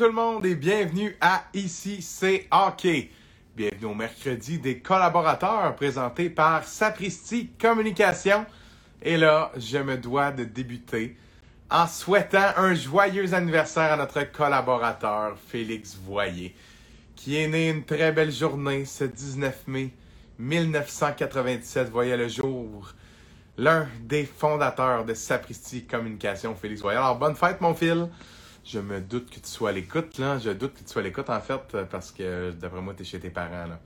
tout 0.00 0.06
le 0.06 0.12
monde 0.12 0.46
et 0.46 0.54
bienvenue 0.54 1.14
à 1.20 1.44
Ici 1.52 2.00
c'est 2.00 2.48
Hockey. 2.50 3.10
Bienvenue 3.54 3.84
au 3.84 3.94
mercredi 3.94 4.58
des 4.58 4.78
collaborateurs 4.78 5.76
présenté 5.76 6.30
par 6.30 6.64
Sapristi 6.64 7.50
Communication. 7.60 8.46
Et 9.02 9.18
là, 9.18 9.52
je 9.58 9.76
me 9.76 9.98
dois 9.98 10.30
de 10.30 10.44
débuter 10.44 11.18
en 11.70 11.86
souhaitant 11.86 12.46
un 12.56 12.72
joyeux 12.72 13.34
anniversaire 13.34 13.92
à 13.92 13.96
notre 13.98 14.22
collaborateur 14.32 15.36
Félix 15.48 15.98
Voyer, 16.02 16.54
qui 17.14 17.36
est 17.36 17.48
né 17.48 17.68
une 17.68 17.84
très 17.84 18.10
belle 18.10 18.32
journée 18.32 18.86
ce 18.86 19.04
19 19.04 19.64
mai 19.66 19.90
1997, 20.38 21.90
voyait 21.90 22.16
le 22.16 22.28
jour. 22.28 22.94
L'un 23.58 23.86
des 24.00 24.24
fondateurs 24.24 25.04
de 25.04 25.12
Sapristi 25.12 25.84
Communication, 25.84 26.54
Félix 26.54 26.80
Voyer. 26.80 26.96
Alors, 26.96 27.18
bonne 27.18 27.36
fête, 27.36 27.60
mon 27.60 27.74
fil. 27.74 28.08
Je 28.72 28.78
me 28.78 29.00
doute 29.00 29.30
que 29.30 29.40
tu 29.40 29.48
sois 29.48 29.70
à 29.70 29.72
l'écoute, 29.72 30.18
là. 30.18 30.38
Je 30.38 30.50
doute 30.50 30.74
que 30.74 30.78
tu 30.78 30.86
sois 30.86 31.02
à 31.02 31.04
l'écoute, 31.04 31.28
en 31.28 31.40
fait, 31.40 31.76
parce 31.90 32.12
que, 32.12 32.52
d'après 32.52 32.80
moi, 32.80 32.94
tu 32.94 33.02
es 33.02 33.04
chez 33.04 33.18
tes 33.18 33.30
parents, 33.30 33.66
là, 33.66 33.80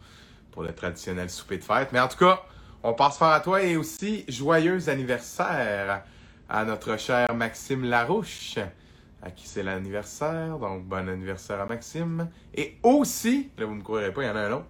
pour 0.52 0.62
le 0.62 0.74
traditionnel 0.74 1.30
souper 1.30 1.56
de 1.56 1.64
fête. 1.64 1.88
Mais 1.92 2.00
en 2.00 2.08
tout 2.08 2.18
cas, 2.18 2.42
on 2.82 2.92
passe 2.92 3.16
fort 3.16 3.32
à 3.32 3.40
toi 3.40 3.62
et 3.62 3.78
aussi 3.78 4.26
joyeux 4.28 4.90
anniversaire 4.90 6.04
à 6.50 6.64
notre 6.66 6.98
cher 6.98 7.34
Maxime 7.34 7.84
Larouche, 7.84 8.58
à 9.22 9.30
qui 9.30 9.48
c'est 9.48 9.62
l'anniversaire. 9.62 10.58
Donc, 10.58 10.84
bon 10.84 11.08
anniversaire 11.08 11.62
à 11.62 11.64
Maxime. 11.64 12.28
Et 12.54 12.76
aussi, 12.82 13.48
là, 13.56 13.64
vous 13.64 13.76
me 13.76 13.82
courrez 13.82 14.12
pas, 14.12 14.24
il 14.24 14.26
y 14.26 14.30
en 14.30 14.36
a 14.36 14.40
un 14.40 14.52
autre. 14.52 14.66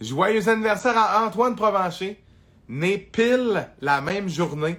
Joyeux 0.00 0.48
anniversaire 0.48 0.98
à 0.98 1.24
Antoine 1.24 1.54
Provencher, 1.54 2.20
né 2.68 2.98
pile 2.98 3.68
la 3.80 4.00
même 4.00 4.28
journée 4.28 4.78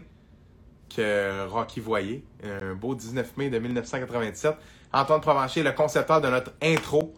Rocky 0.97 1.79
Voyer, 1.79 2.23
un 2.43 2.73
beau 2.73 2.95
19 2.95 3.37
mai 3.37 3.49
de 3.49 3.59
1997. 3.59 4.55
Antoine 4.95 5.19
Provencher, 5.19 5.61
le 5.61 5.73
concepteur 5.73 6.21
de 6.21 6.29
notre 6.29 6.53
intro, 6.61 7.13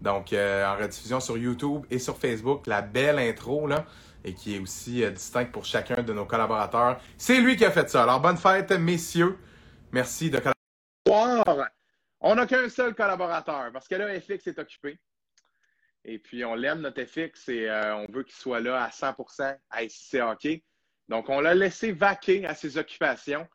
donc 0.00 0.32
euh, 0.32 0.66
en 0.66 0.76
rediffusion 0.76 1.20
sur 1.20 1.36
YouTube 1.38 1.86
et 1.90 1.98
sur 1.98 2.18
Facebook, 2.18 2.66
la 2.66 2.82
belle 2.82 3.18
intro, 3.18 3.66
là, 3.66 3.84
et 4.24 4.34
qui 4.34 4.56
est 4.56 4.58
aussi 4.58 5.04
euh, 5.04 5.10
distincte 5.10 5.52
pour 5.52 5.64
chacun 5.64 6.02
de 6.02 6.12
nos 6.12 6.24
collaborateurs. 6.24 7.00
C'est 7.16 7.40
lui 7.40 7.56
qui 7.56 7.64
a 7.64 7.70
fait 7.70 7.88
ça. 7.88 8.02
Alors, 8.02 8.20
bonne 8.20 8.36
fête, 8.36 8.72
messieurs. 8.72 9.38
Merci 9.92 10.30
de 10.30 10.40
collaborer. 11.06 11.68
On 12.20 12.34
n'a 12.34 12.46
qu'un 12.46 12.68
seul 12.68 12.94
collaborateur, 12.94 13.70
parce 13.72 13.86
que 13.86 13.94
là, 13.94 14.20
FX 14.20 14.48
est 14.48 14.58
occupé. 14.58 14.98
Et 16.04 16.18
puis, 16.18 16.44
on 16.44 16.54
l'aime, 16.54 16.80
notre 16.80 17.04
FX, 17.04 17.48
et 17.48 17.68
euh, 17.68 17.96
on 17.96 18.10
veut 18.10 18.24
qu'il 18.24 18.34
soit 18.34 18.60
là 18.60 18.82
à 18.82 18.88
100% 18.88 19.56
à 19.70 19.88
SCC 19.88 20.20
Hockey. 20.20 20.64
Donc, 21.10 21.28
on 21.28 21.40
l'a 21.40 21.56
laissé 21.56 21.90
vaquer 21.90 22.46
à 22.46 22.54
ses 22.54 22.78
occupations. 22.78 23.46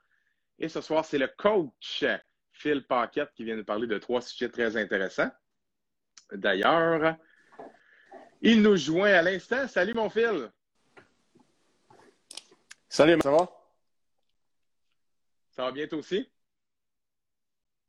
Et 0.59 0.67
ce 0.67 0.81
soir, 0.81 1.05
c'est 1.05 1.17
le 1.17 1.29
coach 1.37 2.03
Phil 2.51 2.85
Paquette 2.85 3.31
qui 3.33 3.45
vient 3.45 3.55
nous 3.55 3.63
parler 3.63 3.87
de 3.87 3.97
trois 3.97 4.21
sujets 4.21 4.49
très 4.49 4.75
intéressants. 4.75 5.31
D'ailleurs, 6.33 7.15
il 8.41 8.61
nous 8.61 8.75
joint 8.75 9.13
à 9.13 9.21
l'instant. 9.21 9.69
Salut, 9.69 9.93
mon 9.93 10.09
Phil. 10.09 10.51
Salut, 12.89 13.21
ça 13.21 13.31
va? 13.31 13.49
Ça 15.51 15.63
va 15.63 15.71
bien 15.71 15.87
toi 15.87 15.99
aussi? 15.99 16.29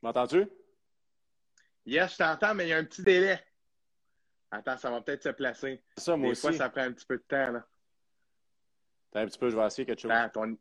M'entends-tu? 0.00 0.47
Yes, 1.87 2.12
je 2.12 2.19
t'entends, 2.19 2.55
mais 2.55 2.67
il 2.67 2.70
y 2.70 2.72
a 2.72 2.78
un 2.78 2.84
petit 2.84 3.03
délai. 3.03 3.44
Attends, 4.53 4.77
ça 4.77 4.91
va 4.92 5.00
peut-être 5.00 5.25
se 5.25 5.31
placer. 5.31 5.83
Ça, 5.97 6.17
moi 6.17 6.28
Des 6.28 6.37
fois, 6.37 6.53
ça 6.53 6.70
prend 6.70 6.83
un 6.83 6.92
petit 6.92 7.06
peu 7.06 7.17
de 7.17 7.25
temps. 7.25 7.50
Là. 7.50 7.67
Attends 9.12 9.24
un 9.24 9.26
petit 9.26 9.38
peu, 9.38 9.50
je 9.50 9.56
vais 9.56 9.66
essayer 9.66 9.86
quelque 9.86 10.00
chose. 10.00 10.10
Attends, 10.10 10.42
ton, 10.42 10.58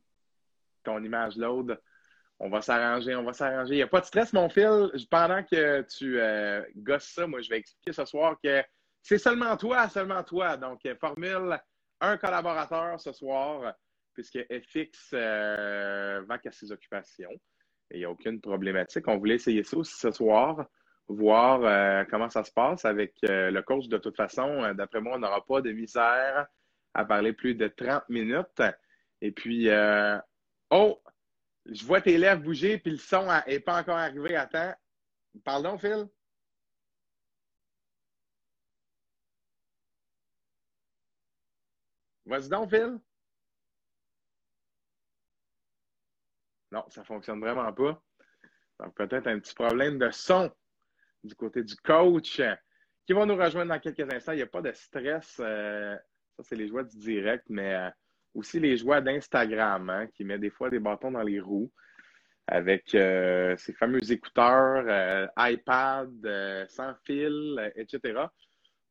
ton 0.84 1.04
image 1.04 1.36
load. 1.36 1.80
On 2.40 2.50
va 2.50 2.62
s'arranger, 2.62 3.16
on 3.16 3.24
va 3.24 3.34
s'arranger. 3.34 3.76
Il 3.76 3.78
n'y 3.78 3.84
a 3.84 3.88
pas 3.88 4.02
de 4.02 4.06
stress, 4.06 4.34
mon 4.34 4.50
fil. 4.50 4.92
Pendant 5.10 5.44
que 5.44 5.82
tu 5.84 6.20
euh, 6.20 6.62
gosses 6.76 7.14
ça, 7.14 7.28
moi, 7.28 7.42
je 7.42 7.50
vais 7.50 7.60
expliquer 7.60 7.94
ce 7.94 8.06
soir 8.06 8.36
que 8.44 8.62
c'est 9.02 9.18
seulement 9.18 9.56
toi, 9.56 9.88
seulement 9.88 10.24
toi. 10.24 10.58
Donc, 10.58 10.86
euh, 10.86 10.96
formule 10.96 11.58
un 12.02 12.18
collaborateur 12.18 13.00
ce 13.00 13.14
soir, 13.14 13.74
puisque 14.14 14.40
FX 14.52 15.12
va 15.14 16.36
à 16.46 16.52
ses 16.52 16.72
occupations. 16.72 17.32
Il 17.92 18.00
n'y 18.00 18.06
a 18.06 18.10
aucune 18.10 18.42
problématique. 18.42 19.08
On 19.08 19.18
voulait 19.18 19.36
essayer 19.36 19.64
ça 19.64 19.78
aussi 19.78 19.98
ce 19.98 20.12
soir, 20.12 20.66
voir 21.08 21.62
euh, 21.64 22.04
comment 22.10 22.30
ça 22.30 22.44
se 22.44 22.52
passe 22.52 22.84
avec 22.84 23.16
le 23.22 23.62
coach. 23.62 23.88
De 23.88 23.98
toute 23.98 24.18
façon, 24.18 24.74
d'après 24.74 25.00
moi, 25.00 25.16
on 25.16 25.20
n'aura 25.20 25.46
pas 25.46 25.62
de 25.62 25.72
misère 25.72 26.48
à 26.96 27.06
parler 27.06 27.34
plus 27.34 27.54
de 27.56 27.68
30 27.68 28.08
minutes. 28.10 28.62
Et 29.22 29.32
puis, 29.32 29.70
euh, 29.70 30.18
oh, 30.72 31.02
je 31.66 31.86
vois 31.86 32.02
tes 32.02 32.18
lèvres 32.18 32.42
bouger, 32.42 32.80
puis 32.80 32.92
le 32.94 32.98
son 32.98 33.28
n'est 33.48 33.60
pas 33.60 33.82
encore 33.82 33.98
arrivé 33.98 34.36
à 34.36 34.48
temps. 34.48 34.74
Pardon, 35.44 35.78
Phil? 35.78 36.08
Vas-y 42.26 42.50
donc, 42.50 42.70
Phil. 42.70 43.00
Non, 46.72 46.84
ça 46.90 47.02
ne 47.02 47.06
fonctionne 47.06 47.40
vraiment 47.42 47.72
pas. 47.74 48.02
Donc, 48.80 48.96
peut-être 48.96 49.28
un 49.28 49.40
petit 49.40 49.54
problème 49.54 50.00
de 50.00 50.10
son 50.12 50.52
du 51.24 51.36
côté 51.36 51.64
du 51.64 51.76
coach 51.78 52.42
qui 53.06 53.14
va 53.14 53.26
nous 53.26 53.36
rejoindre 53.36 53.74
dans 53.74 53.80
quelques 53.80 54.12
instants. 54.14 54.32
Il 54.32 54.38
n'y 54.38 54.42
a 54.42 54.48
pas 54.48 54.62
de 54.62 54.72
stress. 54.72 55.38
euh, 55.40 55.98
ça, 56.36 56.44
c'est 56.44 56.56
les 56.56 56.68
joies 56.68 56.84
du 56.84 56.98
direct, 56.98 57.46
mais 57.50 57.76
euh, 57.76 57.90
aussi 58.34 58.60
les 58.60 58.78
joies 58.78 59.02
d'Instagram, 59.02 59.90
hein, 59.90 60.08
qui 60.08 60.24
met 60.24 60.38
des 60.38 60.50
fois 60.50 60.70
des 60.70 60.80
bâtons 60.80 61.12
dans 61.12 61.24
les 61.24 61.40
roues 61.40 61.72
avec 62.48 62.94
euh, 62.94 63.56
ces 63.58 63.74
fameux 63.74 64.12
écouteurs, 64.12 64.86
euh, 64.88 65.28
iPad, 65.38 66.68
sans 66.70 66.94
fil, 67.04 67.72
etc. 67.76 68.28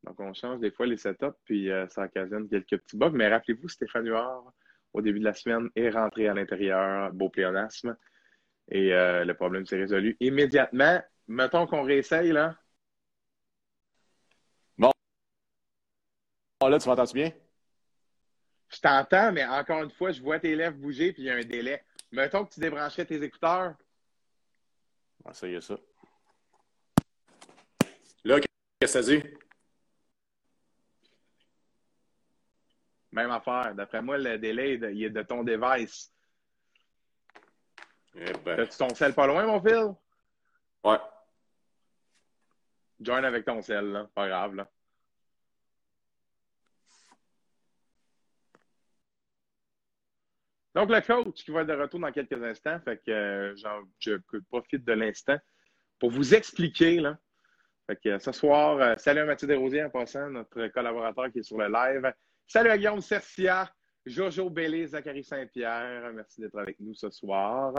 Donc, 0.02 0.18
on 0.18 0.34
change 0.34 0.60
des 0.60 0.70
fois 0.70 0.86
les 0.86 0.96
setups, 0.96 1.38
puis 1.44 1.70
ça 1.88 2.04
occasionne 2.04 2.48
quelques 2.48 2.78
petits 2.78 2.96
bugs. 2.96 3.12
Mais 3.14 3.28
rappelez-vous, 3.28 3.68
Stéphane 3.68 4.06
Huard, 4.06 4.52
au 4.92 5.00
début 5.00 5.20
de 5.20 5.24
la 5.24 5.34
semaine, 5.34 5.70
est 5.76 5.88
rentré 5.90 6.28
à 6.28 6.34
l'intérieur, 6.34 7.12
beau 7.12 7.30
pléonasme, 7.30 7.96
et 8.68 8.90
le 8.90 9.32
problème 9.32 9.64
s'est 9.64 9.78
résolu 9.78 10.16
immédiatement. 10.20 11.00
Mettons 11.26 11.66
qu'on 11.66 11.84
réessaye, 11.84 12.32
là. 12.32 12.54
Oh, 16.60 16.68
là, 16.68 16.78
tu 16.78 16.88
m'entends-tu 16.88 17.14
bien? 17.14 17.32
Je 18.68 18.80
t'entends, 18.80 19.32
mais 19.32 19.44
encore 19.44 19.82
une 19.82 19.90
fois, 19.90 20.10
je 20.12 20.20
vois 20.22 20.38
tes 20.40 20.54
lèvres 20.54 20.76
bouger, 20.76 21.12
puis 21.12 21.22
il 21.22 21.26
y 21.26 21.30
a 21.30 21.34
un 21.34 21.44
délai. 21.44 21.84
Mettons 22.10 22.44
que 22.44 22.54
tu 22.54 22.60
débrancherais 22.60 23.04
tes 23.04 23.22
écouteurs. 23.22 23.74
On 25.24 25.28
va 25.28 25.30
essayer 25.32 25.60
ça. 25.60 25.76
Là, 28.24 28.40
qu'est-ce 28.40 28.80
que 28.80 29.02
ça 29.02 29.02
dit? 29.02 29.22
Même 33.12 33.30
affaire. 33.30 33.74
D'après 33.74 34.02
moi, 34.02 34.18
le 34.18 34.38
délai, 34.38 34.74
il 34.74 35.04
est 35.04 35.10
de 35.10 35.22
ton 35.22 35.44
device. 35.44 36.12
Eh 38.16 38.32
ben, 38.44 38.60
As-tu 38.60 38.78
ton 38.78 38.94
sel 38.94 39.12
pas 39.14 39.26
loin, 39.26 39.46
mon 39.46 39.60
fil? 39.60 39.94
ouais. 40.84 40.98
Join 43.00 43.24
avec 43.24 43.44
ton 43.44 43.60
sel, 43.60 43.86
là. 43.86 44.08
Pas 44.14 44.28
grave, 44.28 44.54
là. 44.54 44.70
Donc, 50.74 50.90
le 50.90 51.00
coach 51.00 51.44
qui 51.44 51.52
va 51.52 51.60
être 51.60 51.68
de 51.68 51.74
retour 51.74 52.00
dans 52.00 52.10
quelques 52.10 52.42
instants, 52.42 52.80
fait 52.80 53.00
que 53.06 53.10
euh, 53.10 53.54
je 54.00 54.16
profite 54.50 54.84
de 54.84 54.92
l'instant 54.92 55.36
pour 56.00 56.10
vous 56.10 56.34
expliquer, 56.34 57.00
là. 57.00 57.16
Fait 57.86 57.96
que 58.02 58.18
ce 58.18 58.32
soir, 58.32 58.78
euh, 58.80 58.94
salut 58.96 59.20
à 59.20 59.24
Mathieu 59.26 59.46
Desrosiers 59.46 59.84
en 59.84 59.90
passant, 59.90 60.30
notre 60.30 60.68
collaborateur 60.68 61.30
qui 61.30 61.40
est 61.40 61.42
sur 61.42 61.58
le 61.58 61.68
live. 61.68 62.12
Salut 62.46 62.70
à 62.70 62.78
Guillaume 62.78 63.00
Cercia, 63.00 63.72
Jojo 64.04 64.50
Bellé, 64.50 64.86
Zachary 64.86 65.22
Saint-Pierre. 65.22 66.10
Merci 66.12 66.40
d'être 66.40 66.58
avec 66.58 66.80
nous 66.80 66.94
ce 66.94 67.08
soir. 67.10 67.74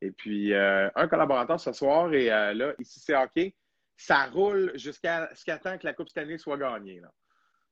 Et 0.00 0.12
puis, 0.12 0.52
euh, 0.52 0.88
un 0.94 1.08
collaborateur 1.08 1.58
ce 1.58 1.72
soir, 1.72 2.12
et 2.12 2.26
là, 2.26 2.74
ici, 2.78 3.00
c'est 3.00 3.16
hockey. 3.16 3.56
Ça 3.96 4.26
roule 4.26 4.72
jusqu'à 4.76 5.30
jusqu'à 5.32 5.58
temps 5.58 5.78
que 5.78 5.86
la 5.86 5.94
Coupe 5.94 6.10
Stanley 6.10 6.36
soit 6.36 6.58
gagnée. 6.58 7.00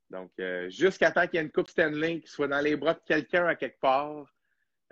Donc, 0.09 0.33
jusqu'à 0.69 1.13
temps 1.13 1.27
qu'il 1.27 1.35
y 1.35 1.43
ait 1.43 1.45
une 1.45 1.53
Coupe 1.53 1.69
Stanley 1.69 2.21
qui 2.21 2.29
soit 2.29 2.49
dans 2.49 2.61
les 2.61 2.77
bras 2.77 2.95
de 2.95 3.03
quelqu'un 3.07 3.47
à 3.47 3.55
quelque 3.55 3.79
part. 3.79 4.25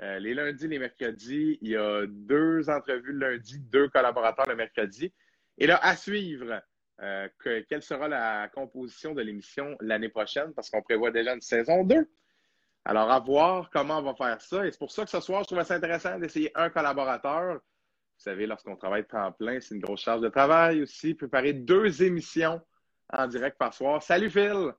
Euh, 0.00 0.18
les 0.18 0.34
lundis, 0.34 0.68
les 0.68 0.78
mercredis, 0.78 1.58
il 1.60 1.70
y 1.70 1.76
a 1.76 2.06
deux 2.08 2.68
entrevues 2.70 3.12
le 3.12 3.32
lundi, 3.32 3.58
deux 3.60 3.88
collaborateurs 3.88 4.48
le 4.48 4.56
mercredi. 4.56 5.12
Et 5.58 5.66
là, 5.66 5.78
à 5.82 5.96
suivre, 5.96 6.60
euh, 7.00 7.28
que- 7.38 7.60
quelle 7.68 7.82
sera 7.82 8.08
la 8.08 8.48
composition 8.48 9.12
de 9.14 9.22
l'émission 9.22 9.76
l'année 9.80 10.08
prochaine, 10.08 10.52
parce 10.54 10.70
qu'on 10.70 10.82
prévoit 10.82 11.10
déjà 11.10 11.34
une 11.34 11.40
saison 11.42 11.84
2. 11.84 12.08
Alors, 12.84 13.10
à 13.10 13.20
voir 13.20 13.70
comment 13.70 13.98
on 13.98 14.02
va 14.02 14.14
faire 14.14 14.40
ça. 14.40 14.66
Et 14.66 14.70
c'est 14.72 14.78
pour 14.78 14.90
ça 14.90 15.04
que 15.04 15.10
ce 15.10 15.20
soir, 15.20 15.42
je 15.42 15.48
trouvais 15.48 15.64
ça 15.64 15.74
intéressant 15.74 16.18
d'essayer 16.18 16.50
un 16.56 16.68
collaborateur. 16.70 17.54
Vous 17.54 17.60
savez, 18.30 18.46
lorsqu'on 18.46 18.76
travaille 18.76 19.06
temps 19.06 19.30
plein, 19.32 19.60
c'est 19.60 19.74
une 19.74 19.80
grosse 19.80 20.02
charge 20.02 20.20
de 20.20 20.28
travail 20.28 20.82
aussi. 20.82 21.14
Préparer 21.14 21.52
deux 21.52 22.02
émissions 22.02 22.60
en 23.12 23.26
direct 23.28 23.56
par 23.58 23.72
soir. 23.74 24.02
Salut 24.02 24.30
Phil! 24.30 24.72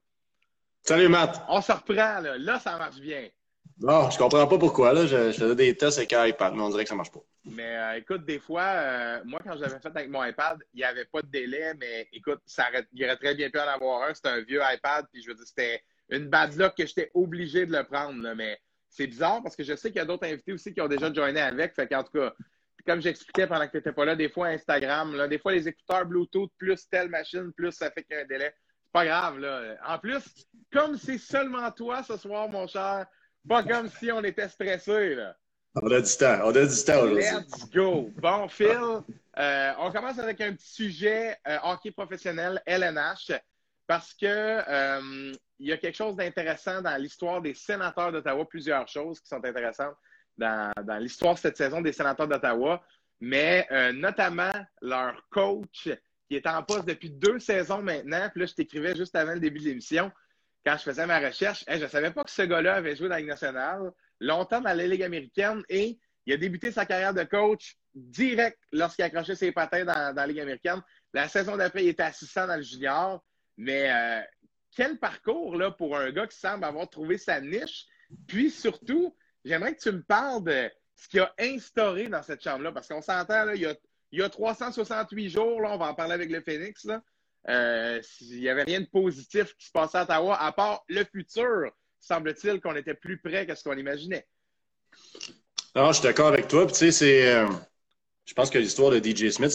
Salut, 0.81 1.07
Matt. 1.07 1.41
On 1.47 1.61
se 1.61 1.71
reprend, 1.71 2.19
là. 2.19 2.37
Là, 2.37 2.59
ça 2.59 2.77
marche 2.77 2.99
bien. 2.99 3.29
Non, 3.79 4.09
je 4.09 4.17
comprends 4.17 4.47
pas 4.47 4.57
pourquoi. 4.57 4.93
Là. 4.93 5.05
Je, 5.05 5.31
faisais 5.31 5.55
des 5.55 5.75
tests 5.75 5.97
avec 5.97 6.11
iPad, 6.11 6.53
mais 6.53 6.61
on 6.61 6.69
dirait 6.69 6.83
que 6.83 6.89
ça 6.89 6.95
marche 6.95 7.11
pas. 7.11 7.21
Mais 7.45 7.75
euh, 7.75 7.97
écoute, 7.97 8.25
des 8.25 8.39
fois, 8.39 8.63
euh, 8.63 9.21
moi, 9.25 9.39
quand 9.43 9.55
je 9.55 9.61
l'avais 9.61 9.79
fait 9.79 9.87
avec 9.87 10.09
mon 10.09 10.23
iPad, 10.23 10.59
il 10.73 10.77
n'y 10.77 10.83
avait 10.83 11.05
pas 11.05 11.21
de 11.21 11.27
délai, 11.27 11.73
mais 11.79 12.07
écoute, 12.13 12.39
ça 12.45 12.67
aurait, 12.69 12.85
il 12.93 13.03
aurait 13.03 13.17
très 13.17 13.35
bien 13.35 13.49
pu 13.49 13.59
en 13.59 13.67
avoir 13.67 14.03
un. 14.03 14.13
C'était 14.13 14.29
un 14.29 14.41
vieux 14.41 14.61
iPad, 14.61 15.05
puis 15.11 15.21
je 15.21 15.29
veux 15.29 15.35
dire, 15.35 15.45
c'était 15.45 15.83
une 16.09 16.29
bad 16.29 16.55
luck 16.55 16.75
que 16.77 16.85
j'étais 16.85 17.11
obligé 17.13 17.65
de 17.65 17.71
le 17.71 17.83
prendre. 17.83 18.33
mais 18.35 18.59
c'est 18.89 19.07
bizarre 19.07 19.41
parce 19.41 19.55
que 19.55 19.63
je 19.63 19.75
sais 19.75 19.89
qu'il 19.89 19.97
y 19.97 20.01
a 20.01 20.05
d'autres 20.05 20.27
invités 20.27 20.53
aussi 20.53 20.73
qui 20.73 20.79
ont 20.79 20.87
déjà 20.87 21.11
joiné 21.11 21.41
avec. 21.41 21.73
Fait 21.73 21.87
qu'en 21.87 22.03
tout 22.03 22.11
cas, 22.11 22.31
comme 22.85 23.01
j'expliquais 23.01 23.47
pendant 23.47 23.65
que 23.65 23.71
tu 23.71 23.77
n'étais 23.77 23.91
pas 23.91 24.05
là, 24.05 24.15
des 24.15 24.29
fois 24.29 24.47
Instagram, 24.47 25.15
là, 25.15 25.27
des 25.27 25.39
fois 25.39 25.53
les 25.53 25.67
écouteurs 25.67 26.05
Bluetooth 26.05 26.51
plus 26.57 26.87
telle 26.89 27.09
machine, 27.09 27.51
plus 27.53 27.71
ça 27.71 27.89
fait 27.89 28.03
qu'il 28.03 28.15
y 28.15 28.19
a 28.19 28.21
un 28.21 28.27
délai. 28.27 28.53
C'est 28.83 28.91
pas 28.91 29.05
grave, 29.05 29.39
là. 29.39 29.77
En 29.87 29.97
plus, 29.97 30.23
comme 30.71 30.97
c'est 30.97 31.17
seulement 31.17 31.71
toi 31.71 32.03
ce 32.03 32.17
soir, 32.17 32.47
mon 32.49 32.67
cher, 32.67 33.07
pas 33.47 33.63
comme 33.63 33.89
si 33.89 34.11
on 34.11 34.23
était 34.23 34.49
stressé, 34.49 35.15
là. 35.15 35.35
On 35.75 35.91
a 35.91 36.01
du 36.01 36.17
temps, 36.17 36.39
on 36.43 36.55
a 36.55 36.65
du 36.65 36.83
temps 36.85 37.01
aujourd'hui. 37.01 37.23
Let's 37.23 37.69
go. 37.71 38.11
Bon, 38.17 38.47
Phil, 38.47 39.01
euh, 39.39 39.73
on 39.79 39.91
commence 39.91 40.19
avec 40.19 40.39
un 40.41 40.53
petit 40.53 40.71
sujet 40.71 41.35
euh, 41.47 41.57
hockey 41.63 41.89
professionnel, 41.89 42.61
LNH, 42.67 43.31
parce 43.87 44.13
que 44.13 44.25
euh, 44.27 45.33
il 45.57 45.67
y 45.67 45.71
a 45.71 45.77
quelque 45.77 45.95
chose 45.95 46.15
d'intéressant 46.15 46.81
dans 46.83 46.95
l'histoire 47.01 47.41
des 47.41 47.55
sénateurs 47.55 48.11
d'Ottawa, 48.11 48.47
plusieurs 48.47 48.87
choses 48.87 49.19
qui 49.19 49.27
sont 49.27 49.43
intéressantes 49.43 49.95
dans, 50.37 50.71
dans 50.83 50.97
l'histoire 50.97 51.39
cette 51.39 51.57
saison 51.57 51.81
des 51.81 51.91
sénateurs 51.91 52.27
d'Ottawa, 52.27 52.83
mais 53.19 53.67
notamment 53.93 54.51
leur 54.81 55.15
coach 55.29 55.89
qui 56.27 56.35
est 56.35 56.47
en 56.47 56.61
poste 56.63 56.85
depuis 56.85 57.09
deux 57.09 57.39
saisons 57.39 57.81
maintenant. 57.81 58.29
Puis 58.29 58.41
là, 58.41 58.45
je 58.45 58.53
t'écrivais 58.53 58.95
juste 58.95 59.15
avant 59.15 59.33
le 59.33 59.39
début 59.39 59.59
de 59.59 59.65
l'émission, 59.65 60.11
quand 60.65 60.77
je 60.77 60.83
faisais 60.83 61.05
ma 61.05 61.19
recherche, 61.19 61.65
je 61.67 61.83
ne 61.83 61.87
savais 61.87 62.11
pas 62.11 62.23
que 62.23 62.31
ce 62.31 62.41
gars-là 62.43 62.75
avait 62.75 62.95
joué 62.95 63.07
dans 63.09 63.15
la 63.15 63.19
Ligue 63.19 63.29
nationale 63.29 63.91
longtemps 64.19 64.61
dans 64.61 64.73
la 64.73 64.87
Ligue 64.87 65.03
américaine 65.03 65.63
et 65.69 65.99
il 66.25 66.33
a 66.33 66.37
débuté 66.37 66.71
sa 66.71 66.85
carrière 66.85 67.13
de 67.13 67.23
coach 67.23 67.75
direct 67.93 68.57
lorsqu'il 68.71 69.03
a 69.03 69.07
accroché 69.07 69.35
ses 69.35 69.51
patins 69.51 69.85
dans, 69.85 70.15
la 70.15 70.27
Ligue 70.27 70.39
américaine. 70.39 70.81
La 71.13 71.27
saison 71.27 71.57
d'après, 71.57 71.83
il 71.83 71.89
était 71.89 72.03
assistant 72.03 72.47
dans 72.47 72.55
le 72.55 72.61
junior. 72.61 73.23
Mais 73.57 73.91
euh, 73.91 74.21
quel 74.75 74.97
parcours 74.97 75.55
là, 75.55 75.71
pour 75.71 75.97
un 75.97 76.11
gars 76.11 76.27
qui 76.27 76.37
semble 76.37 76.63
avoir 76.63 76.89
trouvé 76.89 77.17
sa 77.17 77.41
niche. 77.41 77.85
Puis 78.27 78.49
surtout, 78.49 79.15
j'aimerais 79.43 79.75
que 79.75 79.81
tu 79.81 79.91
me 79.91 80.01
parles 80.01 80.43
de 80.43 80.71
ce 80.95 81.07
qu'il 81.09 81.19
a 81.19 81.33
instauré 81.39 82.07
dans 82.07 82.23
cette 82.23 82.41
chambre-là. 82.41 82.71
Parce 82.71 82.87
qu'on 82.87 83.01
s'entend, 83.01 83.51
il, 83.51 83.75
y 84.11 84.21
a, 84.21 84.29
368 84.29 85.29
jours, 85.29 85.61
là, 85.61 85.71
on 85.73 85.77
va 85.77 85.87
en 85.87 85.93
parler 85.93 86.13
avec 86.13 86.31
le 86.31 86.41
Phoenix. 86.41 86.87
Euh, 87.49 88.01
il 88.21 88.39
n'y 88.39 88.49
avait 88.49 88.63
rien 88.63 88.79
de 88.79 88.85
positif 88.85 89.55
qui 89.57 89.67
se 89.67 89.71
passait 89.71 89.97
à 89.97 90.03
Ottawa, 90.03 90.41
à 90.41 90.51
part 90.51 90.83
le 90.87 91.03
futur 91.03 91.71
semble-t-il 91.99 92.59
qu'on 92.59 92.75
était 92.75 92.93
plus 92.93 93.17
près 93.17 93.45
que 93.45 93.55
ce 93.55 93.63
qu'on 93.63 93.77
imaginait. 93.77 94.25
Non, 95.75 95.87
je 95.87 95.93
suis 95.93 96.03
d'accord 96.03 96.27
avec 96.27 96.47
toi. 96.47 96.65
tu 96.67 96.73
sais, 96.73 96.91
c'est, 96.91 97.33
euh, 97.33 97.47
je 98.25 98.33
pense 98.33 98.49
que 98.49 98.57
l'histoire 98.57 98.91
de 98.91 98.97
DJ 98.97 99.29
Smith, 99.29 99.51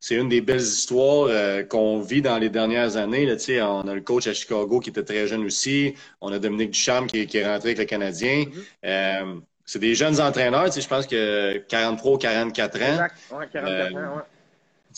c'est, 0.00 0.14
une 0.14 0.28
des 0.28 0.40
belles 0.40 0.60
histoires 0.60 1.28
euh, 1.28 1.62
qu'on 1.62 2.00
vit 2.00 2.20
dans 2.22 2.38
les 2.38 2.50
dernières 2.50 2.96
années. 2.96 3.26
Là, 3.26 3.36
tu 3.36 3.44
sais, 3.44 3.62
on 3.62 3.86
a 3.88 3.94
le 3.94 4.00
coach 4.00 4.26
à 4.26 4.34
Chicago 4.34 4.80
qui 4.80 4.90
était 4.90 5.04
très 5.04 5.26
jeune 5.26 5.44
aussi. 5.44 5.94
On 6.20 6.32
a 6.32 6.38
Dominique 6.38 6.70
Duchamp 6.70 7.06
qui, 7.06 7.26
qui 7.26 7.38
est 7.38 7.46
rentré 7.46 7.70
avec 7.70 7.78
le 7.78 7.84
Canadien. 7.84 8.44
Mm-hmm. 8.44 8.64
Euh, 8.84 9.40
c'est 9.64 9.78
des 9.78 9.94
jeunes 9.94 10.20
entraîneurs. 10.20 10.66
Tu 10.66 10.72
sais, 10.72 10.80
je 10.80 10.88
pense 10.88 11.06
que 11.06 11.58
43 11.68 12.12
ou 12.12 12.18
44 12.18 12.76
ans. 12.76 12.80
Exact. 12.80 13.16
Ouais, 13.32 13.48
44 13.52 13.96
ans, 13.96 14.16
ouais. 14.16 14.22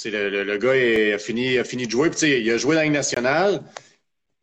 Le, 0.05 0.45
le, 0.45 0.59
gars 0.59 1.15
a 1.15 1.19
fini, 1.19 1.59
a 1.59 1.65
fini 1.65 1.87
de 1.87 1.91
jouer. 1.91 2.11
Puis, 2.11 2.41
il 2.41 2.51
a 2.51 2.57
joué 2.57 2.75
dans 2.75 2.81
la 2.81 2.85
Ligue 2.85 2.95
nationale 2.95 3.63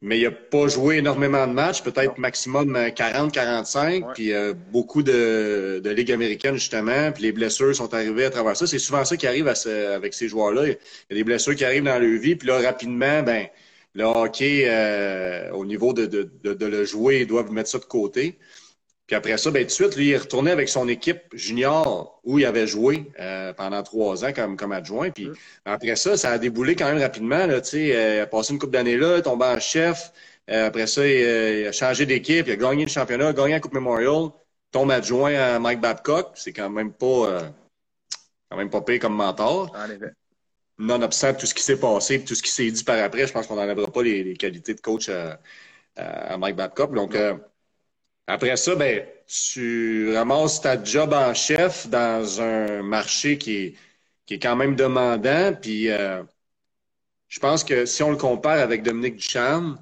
mais 0.01 0.19
il 0.19 0.24
n'a 0.24 0.31
pas 0.31 0.68
joué 0.68 0.98
énormément 0.98 1.48
de 1.48 1.54
matchs, 1.54 1.81
peut-être 1.81 2.18
maximum 2.19 2.77
40-45, 2.77 4.04
euh, 4.04 4.13
puis 4.13 4.31
euh, 4.31 4.54
beaucoup 4.71 5.01
de, 5.01 5.81
de 5.83 5.89
ligues 5.89 6.12
américaines, 6.12 6.56
justement, 6.56 7.12
puis 7.12 7.24
les 7.24 7.31
blessures 7.31 7.75
sont 7.75 7.92
arrivées 7.94 8.25
à 8.25 8.30
travers 8.30 8.56
ça. 8.56 8.68
C'est 8.68 8.77
souvent 8.77 9.04
ça 9.06 9.18
qui 9.18 9.25
arrive 9.25 9.48
avec 9.48 10.13
ces 10.13 10.27
joueurs-là. 10.27 10.68
Il 10.68 10.77
y 11.09 11.13
a 11.13 11.15
des 11.15 11.24
blessures 11.24 11.56
qui 11.56 11.65
arrivent 11.65 11.83
dans 11.83 11.98
leur 11.98 12.19
vie, 12.19 12.36
puis 12.36 12.48
là, 12.48 12.60
rapidement, 12.62 13.24
ben 13.24 13.48
le 13.95 14.03
hockey, 14.03 14.65
euh, 14.68 15.51
au 15.53 15.65
niveau 15.65 15.94
de, 15.94 16.06
de, 16.06 16.30
de, 16.44 16.53
de, 16.53 16.65
le 16.68 16.86
jouer, 16.86 17.21
ils 17.21 17.27
doivent 17.27 17.51
mettre 17.51 17.69
ça 17.69 17.80
de 17.80 17.86
côté. 17.86 18.38
Puis 19.07 19.15
après 19.15 19.38
ça, 19.38 19.51
ben, 19.51 19.62
tout 19.62 19.68
de 19.68 19.71
suite, 19.71 19.95
lui, 19.95 20.07
il 20.07 20.12
est 20.12 20.18
retourné 20.18 20.51
avec 20.51 20.68
son 20.68 20.89
équipe 20.89 21.21
junior 21.33 22.19
où 22.25 22.39
il 22.39 22.45
avait 22.45 22.68
joué 22.68 23.09
euh, 23.21 23.54
pendant 23.54 23.81
trois 23.81 24.25
ans 24.25 24.33
comme, 24.33 24.57
comme 24.57 24.74
adjoint. 24.74 25.12
Puis 25.12 25.30
après 25.63 25.95
ça, 25.95 26.18
ça 26.18 26.31
a 26.31 26.38
déboulé 26.38 26.75
quand 26.75 26.88
même 26.88 27.01
rapidement. 27.01 27.45
Là, 27.45 27.63
sais, 27.63 27.95
euh, 27.95 28.15
il 28.18 28.19
a 28.19 28.27
passé 28.27 28.51
une 28.51 28.59
coupe 28.59 28.71
d'années 28.71 28.98
là, 28.98 29.21
tombé 29.21 29.45
en 29.45 29.59
chef. 29.62 30.12
Euh, 30.50 30.68
après 30.68 30.88
ça, 30.88 31.07
il, 31.07 31.68
a 31.68 31.71
changé 31.71 32.06
d'équipe, 32.06 32.48
il 32.48 32.51
a 32.51 32.56
gagné 32.57 32.83
le 32.83 32.92
championnat, 32.92 33.31
gagné 33.31 33.54
la 33.54 33.59
Coupe 33.62 33.74
Memorial, 33.74 34.30
tombe 34.71 34.92
adjoint 34.92 35.33
à 35.36 35.57
Mike 35.57 35.80
Babcock. 35.80 36.31
C'est 36.36 36.51
quand 36.51 36.69
même 36.69 36.92
pas 36.92 37.53
quand 38.50 38.57
même 38.57 38.69
pas 38.69 38.81
pire 38.81 39.00
comme 39.00 39.15
mentor. 39.15 39.74
En 39.74 39.89
effet. 39.89 40.12
Nonobstant 40.80 41.33
tout 41.33 41.45
ce 41.45 41.53
qui 41.53 41.63
s'est 41.63 41.80
passé, 41.80 42.24
tout 42.24 42.36
ce 42.36 42.44
qui 42.44 42.51
s'est 42.51 42.69
dit 42.69 42.83
par 42.83 43.01
après, 43.01 43.25
je 43.25 43.33
pense 43.33 43.48
qu'on 43.48 43.56
n'enlèvera 43.56 43.89
pas 43.92 44.03
les, 44.03 44.36
qualités 44.36 44.74
de 44.74 44.81
coach 44.81 45.10
à, 45.10 45.39
à 45.95 46.38
Mike 46.38 46.56
Babcock. 46.56 46.94
Donc 46.94 47.15
après 48.27 48.57
ça, 48.57 48.75
ben, 48.75 49.06
tu 49.27 50.13
ramasses 50.13 50.62
ta 50.62 50.81
job 50.83 51.13
en 51.13 51.33
chef 51.33 51.88
dans 51.89 52.41
un 52.41 52.83
marché 52.83 53.38
qui 53.38 53.56
est, 53.57 53.75
qui 54.25 54.35
est 54.35 54.39
quand 54.39 54.56
même 54.56 54.75
demandant. 54.75 55.53
Puis 55.53 55.89
euh, 55.89 56.24
je 57.29 57.39
pense 57.39 57.63
que 57.63 57.85
si 57.85 58.03
on 58.03 58.12
le 58.12 58.18
compare 58.18 58.59
avec 58.59 58.83
Dominique 58.83 59.18
Duchamp, 59.18 59.75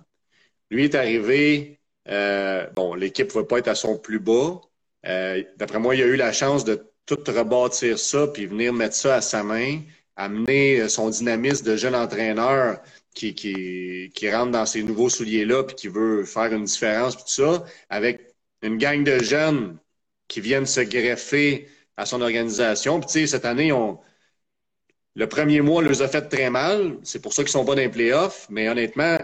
lui 0.72 0.86
est 0.86 0.96
arrivé, 0.96 1.80
euh, 2.10 2.68
bon, 2.76 2.96
l'équipe 2.96 3.28
ne 3.30 3.34
va 3.34 3.44
pas 3.46 3.60
être 3.60 3.68
à 3.68 3.76
son 3.76 3.98
plus 3.98 4.20
bas. 4.20 4.62
Euh, 5.08 5.44
d'après 5.58 5.80
moi, 5.80 5.96
il 5.96 6.04
a 6.04 6.06
eu 6.06 6.16
la 6.16 6.34
chance 6.34 6.66
de 6.66 6.92
tout 7.06 7.20
rebâtir 7.28 8.00
ça, 8.00 8.28
puis 8.28 8.46
venir 8.48 8.74
mettre 8.74 8.96
ça 8.96 9.16
à 9.16 9.22
sa 9.22 9.44
main, 9.44 9.82
amener 10.16 10.88
son 10.90 11.10
dynamisme 11.10 11.66
de 11.66 11.76
jeune 11.78 11.96
entraîneur 11.96 12.80
qui, 13.14 13.36
qui, 13.36 14.12
qui 14.14 14.32
rentre 14.32 14.52
dans 14.52 14.66
ces 14.66 14.84
nouveaux 14.84 15.10
souliers-là, 15.10 15.64
puis 15.64 15.76
qui 15.76 15.88
veut 15.88 16.26
faire 16.26 16.52
une 16.54 16.66
différence, 16.66 17.16
puis 17.16 17.26
tout 17.26 17.44
ça, 17.44 17.66
avec 17.90 18.35
une 18.68 18.78
gang 18.78 19.04
de 19.04 19.20
jeunes 19.20 19.78
qui 20.28 20.42
viennent 20.42 20.66
se 20.66 20.82
greffer 20.82 21.68
à 21.98 22.06
son 22.06 22.22
organisation. 22.22 23.00
Puis, 23.00 23.08
tu 23.08 23.14
sais, 23.20 23.28
cette 23.28 23.46
année, 23.46 23.72
on... 23.72 24.00
le 25.16 25.28
premier 25.28 25.62
mois 25.62 25.82
on 25.84 25.88
les 25.88 26.02
a 26.02 26.08
fait 26.08 26.28
très 26.30 26.50
mal. 26.50 26.98
C'est 27.04 27.22
pour 27.22 27.34
ça 27.34 27.44
qu'ils 27.44 27.52
sont 27.52 27.66
pas 27.66 27.76
dans 27.76 27.82
les 27.82 27.90
playoffs. 27.90 28.48
Mais 28.50 28.68
honnêtement, 28.70 29.18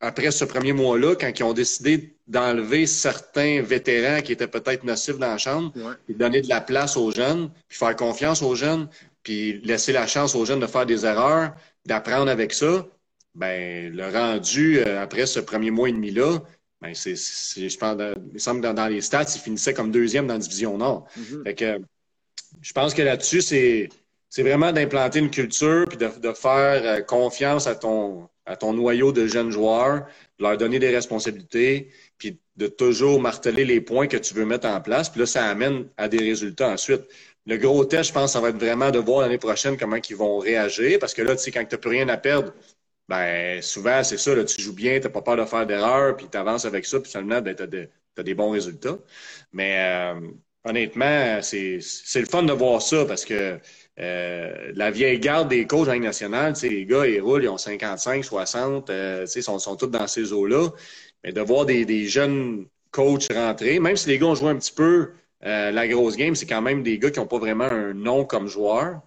après 0.00 0.30
ce 0.30 0.44
premier 0.44 0.72
mois-là, 0.72 1.14
quand 1.14 1.30
ils 1.38 1.42
ont 1.44 1.52
décidé 1.52 2.16
d'enlever 2.26 2.86
certains 2.86 3.62
vétérans 3.62 4.22
qui 4.22 4.32
étaient 4.32 4.48
peut-être 4.48 4.84
nocifs 4.84 5.18
dans 5.18 5.28
la 5.28 5.38
chambre, 5.38 5.72
puis 6.06 6.14
donner 6.14 6.42
de 6.42 6.48
la 6.48 6.60
place 6.60 6.96
aux 6.96 7.10
jeunes, 7.10 7.50
puis 7.68 7.78
faire 7.78 7.96
confiance 7.96 8.42
aux 8.42 8.54
jeunes, 8.54 8.88
puis 9.22 9.60
laisser 9.62 9.92
la 9.92 10.06
chance 10.06 10.34
aux 10.34 10.44
jeunes 10.44 10.60
de 10.60 10.66
faire 10.66 10.86
des 10.86 11.04
erreurs, 11.04 11.52
d'apprendre 11.86 12.30
avec 12.30 12.52
ça, 12.52 12.86
ben 13.34 13.94
le 13.94 14.08
rendu 14.08 14.78
euh, 14.78 15.02
après 15.02 15.26
ce 15.26 15.40
premier 15.40 15.70
mois 15.70 15.88
et 15.88 15.92
demi-là, 15.92 16.40
ben 16.80 16.94
c'est, 16.94 17.14
je 17.14 17.76
pense, 17.76 17.96
il 18.32 18.40
semble 18.40 18.62
dans, 18.62 18.72
dans, 18.72 18.86
les 18.86 19.00
stats, 19.00 19.26
il 19.34 19.40
finissait 19.40 19.74
comme 19.74 19.90
deuxième 19.90 20.26
dans 20.26 20.34
la 20.34 20.40
division 20.40 20.78
Nord. 20.78 21.06
Mm-hmm. 21.18 21.42
Fait 21.44 21.54
que, 21.54 21.80
je 22.62 22.72
pense 22.72 22.94
que 22.94 23.02
là-dessus, 23.02 23.42
c'est, 23.42 23.88
c'est 24.28 24.42
vraiment 24.42 24.72
d'implanter 24.72 25.18
une 25.18 25.30
culture 25.30 25.86
puis 25.88 25.98
de, 25.98 26.08
de 26.18 26.32
faire 26.32 26.82
euh, 26.84 27.00
confiance 27.02 27.66
à 27.66 27.74
ton, 27.74 28.28
à 28.46 28.56
ton 28.56 28.72
noyau 28.72 29.12
de 29.12 29.26
jeunes 29.26 29.50
joueurs, 29.50 30.06
de 30.38 30.44
leur 30.44 30.56
donner 30.56 30.78
des 30.78 30.94
responsabilités, 30.94 31.90
puis 32.18 32.38
de 32.56 32.66
toujours 32.66 33.20
marteler 33.20 33.64
les 33.64 33.80
points 33.80 34.06
que 34.06 34.16
tu 34.16 34.34
veux 34.34 34.44
mettre 34.44 34.66
en 34.66 34.80
place. 34.80 35.08
Puis 35.08 35.20
là, 35.20 35.26
ça 35.26 35.44
amène 35.46 35.86
à 35.96 36.08
des 36.08 36.18
résultats 36.18 36.68
ensuite. 36.68 37.02
Le 37.46 37.56
gros 37.56 37.84
test, 37.84 38.08
je 38.08 38.12
pense, 38.12 38.32
ça 38.32 38.40
va 38.40 38.50
être 38.50 38.58
vraiment 38.58 38.90
de 38.90 38.98
voir 38.98 39.22
l'année 39.22 39.38
prochaine 39.38 39.76
comment 39.76 39.96
ils 39.96 40.16
vont 40.16 40.38
réagir. 40.38 40.98
Parce 40.98 41.14
que 41.14 41.22
là, 41.22 41.36
tu 41.36 41.42
sais, 41.42 41.50
quand 41.50 41.64
tu 41.64 41.74
n'as 41.74 41.78
plus 41.78 41.90
rien 41.90 42.08
à 42.08 42.16
perdre, 42.16 42.52
ben 43.10 43.60
souvent, 43.60 44.04
c'est 44.04 44.18
ça, 44.18 44.34
là, 44.36 44.44
tu 44.44 44.62
joues 44.62 44.72
bien, 44.72 45.00
tu 45.00 45.06
n'as 45.06 45.10
pas 45.10 45.22
peur 45.22 45.36
de 45.36 45.44
faire 45.44 45.66
d'erreurs, 45.66 46.16
puis 46.16 46.28
tu 46.30 46.38
avances 46.38 46.64
avec 46.64 46.86
ça, 46.86 47.00
puis 47.00 47.10
seulement, 47.10 47.42
ben, 47.42 47.56
tu 47.56 47.62
as, 47.64 48.22
des 48.22 48.34
bons 48.34 48.50
résultats. 48.52 48.98
Mais 49.52 49.76
euh, 49.78 50.20
honnêtement, 50.64 51.42
c'est 51.42 51.80
le 52.14 52.26
fun 52.26 52.44
de 52.44 52.52
voir 52.52 52.80
ça 52.82 53.04
parce 53.06 53.24
que 53.24 53.58
euh, 53.98 54.72
la 54.74 54.90
vieille 54.92 55.18
garde 55.18 55.48
des 55.48 55.66
coachs 55.66 55.88
en 55.88 55.92
Ligue 55.92 56.04
nationale, 56.04 56.54
les 56.62 56.86
gars, 56.86 57.06
ils 57.06 57.20
roulent, 57.20 57.42
ils 57.42 57.48
ont 57.48 57.58
55, 57.58 58.24
60, 58.24 58.90
euh, 58.90 59.26
ils 59.34 59.42
sont, 59.42 59.58
sont 59.58 59.76
tous 59.76 59.88
dans 59.88 60.06
ces 60.06 60.32
eaux-là. 60.32 60.68
Mais 61.24 61.32
de 61.32 61.40
voir 61.40 61.66
des, 61.66 61.84
des, 61.84 62.06
jeunes 62.06 62.66
coachs 62.92 63.26
rentrer, 63.32 63.80
même 63.80 63.96
si 63.96 64.08
les 64.08 64.18
gars 64.18 64.26
ont 64.26 64.34
joué 64.36 64.50
un 64.50 64.56
petit 64.56 64.72
peu 64.72 65.12
euh, 65.44 65.70
la 65.72 65.88
grosse 65.88 66.16
game, 66.16 66.34
c'est 66.36 66.46
quand 66.46 66.62
même 66.62 66.82
des 66.84 66.98
gars 66.98 67.10
qui 67.10 67.18
n'ont 67.18 67.26
pas 67.26 67.38
vraiment 67.38 67.64
un 67.64 67.92
nom 67.92 68.24
comme 68.24 68.46
joueur 68.46 69.02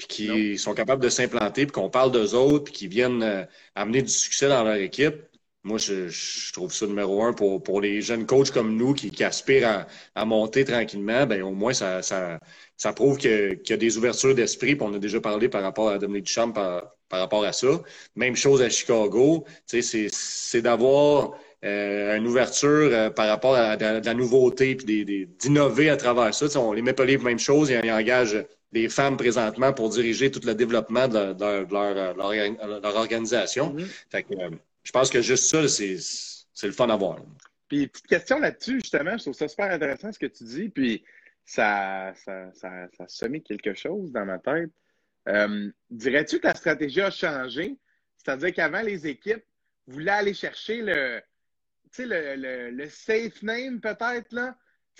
puis 0.00 0.06
qui 0.06 0.58
sont 0.58 0.72
capables 0.72 1.02
de 1.02 1.10
s'implanter, 1.10 1.66
puis 1.66 1.72
qu'on 1.72 1.90
parle 1.90 2.10
d'eux 2.10 2.34
autres, 2.34 2.64
puis 2.64 2.72
qui 2.72 2.88
viennent 2.88 3.22
euh, 3.22 3.44
amener 3.74 4.00
du 4.00 4.08
succès 4.08 4.48
dans 4.48 4.64
leur 4.64 4.76
équipe. 4.76 5.14
Moi, 5.62 5.76
je, 5.76 6.52
trouve 6.54 6.72
ça 6.72 6.86
numéro 6.86 7.22
un 7.22 7.34
pour, 7.34 7.62
pour 7.62 7.82
les 7.82 8.00
jeunes 8.00 8.24
coachs 8.24 8.50
comme 8.50 8.76
nous 8.76 8.94
qui, 8.94 9.10
qui 9.10 9.22
aspirent 9.24 9.86
à, 10.14 10.24
monter 10.24 10.64
tranquillement. 10.64 11.26
Ben 11.26 11.42
au 11.42 11.50
moins, 11.52 11.74
ça, 11.74 12.00
ça, 12.00 12.40
ça 12.78 12.94
prouve 12.94 13.18
qu'il 13.18 13.60
y 13.68 13.72
a 13.74 13.76
des 13.76 13.98
ouvertures 13.98 14.34
d'esprit. 14.34 14.74
Puis 14.74 14.86
on 14.88 14.94
a 14.94 14.98
déjà 14.98 15.20
parlé 15.20 15.50
par 15.50 15.62
rapport 15.62 15.90
à 15.90 15.98
Dominique 15.98 16.24
Duchamp 16.24 16.52
par, 16.52 16.94
par 17.10 17.20
rapport 17.20 17.44
à 17.44 17.52
ça. 17.52 17.82
Même 18.16 18.36
chose 18.36 18.62
à 18.62 18.70
Chicago. 18.70 19.44
C'est 19.66 20.62
d'avoir 20.62 21.32
euh, 21.62 22.16
une 22.16 22.26
ouverture 22.26 23.12
par 23.12 23.28
rapport 23.28 23.54
à, 23.54 23.76
de, 23.76 24.02
la 24.02 24.14
nouveauté 24.14 24.76
puis 24.76 25.26
d'innover 25.26 25.90
à 25.90 25.98
travers 25.98 26.32
ça. 26.32 26.46
on, 26.58 26.72
les 26.72 26.80
Maple 26.80 27.04
Leafs, 27.04 27.22
même 27.22 27.38
chose, 27.38 27.68
ils, 27.68 27.90
engagent 27.92 28.46
des 28.72 28.88
femmes 28.88 29.16
présentement 29.16 29.72
pour 29.72 29.88
diriger 29.88 30.30
tout 30.30 30.40
le 30.44 30.54
développement 30.54 31.08
de, 31.08 31.34
leur, 31.70 32.96
organisation. 32.96 33.74
Mm-hmm. 33.74 34.58
je 34.84 34.92
pense 34.92 35.10
que 35.10 35.20
juste 35.20 35.44
ça, 35.50 35.66
c'est 35.68 36.66
le 36.66 36.72
fun 36.72 36.88
à 36.88 36.96
voir. 36.96 37.18
Puis, 37.68 37.86
petite 37.86 38.06
question 38.06 38.38
là-dessus, 38.38 38.80
justement, 38.80 39.16
je 39.16 39.24
trouve 39.24 39.34
ça 39.34 39.48
super 39.48 39.70
intéressant 39.70 40.12
ce 40.12 40.18
que 40.18 40.26
tu 40.26 40.44
dis, 40.44 40.68
puis 40.68 41.04
ça, 41.44 42.12
ça, 42.14 42.50
ça, 42.52 42.88
semé 43.06 43.40
quelque 43.40 43.74
chose 43.74 44.12
dans 44.12 44.24
ma 44.24 44.38
tête. 44.38 44.70
Euh, 45.28 45.70
dirais-tu 45.90 46.40
que 46.40 46.46
la 46.46 46.54
stratégie 46.54 47.00
a 47.00 47.10
changé? 47.10 47.76
C'est-à-dire 48.16 48.52
qu'avant, 48.52 48.82
les 48.82 49.06
équipes 49.06 49.44
voulaient 49.86 50.10
aller 50.10 50.34
chercher 50.34 50.82
le, 50.82 51.20
le, 51.98 52.36
le, 52.36 52.70
le 52.70 52.88
safe 52.88 53.42
name, 53.42 53.80
peut-être, 53.80 54.32
là. 54.32 54.56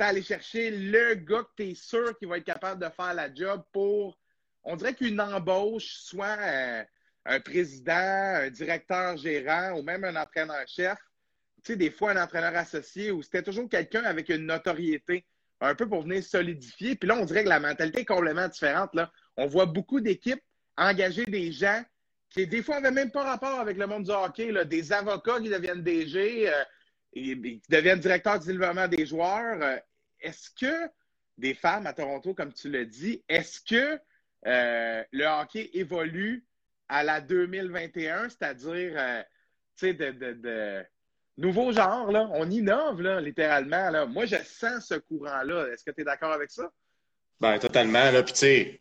Aller 0.06 0.22
chercher 0.22 0.70
le 0.70 1.14
gars 1.14 1.42
que 1.42 1.62
tu 1.62 1.70
es 1.70 1.74
sûr 1.74 2.16
qu'il 2.18 2.28
va 2.28 2.38
être 2.38 2.44
capable 2.44 2.82
de 2.82 2.88
faire 2.90 3.14
la 3.14 3.32
job 3.32 3.62
pour. 3.72 4.18
On 4.62 4.76
dirait 4.76 4.94
qu'une 4.94 5.20
embauche, 5.20 5.96
soit 5.98 6.36
euh, 6.38 6.84
un 7.24 7.40
président, 7.40 7.92
un 7.92 8.50
directeur 8.50 9.16
gérant 9.16 9.78
ou 9.78 9.82
même 9.82 10.04
un 10.04 10.16
entraîneur-chef, 10.16 10.98
tu 11.62 11.72
sais, 11.72 11.76
des 11.76 11.90
fois 11.90 12.12
un 12.12 12.22
entraîneur 12.22 12.56
associé 12.56 13.10
ou 13.10 13.22
c'était 13.22 13.42
toujours 13.42 13.68
quelqu'un 13.68 14.04
avec 14.04 14.28
une 14.28 14.46
notoriété, 14.46 15.26
un 15.60 15.74
peu 15.74 15.88
pour 15.88 16.02
venir 16.02 16.22
solidifier. 16.22 16.96
Puis 16.96 17.08
là, 17.08 17.16
on 17.16 17.24
dirait 17.24 17.44
que 17.44 17.48
la 17.48 17.60
mentalité 17.60 18.00
est 18.00 18.06
complètement 18.06 18.48
différente. 18.48 18.94
Là. 18.94 19.10
On 19.36 19.46
voit 19.46 19.66
beaucoup 19.66 20.00
d'équipes 20.00 20.42
engager 20.76 21.24
des 21.24 21.52
gens 21.52 21.82
qui, 22.30 22.46
des 22.46 22.62
fois, 22.62 22.80
n'avaient 22.80 22.94
même 22.94 23.10
pas 23.10 23.24
rapport 23.24 23.60
avec 23.60 23.76
le 23.76 23.86
monde 23.86 24.04
du 24.04 24.10
hockey, 24.10 24.52
là, 24.52 24.64
des 24.64 24.92
avocats 24.92 25.40
qui 25.40 25.50
deviennent 25.50 25.82
DG, 25.82 26.48
euh, 26.48 26.52
qui 27.12 27.60
deviennent 27.68 27.98
directeurs 27.98 28.38
du 28.38 28.46
développement 28.46 28.88
des 28.88 29.04
joueurs. 29.04 29.80
Euh, 30.24 30.28
est-ce 30.28 30.50
que 30.50 30.90
des 31.38 31.54
femmes 31.54 31.86
à 31.86 31.92
Toronto, 31.92 32.34
comme 32.34 32.52
tu 32.52 32.70
l'as 32.70 32.84
dit, 32.84 33.22
est-ce 33.28 33.60
que 33.60 33.98
euh, 34.46 35.04
le 35.12 35.24
hockey 35.24 35.70
évolue 35.74 36.44
à 36.88 37.02
la 37.02 37.20
2021, 37.20 38.28
c'est-à-dire, 38.28 39.24
tu 39.76 39.86
sais, 39.86 39.94
de, 39.94 40.10
de, 40.10 40.32
de, 40.32 40.84
nouveau 41.40 41.72
genre, 41.72 42.10
là, 42.12 42.28
on 42.32 42.48
innove, 42.50 43.00
là, 43.00 43.20
littéralement. 43.20 43.90
Là. 43.90 44.06
Moi, 44.06 44.26
je 44.26 44.36
sens 44.44 44.86
ce 44.86 44.94
courant-là. 44.94 45.68
Est-ce 45.72 45.84
que 45.84 45.90
tu 45.90 46.02
es 46.02 46.04
d'accord 46.04 46.32
avec 46.32 46.50
ça? 46.50 46.70
Ben, 47.40 47.58
totalement. 47.58 48.10
Là. 48.10 48.22
Puis, 48.22 48.32
tu 48.32 48.38
sais, 48.38 48.80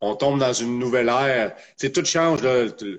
on 0.00 0.16
tombe 0.16 0.40
dans 0.40 0.52
une 0.52 0.78
nouvelle 0.78 1.08
ère. 1.08 1.54
Tu 1.78 1.92
tout 1.92 2.04
change. 2.04 2.42
Là. 2.42 2.70
Tout, 2.70 2.98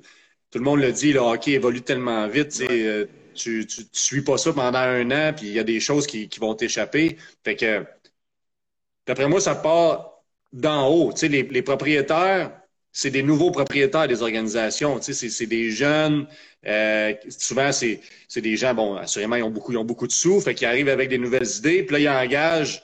le 0.56 0.62
monde 0.62 0.80
le 0.80 0.92
dit, 0.92 1.14
le 1.14 1.20
hockey 1.20 1.52
évolue 1.52 1.82
tellement 1.82 2.28
vite. 2.28 2.62
Euh, 2.62 3.06
tu, 3.40 3.66
tu, 3.66 3.84
suis 3.94 4.22
pas 4.22 4.38
ça 4.38 4.54
pendant 4.54 4.80
un 4.80 5.10
an, 5.12 5.34
puis 5.36 5.48
il 5.48 5.54
y 5.54 5.60
a 5.60 5.64
des 5.64 5.80
choses 5.80 6.08
qui, 6.08 6.30
vont 6.40 6.56
t'échapper. 6.56 7.18
Fait 7.44 7.56
que, 7.56 7.86
d'après 9.08 9.28
moi, 9.28 9.42
ça 9.42 9.56
part 9.56 10.24
d'en 10.54 10.88
haut. 10.88 11.14
Tu 11.14 11.20
sais, 11.20 11.28
les, 11.28 11.44
les 11.44 11.62
propriétaires, 11.62 12.52
c'est 12.92 13.12
des 13.12 13.24
nouveaux 13.24 13.52
propriétaires 13.52 14.08
des 14.08 14.22
organisations. 14.22 15.00
Tu 15.00 15.14
sais, 15.14 15.30
c'est 15.30 15.46
des 15.46 15.72
jeunes. 15.72 16.28
Euh, 16.66 17.14
souvent, 17.30 17.72
c'est 17.72 18.02
des 18.36 18.58
gens, 18.58 18.74
bon, 18.74 18.96
assurément, 18.96 19.36
ils 19.36 19.44
ont 19.44 19.50
beaucoup, 19.50 19.72
ils 19.72 19.78
ont 19.78 19.86
beaucoup 19.86 20.08
de 20.08 20.12
sous, 20.12 20.42
fait 20.42 20.54
qu'ils 20.56 20.68
arrivent 20.68 20.90
avec 20.90 21.10
des 21.10 21.18
nouvelles 21.18 21.48
idées. 21.58 21.84
Puis 21.84 21.94
là, 21.94 22.00
ils 22.00 22.10
engagent 22.10 22.84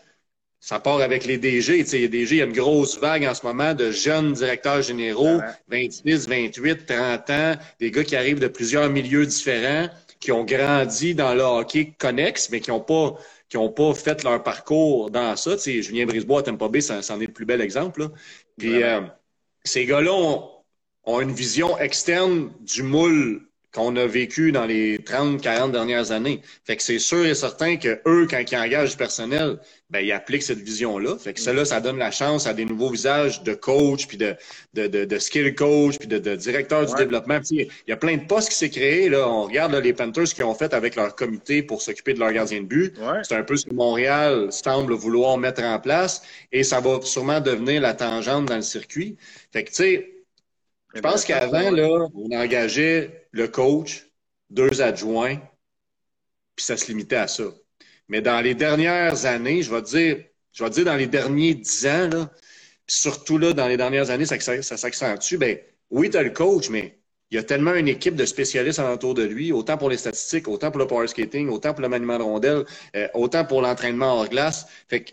ça 0.65 0.79
part 0.79 1.01
avec 1.01 1.25
les 1.25 1.38
DG. 1.38 1.83
Tu 1.83 1.89
sais, 1.89 1.97
les 2.00 2.09
DG, 2.09 2.38
il 2.38 2.39
y 2.39 2.41
a 2.41 2.45
une 2.45 2.53
grosse 2.53 2.97
vague 2.97 3.24
en 3.25 3.35
ce 3.35 3.45
moment 3.45 3.75
de 3.75 3.91
jeunes 3.91 4.33
directeurs 4.33 4.81
généraux, 4.81 5.39
26, 5.67 6.27
28, 6.27 6.88
30 6.88 7.29
ans, 7.29 7.53
des 7.79 7.91
gars 7.91 8.03
qui 8.03 8.15
arrivent 8.15 8.39
de 8.39 8.47
plusieurs 8.47 8.89
milieux 8.89 9.27
différents, 9.27 9.88
qui 10.25 10.32
ont 10.32 10.44
grandi 10.44 11.13
dans 11.13 11.36
le 11.36 11.44
hockey 11.44 11.94
connexe, 12.00 12.50
mais 12.50 12.60
qui 12.60 12.72
n'ont 12.72 12.79
pas 12.79 13.13
qui 13.48 13.58
ont 13.58 13.72
pas 13.72 13.94
fait 13.94 14.24
leur 14.24 14.41
parcours 14.41 15.12
dans 15.12 15.36
ça. 15.36 15.51
Tu 15.51 15.60
sais, 15.60 15.82
Julien 15.84 16.08
Brisebois 16.08 16.39
à 16.39 16.44
Tampa 16.44 16.67
Bay, 16.67 16.82
c'en 16.82 17.22
est 17.22 17.27
le 17.27 17.32
plus 17.32 17.46
bel 17.46 17.62
exemple. 17.62 18.01
Là. 18.01 18.08
Puis 18.58 18.82
euh, 18.82 19.01
ces 19.63 19.86
gars-là 19.86 20.12
ont, 20.12 20.50
ont, 21.03 21.22
une 21.22 21.32
vision 21.32 21.77
externe 21.77 22.51
du 22.62 22.82
moule 22.82 23.48
qu'on 23.75 23.96
a 23.98 24.05
vécu 24.05 24.51
dans 24.53 24.65
les 24.65 25.00
30, 25.00 25.41
40 25.41 25.72
dernières 25.72 26.12
années. 26.12 26.41
Fait 26.63 26.77
que 26.77 26.84
c'est 26.84 27.00
sûr 27.00 27.25
et 27.25 27.36
certain 27.36 27.75
que 27.75 28.00
eux, 28.08 28.25
quand 28.29 28.39
ils 28.39 28.58
engagent 28.58 28.91
du 28.91 28.98
personnel, 28.98 29.60
ben, 29.89 30.00
ils 30.00 30.12
appliquent 30.13 30.44
cette 30.44 30.60
vision-là. 30.60 31.17
Fait 31.17 31.34
que 31.34 31.39
cela, 31.39 31.65
ça 31.65 31.82
donne 31.82 31.98
la 31.98 32.10
chance 32.10 32.48
à 32.48 32.53
des 32.53 32.65
nouveaux 32.65 32.89
visages 32.89 33.44
de 33.44 33.53
coach, 33.53 34.08
puis 34.08 34.17
de, 34.17 34.36
de, 34.74 34.88
de, 34.88 35.20
skill 35.20 35.53
coach, 35.53 36.00
puis 36.00 36.08
de, 36.08 36.17
de 36.17 36.36
directeur 36.36 36.86
du 36.86 36.96
développement. 36.96 37.39
il 37.51 37.67
y 37.88 37.91
a 37.91 37.98
plein 37.98 38.17
de 38.17 38.25
postes 38.25 38.50
qui 38.50 38.55
s'est 38.55 38.70
créé. 38.70 39.10
Là. 39.10 39.27
On 39.27 39.44
regarde 39.44 39.75
les 39.75 39.94
Panthers 39.94 40.25
qu'ils 40.25 40.46
ont 40.46 40.55
fait 40.55 40.74
avec 40.74 40.96
leur 40.96 41.15
comité 41.15 41.62
pour 41.62 41.82
s'occuper 41.82 42.13
de 42.13 42.20
leur 42.20 42.32
gardien 42.32 42.62
de 42.62 42.65
but. 42.65 42.96
C'est 43.24 43.36
un 43.36 43.44
peu 43.44 43.58
ce 43.58 43.65
que 43.65 43.74
Montréal 43.74 44.48
semble 44.51 44.94
vouloir 44.94 45.38
mettre 45.38 45.63
en 45.63 45.79
place. 45.79 46.24
Et 46.51 46.63
ça 46.63 46.79
va 46.79 47.01
sûrement 47.01 47.41
devenir 47.41 47.82
la 47.82 47.94
tangente 47.94 48.46
dans 48.46 48.55
le 48.55 48.62
circuit. 48.62 49.17
Fait 49.51 49.63
que, 49.63 49.70
tu 49.70 49.75
sais, 49.75 50.14
je 50.95 51.01
pense 51.01 51.25
qu'avant, 51.25 51.71
là, 51.71 52.07
on 52.15 52.31
engageait 52.31 53.27
le 53.31 53.47
coach, 53.47 54.07
deux 54.49 54.81
adjoints, 54.81 55.37
puis 56.55 56.65
ça 56.65 56.77
se 56.77 56.87
limitait 56.87 57.17
à 57.17 57.27
ça. 57.27 57.43
Mais 58.07 58.21
dans 58.21 58.39
les 58.39 58.55
dernières 58.55 59.25
années, 59.25 59.61
je 59.61 59.73
vais 59.73 59.81
dire, 59.81 60.23
je 60.53 60.63
vais 60.63 60.69
dire 60.69 60.85
dans 60.85 60.95
les 60.95 61.07
derniers 61.07 61.53
dix 61.53 61.85
ans, 61.85 62.07
là, 62.07 62.31
surtout 62.87 63.37
là, 63.37 63.51
dans 63.51 63.67
les 63.67 63.77
dernières 63.77 64.09
années, 64.09 64.25
ça, 64.25 64.39
ça, 64.39 64.77
s'accentue. 64.77 65.35
Ben, 65.35 65.57
oui, 65.89 66.09
tu 66.09 66.17
as 66.17 66.23
le 66.23 66.29
coach, 66.29 66.69
mais 66.69 66.97
il 67.31 67.35
y 67.35 67.37
a 67.39 67.43
tellement 67.43 67.73
une 67.73 67.87
équipe 67.87 68.15
de 68.15 68.25
spécialistes 68.25 68.79
alentour 68.79 69.15
de 69.15 69.23
lui, 69.23 69.51
autant 69.51 69.77
pour 69.77 69.89
les 69.89 69.97
statistiques, 69.97 70.47
autant 70.47 70.71
pour 70.71 70.79
le 70.79 70.87
power 70.87 71.07
skating, 71.07 71.49
autant 71.49 71.73
pour 71.73 71.81
le 71.81 71.89
maniement 71.89 72.17
de 72.17 72.23
rondelle, 72.23 72.65
euh, 72.95 73.07
autant 73.13 73.43
pour 73.43 73.61
l'entraînement 73.61 74.19
hors 74.19 74.29
glace. 74.29 74.67
Fait 74.87 75.03
que 75.03 75.11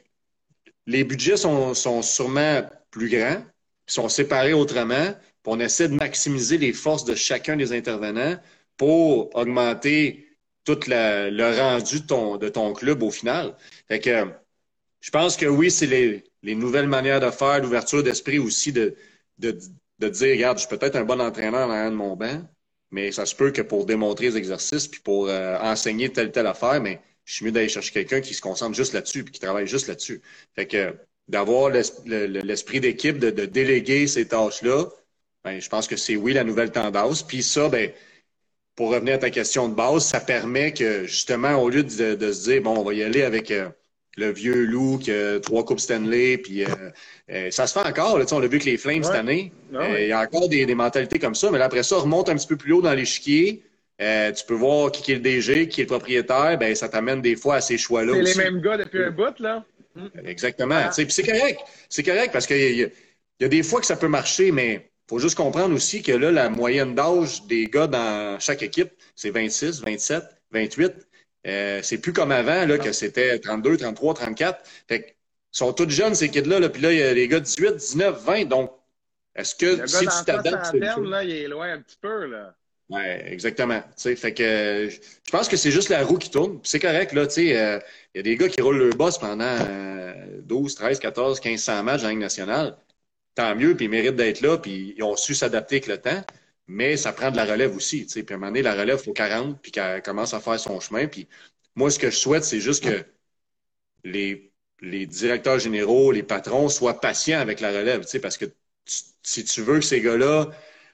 les 0.86 1.02
budgets 1.04 1.36
sont, 1.36 1.74
sont 1.74 2.02
sûrement 2.02 2.62
plus 2.90 3.08
grands, 3.08 3.42
sont 3.86 4.08
séparés 4.08 4.52
autrement, 4.52 5.14
on 5.46 5.60
essaie 5.60 5.88
de 5.88 5.94
maximiser 5.94 6.58
les 6.58 6.72
forces 6.72 7.04
de 7.04 7.14
chacun 7.14 7.56
des 7.56 7.72
intervenants 7.72 8.36
pour 8.76 9.34
augmenter 9.36 10.28
tout 10.64 10.78
le 10.86 11.58
rendu 11.58 12.00
de 12.00 12.06
ton, 12.06 12.36
de 12.36 12.48
ton 12.48 12.72
club 12.72 13.02
au 13.02 13.10
final. 13.10 13.56
Fait 13.88 14.00
que 14.00 14.26
je 15.00 15.10
pense 15.10 15.36
que 15.36 15.46
oui, 15.46 15.70
c'est 15.70 15.86
les, 15.86 16.24
les, 16.42 16.54
nouvelles 16.54 16.86
manières 16.86 17.20
de 17.20 17.30
faire, 17.30 17.60
l'ouverture 17.60 18.02
d'esprit 18.02 18.38
aussi 18.38 18.72
de, 18.72 18.94
de, 19.38 19.58
de, 19.98 20.08
dire, 20.08 20.30
regarde, 20.30 20.58
je 20.58 20.66
suis 20.66 20.76
peut-être 20.76 20.96
un 20.96 21.04
bon 21.04 21.20
entraîneur 21.20 21.66
dans 21.66 21.90
de 21.90 21.94
mon 21.96 22.14
banc, 22.14 22.42
mais 22.92 23.10
ça 23.10 23.26
se 23.26 23.34
peut 23.34 23.50
que 23.50 23.62
pour 23.62 23.86
démontrer 23.86 24.26
les 24.26 24.36
exercices 24.36 24.86
puis 24.86 25.00
pour 25.00 25.28
euh, 25.28 25.58
enseigner 25.60 26.10
telle 26.12 26.30
telle 26.30 26.46
affaire, 26.46 26.80
mais 26.80 27.00
je 27.24 27.34
suis 27.34 27.44
mieux 27.44 27.52
d'aller 27.52 27.68
chercher 27.68 27.92
quelqu'un 27.92 28.20
qui 28.20 28.34
se 28.34 28.40
concentre 28.40 28.76
juste 28.76 28.92
là-dessus 28.92 29.24
puis 29.24 29.32
qui 29.32 29.40
travaille 29.40 29.66
juste 29.66 29.88
là-dessus. 29.88 30.22
Fait 30.54 30.66
que 30.66 30.94
d'avoir 31.28 31.70
l'esprit 31.70 32.80
d'équipe, 32.80 33.18
de 33.18 33.46
déléguer 33.46 34.06
ces 34.06 34.26
tâches-là, 34.28 34.86
ben, 35.44 35.60
je 35.60 35.68
pense 35.68 35.86
que 35.86 35.96
c'est 35.96 36.16
oui 36.16 36.32
la 36.32 36.44
nouvelle 36.44 36.70
tendance. 36.70 37.22
Puis 37.22 37.42
ça, 37.42 37.68
ben, 37.68 37.90
pour 38.76 38.90
revenir 38.90 39.14
à 39.14 39.18
ta 39.18 39.30
question 39.30 39.68
de 39.68 39.74
base, 39.74 40.04
ça 40.04 40.20
permet 40.20 40.72
que 40.72 41.06
justement, 41.06 41.54
au 41.56 41.68
lieu 41.68 41.82
de, 41.82 42.14
de 42.14 42.32
se 42.32 42.50
dire, 42.50 42.62
bon, 42.62 42.78
on 42.78 42.84
va 42.84 42.94
y 42.94 43.02
aller 43.02 43.22
avec 43.22 43.50
euh, 43.50 43.68
le 44.16 44.32
vieux 44.32 44.64
loup 44.64 44.98
qui 44.98 45.10
trois 45.42 45.64
coupes 45.64 45.80
Stanley, 45.80 46.38
puis 46.38 46.64
euh, 46.64 46.68
euh, 47.30 47.50
ça 47.50 47.66
se 47.66 47.78
fait 47.78 47.86
encore. 47.86 48.18
Là, 48.18 48.24
on 48.32 48.38
l'a 48.38 48.46
vu 48.46 48.56
avec 48.56 48.64
les 48.64 48.76
Flames 48.76 49.02
cette 49.02 49.14
année. 49.14 49.52
Ah 49.74 49.98
il 49.98 50.08
y 50.08 50.12
a 50.12 50.20
encore 50.20 50.48
des, 50.48 50.64
des, 50.64 50.74
mentalités 50.74 51.18
comme 51.18 51.34
ça, 51.34 51.50
mais 51.50 51.58
là, 51.58 51.66
après 51.66 51.82
ça, 51.82 51.96
remonte 51.96 52.28
un 52.28 52.36
petit 52.36 52.46
peu 52.46 52.56
plus 52.56 52.72
haut 52.72 52.82
dans 52.82 52.94
l'échiquier. 52.94 53.62
tu 53.98 54.44
peux 54.46 54.54
voir 54.54 54.92
qui 54.92 55.12
est 55.12 55.16
le 55.16 55.20
DG, 55.20 55.68
qui 55.68 55.80
est 55.80 55.84
le 55.84 55.88
propriétaire, 55.88 56.56
ben 56.58 56.74
ça 56.74 56.88
t'amène 56.88 57.20
des 57.20 57.36
fois 57.36 57.56
à 57.56 57.60
ces 57.60 57.78
choix-là. 57.78 58.14
C'est 58.14 58.38
les 58.38 58.44
mêmes 58.44 58.60
gars 58.60 58.76
depuis 58.76 59.02
un 59.02 59.10
bout, 59.10 59.38
là. 59.38 59.64
Exactement. 60.24 60.80
Ah. 60.86 60.90
Puis 60.94 61.06
c'est 61.10 61.22
correct. 61.22 61.60
C'est 61.90 62.02
correct 62.02 62.30
parce 62.32 62.46
qu'il 62.46 62.56
y, 62.56 62.90
y, 63.40 63.44
a 63.44 63.48
des 63.48 63.62
fois 63.62 63.80
que 63.80 63.86
ça 63.86 63.96
peut 63.96 64.08
marcher, 64.08 64.50
mais 64.50 64.91
faut 65.12 65.18
juste 65.18 65.36
comprendre 65.36 65.74
aussi 65.74 66.02
que 66.02 66.12
là, 66.12 66.32
la 66.32 66.48
moyenne 66.48 66.94
d'âge 66.94 67.42
des 67.42 67.66
gars 67.66 67.86
dans 67.86 68.40
chaque 68.40 68.62
équipe, 68.62 68.90
c'est 69.14 69.28
26, 69.28 69.82
27, 69.82 70.24
28. 70.52 70.92
Euh, 71.46 71.80
c'est 71.82 71.98
plus 71.98 72.14
comme 72.14 72.32
avant, 72.32 72.64
là, 72.64 72.78
que 72.78 72.92
c'était 72.92 73.38
32, 73.38 73.76
33, 73.76 74.14
34. 74.14 74.66
Fait 74.88 75.14
ils 75.52 75.58
sont 75.58 75.74
tous 75.74 75.90
jeunes, 75.90 76.14
ces 76.14 76.30
kids-là. 76.30 76.60
Là, 76.60 76.70
puis 76.70 76.80
là, 76.80 76.92
il 76.92 76.98
y 76.98 77.02
a 77.02 77.12
les 77.12 77.28
gars 77.28 77.40
18, 77.40 77.76
19, 77.76 78.24
20. 78.24 78.44
Donc, 78.46 78.72
est-ce 79.34 79.54
que 79.54 79.86
si 79.86 79.98
tu 79.98 80.24
t'adaptes. 80.24 80.72
là, 80.72 81.24
il 81.24 81.30
est 81.30 81.48
loin 81.48 81.74
un 81.74 81.82
petit 81.82 81.98
peu, 82.00 82.24
là. 82.24 82.54
Oui, 82.88 83.02
exactement. 83.04 83.82
fait 83.98 84.32
que 84.32 84.88
je 84.88 85.30
pense 85.30 85.46
que 85.46 85.58
c'est 85.58 85.70
juste 85.70 85.90
la 85.90 86.04
roue 86.04 86.16
qui 86.16 86.30
tourne. 86.30 86.58
C'est 86.62 86.80
correct, 86.80 87.12
là, 87.12 87.26
tu 87.26 87.52
euh, 87.52 87.78
il 88.14 88.18
y 88.18 88.20
a 88.20 88.22
des 88.22 88.36
gars 88.36 88.48
qui 88.48 88.62
roulent 88.62 88.78
le 88.78 88.90
boss 88.90 89.18
pendant 89.18 89.58
12, 90.40 90.74
13, 90.74 90.98
14, 91.00 91.44
1500 91.44 91.82
matchs 91.82 92.02
en 92.02 92.08
Ligue 92.08 92.18
nationale 92.18 92.78
tant 93.34 93.54
mieux, 93.56 93.76
puis 93.76 93.86
ils 93.86 93.90
méritent 93.90 94.16
d'être 94.16 94.40
là, 94.40 94.58
puis 94.58 94.94
ils 94.96 95.02
ont 95.02 95.16
su 95.16 95.34
s'adapter 95.34 95.76
avec 95.76 95.86
le 95.86 95.98
temps. 95.98 96.22
Mais 96.68 96.96
ça 96.96 97.12
prend 97.12 97.30
de 97.30 97.36
la 97.36 97.44
relève 97.44 97.74
aussi. 97.76 98.06
Puis 98.06 98.24
à 98.30 98.34
un 98.34 98.38
moment 98.38 98.46
donné, 98.48 98.62
la 98.62 98.74
relève, 98.74 98.98
il 99.00 99.04
faut 99.04 99.12
40, 99.12 99.60
puis 99.60 99.72
qu'elle 99.72 100.02
commence 100.02 100.34
à 100.34 100.40
faire 100.40 100.58
son 100.60 100.80
chemin. 100.80 101.06
Puis 101.06 101.28
moi, 101.74 101.90
ce 101.90 101.98
que 101.98 102.10
je 102.10 102.16
souhaite, 102.16 102.44
c'est 102.44 102.60
juste 102.60 102.84
que 102.84 103.04
les, 104.04 104.52
les 104.80 105.06
directeurs 105.06 105.58
généraux, 105.58 106.12
les 106.12 106.22
patrons 106.22 106.68
soient 106.68 107.00
patients 107.00 107.40
avec 107.40 107.60
la 107.60 107.70
relève, 107.70 108.04
parce 108.20 108.36
que 108.38 108.46
si 109.22 109.44
tu 109.44 109.62
veux 109.62 109.78
que 109.78 109.84
ces 109.84 110.00
gars-là 110.00 110.50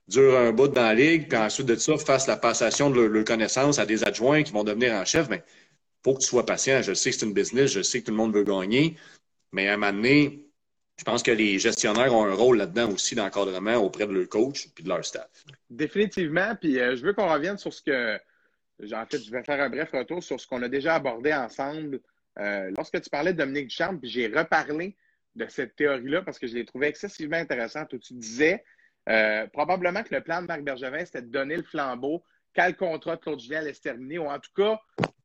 durent 0.09 0.39
un 0.39 0.53
bout 0.53 0.69
dans 0.69 0.83
la 0.83 0.95
ligue, 0.95 1.29
puis 1.29 1.39
ensuite 1.39 1.67
de 1.67 1.77
ça, 1.77 1.97
fassent 1.99 2.27
la 2.27 2.37
passation 2.37 2.91
de 2.91 3.01
leurs 3.01 3.25
connaissances 3.25 3.79
à 3.79 3.87
des 3.87 4.05
adjoints 4.05 4.43
qui 4.43 4.53
vont 4.53 4.65
devenir 4.65 4.93
en 4.95 5.05
chef. 5.05 5.29
Mais 5.29 5.45
faut 6.05 6.15
que 6.15 6.21
tu 6.21 6.27
sois 6.27 6.47
patient. 6.47 6.83
Je 6.83 6.95
sais 6.95 7.11
que 7.11 7.17
c'est 7.17 7.27
une 7.27 7.35
business, 7.35 7.73
je 7.73 7.83
sais 7.83 8.01
que 8.01 8.07
tout 8.07 8.13
le 8.13 8.17
monde 8.17 8.35
veut 8.35 8.45
gagner, 8.45 8.97
mais 9.53 9.69
à 9.69 9.75
un 9.75 9.77
moment 9.77 9.93
donné, 9.93 10.48
je 10.99 11.05
pense 11.05 11.23
que 11.23 11.31
les 11.31 11.59
gestionnaires 11.59 12.13
ont 12.13 12.27
un 12.27 12.35
rôle 12.35 12.59
là-dedans 12.59 12.91
aussi 12.91 13.15
d'encadrement 13.15 13.77
auprès 13.77 14.07
de 14.07 14.13
leur 14.13 14.29
coach 14.29 14.69
puis 14.75 14.83
de 14.83 14.89
leur 14.89 15.05
staff. 15.05 15.45
Définitivement. 15.71 16.55
Puis 16.57 16.79
euh, 16.79 16.97
je 16.97 17.05
veux 17.05 17.13
qu'on 17.13 17.33
revienne 17.33 17.57
sur 17.57 17.73
ce 17.73 17.83
que. 17.83 18.19
En 18.95 19.07
fait, 19.07 19.19
je 19.19 19.31
vais 19.31 19.43
faire 19.43 19.61
un 19.61 19.71
bref 19.71 19.91
retour 19.93 20.23
sur 20.23 20.41
ce 20.41 20.47
qu'on 20.47 20.63
a 20.63 20.69
déjà 20.69 20.97
abordé 20.97 21.33
ensemble. 21.33 22.01
Euh, 22.39 22.71
lorsque 22.77 23.01
tu 23.01 23.11
parlais 23.11 23.33
de 23.33 23.39
Dominique 23.39 23.69
Duchamp, 23.69 23.99
j'ai 24.03 24.29
reparlé 24.29 24.97
de 25.35 25.47
cette 25.49 25.75
théorie-là 25.77 26.23
parce 26.23 26.39
que 26.39 26.47
je 26.47 26.55
l'ai 26.55 26.65
trouvée 26.65 26.89
excessivement 26.89 27.37
intéressante 27.37 27.93
où 27.93 27.99
tu 27.99 28.15
disais 28.15 28.65
euh, 29.09 29.47
probablement 29.49 30.03
que 30.03 30.15
le 30.15 30.21
plan 30.21 30.43
de 30.43 30.47
Marc 30.47 30.63
Bergevin, 30.63 31.05
c'était 31.05 31.23
de 31.23 31.31
donner 31.31 31.57
le 31.57 31.63
flambeau 31.63 32.23
quand 32.55 32.67
le 32.67 32.75
contrat 32.75 33.17
de 33.17 33.21
Claude 33.21 33.41
Julien 33.41 33.61
allait 33.61 33.75
se 33.75 33.81
terminer, 33.81 34.19
ou 34.19 34.29
en 34.29 34.39
tout 34.39 34.51
cas, 34.55 34.81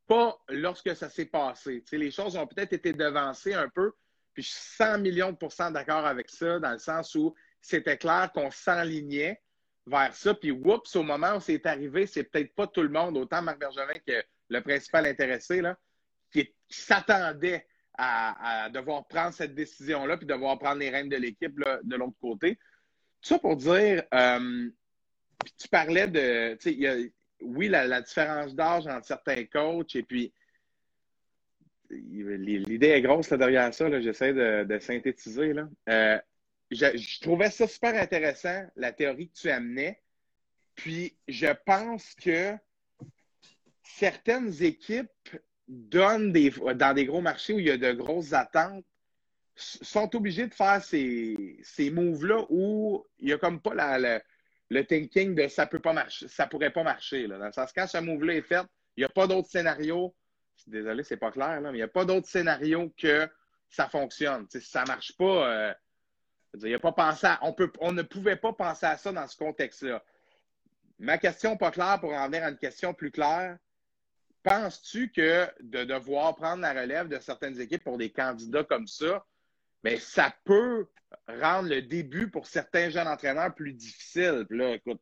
pas 0.08 0.38
lorsque 0.50 0.96
ça 0.96 1.10
s'est 1.10 1.26
passé. 1.26 1.84
les 1.92 2.12
choses 2.12 2.36
ont 2.36 2.48
peut-être 2.48 2.74
été 2.74 2.94
devancées 2.94 3.54
un 3.54 3.70
peu, 3.70 3.92
puis 4.34 4.44
je 4.44 4.50
suis 4.50 4.76
100 4.78 5.00
millions 5.00 5.32
de 5.32 5.38
pourcents 5.38 5.72
d'accord 5.72 6.06
avec 6.06 6.30
ça, 6.30 6.60
dans 6.60 6.72
le 6.72 6.80
sens 6.80 7.14
où 7.16 7.36
c'était 7.62 7.98
clair 7.98 8.32
qu'on 8.34 8.52
s'enlignait 8.52 9.42
vers 9.86 10.14
ça, 10.16 10.34
puis 10.34 10.52
oups, 10.52 10.96
au 10.96 11.04
moment 11.04 11.36
où 11.36 11.40
c'est 11.40 11.66
arrivé, 11.66 12.08
c'est 12.08 12.24
peut-être 12.24 12.54
pas 12.56 12.68
tout 12.68 12.82
le 12.82 12.90
monde, 12.90 13.18
autant 13.18 13.42
Marc 13.42 13.60
Bergevin 13.60 14.00
que 14.06 14.24
le 14.50 14.62
principal 14.62 15.06
intéressé, 15.06 15.62
là, 15.62 15.78
qui, 16.32 16.54
s'attendait 16.70 17.68
à, 17.96 18.70
devoir 18.74 19.06
prendre 19.08 19.34
cette 19.34 19.54
décision-là, 19.54 20.18
puis 20.18 20.26
devoir 20.26 20.58
prendre 20.58 20.80
les 20.80 20.90
rênes 20.90 21.10
de 21.10 21.18
l'équipe 21.18 21.54
de 21.56 21.96
l'autre 21.96 22.18
côté. 22.20 22.56
Tout 23.22 23.30
ça 23.30 23.40
pour 23.40 23.56
dire, 23.56 24.04
euh, 24.14 24.70
tu 25.58 25.68
parlais 25.68 26.08
de, 26.08 26.58
y 26.70 26.88
a, 26.88 26.96
oui, 27.42 27.68
la, 27.68 28.02
différence 28.02 28.56
d'âge 28.56 28.88
entre 28.88 29.06
certains 29.06 29.46
coachs, 29.46 29.96
et 29.96 30.04
puis 30.04 30.34
l'idée 31.94 32.88
est 32.88 33.02
grosse 33.02 33.30
derrière 33.30 33.74
ça, 33.74 34.02
j'essaie 34.02 34.34
de, 34.34 34.80
synthétiser. 34.80 35.54
Là. 35.54 35.70
Euh, 35.90 36.20
je, 36.72 37.22
trouvais 37.22 37.50
ça 37.50 37.68
super 37.68 37.96
intéressant, 37.96 38.64
la 38.76 38.92
théorie 38.92 39.30
que 39.30 39.36
tu 39.40 39.50
amenais. 39.50 40.02
Puis 40.76 41.16
je 41.28 41.48
pense 41.66 42.16
que 42.16 42.54
certaines 43.84 44.64
équipes 44.64 45.10
donnent 45.68 46.32
des, 46.32 46.52
dans 46.76 46.94
des 46.94 47.06
gros 47.06 47.22
marchés 47.22 47.54
où 47.54 47.60
il 47.60 47.68
y 47.68 47.72
a 47.72 47.78
de 47.78 47.92
grosses 47.92 48.34
attentes, 48.34 48.86
sont 49.56 50.16
obligées 50.16 50.48
de 50.48 50.54
faire 50.54 50.84
ces, 50.84 51.60
ces 51.62 51.92
moves-là 51.92 52.46
où 52.50 53.06
il 53.20 53.28
n'y 53.28 53.34
a 53.34 53.38
comme 53.38 53.62
pas 53.62 53.76
la, 53.76 54.20
le 54.70 54.86
thinking 54.86 55.36
de 55.36 55.48
ça 55.48 55.68
peut 55.68 55.80
pas 55.80 55.94
marcher, 55.94 56.28
ça 56.28 56.48
pourrait 56.48 56.72
pas 56.72 56.84
marcher. 56.84 57.28
Là. 57.28 57.38
Dans 57.38 57.46
le 57.46 57.52
sens, 57.52 57.72
quand 57.74 57.88
ce 57.88 58.00
move-là 58.00 58.36
est 58.36 58.42
fait, 58.42 58.64
il 58.98 59.02
n'y 59.02 59.06
a 59.06 59.10
pas 59.10 59.28
d'autre 59.28 59.50
scénario. 59.50 60.14
Désolé, 60.68 61.04
c'est 61.04 61.18
pas 61.18 61.32
clair, 61.32 61.62
là, 61.62 61.72
mais 61.72 61.78
il 61.78 61.82
n'y 61.82 61.82
a 61.82 61.88
pas 61.88 62.06
d'autre 62.06 62.28
scénario 62.28 62.94
que 62.98 63.28
ça 63.70 63.90
fonctionne. 63.90 64.48
si 64.50 64.62
ça 64.62 64.86
marche 64.86 65.16
pas, 65.18 65.50
euh, 65.50 65.74
il 66.62 66.74
a 66.74 66.80
pas 66.80 66.92
pensé 66.92 67.28
on, 67.42 67.54
peut, 67.54 67.72
on 67.80 67.92
ne 67.92 68.04
pouvait 68.04 68.36
pas 68.36 68.54
penser 68.54 68.86
à 68.86 68.98
ça 68.98 69.12
dans 69.12 69.28
ce 69.28 69.36
contexte-là. 69.36 70.04
Ma 71.00 71.18
question 71.18 71.58
pas 71.58 71.72
claire 71.72 72.00
pour 72.00 72.14
en 72.14 72.28
venir 72.28 72.44
à 72.44 72.50
une 72.50 72.58
question 72.58 72.94
plus 72.94 73.12
claire. 73.12 73.58
Penses-tu 74.44 75.12
que 75.12 75.48
de 75.62 75.84
devoir 75.84 76.36
prendre 76.36 76.62
la 76.62 76.74
relève 76.74 77.08
de 77.08 77.20
certaines 77.20 77.60
équipes 77.60 77.84
pour 77.84 77.98
des 77.98 78.12
candidats 78.12 78.64
comme 78.64 78.88
ça, 78.88 79.26
mais 79.84 79.98
ça 79.98 80.34
peut 80.44 80.88
rendre 81.28 81.70
le 81.70 81.82
début 81.82 82.30
pour 82.30 82.48
certains 82.48 82.90
jeunes 82.90 83.08
entraîneurs 83.08 83.56
plus 83.56 83.74
difficile? 83.74 84.46
Puis 84.48 84.58
là, 84.58 84.76
écoute, 84.76 85.02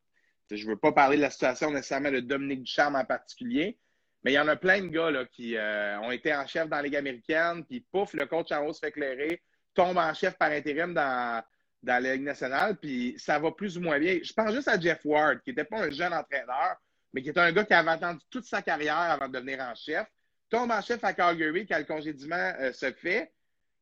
je 0.50 0.64
ne 0.64 0.72
veux 0.72 0.78
pas 0.78 0.92
parler 0.92 1.18
de 1.18 1.22
la 1.22 1.30
situation 1.30 1.72
nécessairement 1.72 2.12
de 2.12 2.20
Dominique 2.20 2.64
Ducharme 2.64 2.96
en 2.96 3.06
particulier, 3.06 3.80
mais 4.24 4.34
il 4.34 4.36
y 4.36 4.40
en 4.40 4.48
a 4.48 4.56
plein 4.56 4.82
de 4.82 4.88
gars 4.88 5.12
là, 5.12 5.26
qui 5.26 5.58
euh, 5.58 6.00
ont 6.02 6.12
été 6.12 6.34
en 6.34 6.46
chef 6.46 6.68
dans 6.70 6.78
la 6.78 6.84
Ligue 6.84 6.96
américaine, 6.96 7.66
puis 7.66 7.86
pouf, 7.92 8.14
le 8.14 8.26
coach 8.26 8.52
en 8.52 8.66
haut 8.66 8.74
se 8.74 8.80
fait 8.80 8.90
éclairer, 8.90 9.42
tombe 9.74 9.98
en 9.98 10.14
chef 10.14 10.38
par 10.38 10.52
intérim 10.52 10.94
dans, 10.94 11.44
dans 11.82 12.04
la 12.04 12.14
Ligue 12.14 12.24
nationale, 12.24 12.78
puis 12.78 13.16
ça 13.18 13.40
va 13.40 13.52
plus 13.52 13.78
ou 13.78 13.82
moins 13.82 14.00
bien. 14.00 14.20
Je 14.24 14.34
pense 14.34 14.54
juste 14.54 14.68
à 14.68 14.80
Jeff 14.80 15.00
Ward, 15.04 15.42
qui 15.42 15.50
n'était 15.50 15.64
pas 15.64 15.80
un 15.80 15.90
jeune 15.90 16.14
entraîneur, 16.14 16.76
mais 17.14 17.22
qui 17.22 17.30
était 17.30 17.40
un 17.40 17.52
gars 17.52 17.66
qui 17.66 17.74
avait 17.74 17.92
attendu 17.92 18.22
toute 18.30 18.46
sa 18.46 18.62
carrière 18.62 18.96
avant 18.96 19.28
de 19.28 19.34
devenir 19.34 19.60
en 19.60 19.74
chef. 19.76 20.08
Tombe 20.50 20.72
en 20.72 20.82
chef 20.82 21.04
à 21.04 21.14
Calgary 21.14 21.66
quand 21.66 21.78
le 21.78 21.86
congédiement 21.86 22.54
euh, 22.60 22.72
se 22.74 22.92
fait. 22.92 23.34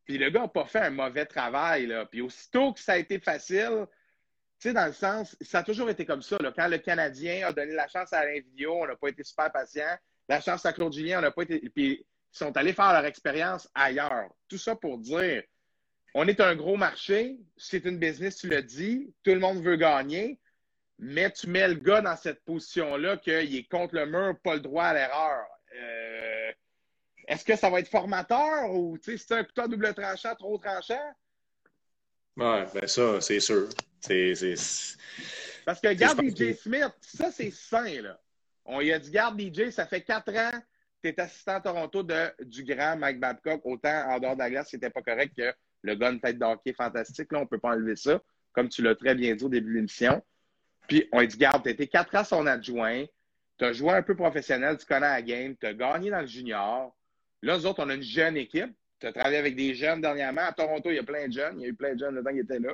Puis 0.06 0.18
le 0.18 0.30
gars 0.30 0.42
n'a 0.42 0.48
pas 0.48 0.66
fait 0.66 0.80
un 0.80 0.90
mauvais 0.90 1.26
travail. 1.26 1.88
Là. 1.88 2.06
Puis 2.06 2.22
aussitôt 2.22 2.74
que 2.74 2.80
ça 2.80 2.94
a 2.94 2.98
été 2.98 3.20
facile, 3.20 3.86
tu 4.60 4.70
sais, 4.70 4.74
dans 4.74 4.88
le 4.88 4.94
sens, 4.94 5.38
ça 5.42 5.60
a 5.60 5.64
toujours 5.64 5.90
été 5.90 6.06
comme 6.06 6.22
ça. 6.22 6.38
Quand 6.56 6.68
le 6.68 6.78
Canadien 6.80 7.48
a 7.48 7.54
donné 7.54 7.74
la 7.74 7.88
chance 7.88 8.12
à 8.14 8.20
Alain 8.20 8.42
on 8.68 8.88
n'a 8.88 8.96
pas 8.96 9.10
été 9.10 9.24
super 9.24 9.52
patient. 9.52 9.98
La 10.30 10.40
chance 10.40 10.66
à 10.66 10.72
Claude 10.72 10.94
Julien, 10.94 11.20
on 11.20 11.22
n'a 11.24 11.32
pas 11.32 11.42
été. 11.42 11.60
Puis 11.70 12.06
ils 12.34 12.38
sont 12.38 12.56
allés 12.56 12.74
faire 12.74 12.94
leur 12.94 13.06
expérience 13.06 13.68
ailleurs. 13.74 14.30
Tout 14.48 14.60
ça 14.60 14.76
pour 14.76 15.00
dire, 15.00 15.44
on 16.14 16.28
est 16.28 16.40
un 16.40 16.56
gros 16.56 16.78
marché, 16.78 17.38
c'est 17.58 17.86
une 17.86 17.98
business, 17.98 18.38
tu 18.38 18.48
l'as 18.48 18.62
dit, 18.62 19.14
tout 19.24 19.32
le 19.32 19.40
monde 19.40 19.62
veut 19.64 19.76
gagner, 19.76 20.40
mais 20.98 21.32
tu 21.32 21.48
mets 21.48 21.68
le 21.68 21.76
gars 21.76 22.02
dans 22.02 22.16
cette 22.16 22.44
position-là 22.46 23.18
qu'il 23.18 23.56
est 23.56 23.70
contre 23.70 23.96
le 23.96 24.06
mur, 24.06 24.36
pas 24.44 24.56
le 24.56 24.62
droit 24.62 24.86
à 24.86 24.94
l'erreur. 24.94 25.46
Euh, 25.76 26.52
est-ce 27.28 27.46
que 27.46 27.56
ça 27.56 27.70
va 27.70 27.80
être 27.80 27.90
formateur 27.90 28.72
ou 28.74 28.98
c'est 29.02 29.32
un 29.32 29.44
couteau 29.44 29.68
double 29.68 29.94
tranchant, 29.94 30.36
trop 30.36 30.58
tranchant? 30.58 31.14
Oui, 32.38 32.64
ben 32.74 32.88
ça, 32.88 33.22
c'est 33.22 33.40
sûr. 33.40 33.70
Parce 35.66 35.82
que 35.82 35.94
garde 35.94 36.22
DJ 36.22 36.54
Smith, 36.56 36.94
ça 37.02 37.32
c'est 37.32 37.52
sain, 37.52 38.02
là. 38.02 38.20
On 38.72 38.82
y 38.82 38.92
a 38.92 39.00
dit 39.00 39.10
garde 39.10 39.40
DJ, 39.40 39.72
ça 39.72 39.86
fait 39.88 40.02
quatre 40.02 40.34
ans 40.36 40.60
tu 41.02 41.10
es 41.10 41.20
assistant 41.20 41.56
à 41.56 41.62
Toronto 41.62 42.04
de, 42.04 42.32
du 42.44 42.64
grand 42.64 42.98
Mike 42.98 43.20
Babcock. 43.20 43.62
Autant 43.66 44.10
en 44.10 44.20
dehors 44.20 44.36
de 44.36 44.40
la 44.40 44.50
glace, 44.50 44.70
c'était 44.70 44.90
pas 44.90 45.02
correct 45.02 45.34
que 45.36 45.54
le 45.82 45.96
gars 45.96 46.12
une 46.12 46.20
tête 46.20 46.38
d'hockey 46.38 46.74
fantastique. 46.74 47.32
Là, 47.32 47.40
on 47.40 47.46
peut 47.48 47.60
pas 47.60 47.70
enlever 47.70 47.96
ça, 47.96 48.22
comme 48.52 48.70
tu 48.70 48.82
l'as 48.82 48.96
très 48.96 49.16
bien 49.16 49.36
dit 49.36 49.44
au 49.44 49.50
début 49.50 49.72
de 49.72 49.76
l'émission. 49.76 50.22
Puis 50.88 51.08
on 51.12 51.20
a 51.20 51.26
dit 51.26 51.38
garde, 51.38 51.64
tu 51.64 51.70
été 51.70 51.88
quatre 51.88 52.16
ans 52.16 52.24
son 52.24 52.48
adjoint, 52.48 53.06
tu 53.58 53.66
as 53.66 53.74
joué 53.74 53.94
un 53.94 54.02
peu 54.02 54.16
professionnel, 54.16 54.78
tu 54.78 54.86
connais 54.86 55.08
la 55.08 55.22
game, 55.22 55.56
tu 55.56 55.66
as 55.68 55.74
gagné 55.74 56.10
dans 56.10 56.22
le 56.22 56.28
junior. 56.28 56.96
Là, 57.42 57.58
nous 57.58 57.66
autres, 57.66 57.84
on 57.84 57.90
a 57.90 57.94
une 57.94 58.02
jeune 58.02 58.36
équipe. 58.36 58.74
Tu 59.00 59.08
as 59.08 59.14
travaillé 59.14 59.38
avec 59.38 59.56
des 59.56 59.76
jeunes 59.76 60.02
dernièrement. 60.02 60.42
À 60.42 60.52
Toronto, 60.52 60.90
il 60.90 60.96
y 60.96 61.00
a 61.00 61.04
plein 61.04 61.28
de 61.28 61.32
jeunes. 61.32 61.58
Il 61.60 61.62
y 61.62 61.66
a 61.66 61.70
eu 61.70 61.74
plein 61.74 61.94
de 61.94 62.00
jeunes 62.00 62.16
le 62.16 62.24
temps 62.24 62.32
qu'ils 62.32 62.40
étaient 62.40 62.60
là. 62.60 62.74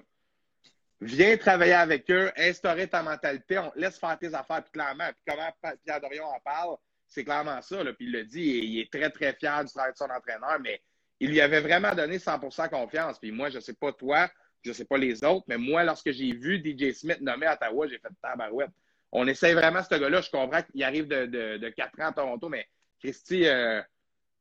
Viens 1.01 1.37
travailler 1.37 1.73
avec 1.73 2.09
eux, 2.09 2.31
instaurer 2.37 2.87
ta 2.87 3.03
mentalité, 3.03 3.59
on 3.59 3.71
laisse 3.75 3.99
faire 3.99 4.17
tes 4.17 4.33
affaires, 4.33 4.63
puis 4.63 4.71
clairement, 4.71 5.07
puis 5.07 5.35
comment 5.35 5.75
Pierre 5.83 6.01
Dorion 6.01 6.25
en 6.25 6.39
parle, 6.39 6.77
c'est 7.07 7.23
clairement 7.23 7.61
ça, 7.61 7.83
là, 7.83 7.93
puis 7.93 8.05
il 8.05 8.11
le 8.11 8.23
dit, 8.23 8.41
il 8.41 8.79
est 8.79 8.91
très, 8.91 9.09
très 9.09 9.33
fier 9.33 9.63
du 9.63 9.71
travail 9.71 9.91
de 9.91 9.97
son 9.97 10.05
entraîneur, 10.05 10.59
mais 10.61 10.81
il 11.19 11.29
lui 11.29 11.41
avait 11.41 11.61
vraiment 11.61 11.93
donné 11.93 12.17
100% 12.17 12.69
confiance. 12.69 13.19
Puis 13.19 13.31
moi, 13.31 13.49
je 13.49 13.59
sais 13.59 13.73
pas 13.73 13.91
toi, 13.93 14.29
je 14.63 14.71
sais 14.71 14.85
pas 14.85 14.97
les 14.97 15.23
autres, 15.23 15.45
mais 15.47 15.57
moi, 15.57 15.83
lorsque 15.83 16.11
j'ai 16.11 16.33
vu 16.33 16.61
DJ 16.63 16.93
Smith 16.93 17.21
nommé 17.21 17.45
à 17.45 17.53
Ottawa, 17.53 17.87
j'ai 17.87 17.99
fait 17.99 18.09
tabarouette. 18.21 18.71
On 19.11 19.27
essaye 19.27 19.53
vraiment 19.53 19.81
ce 19.83 19.95
gars-là. 19.95 20.21
Je 20.21 20.29
comprends 20.29 20.61
qu'il 20.63 20.83
arrive 20.83 21.07
de, 21.07 21.25
de, 21.57 21.69
4 21.69 21.99
ans 22.01 22.07
à 22.07 22.11
Toronto, 22.13 22.49
mais 22.49 22.67
Christy, 22.99 23.47
euh, 23.47 23.81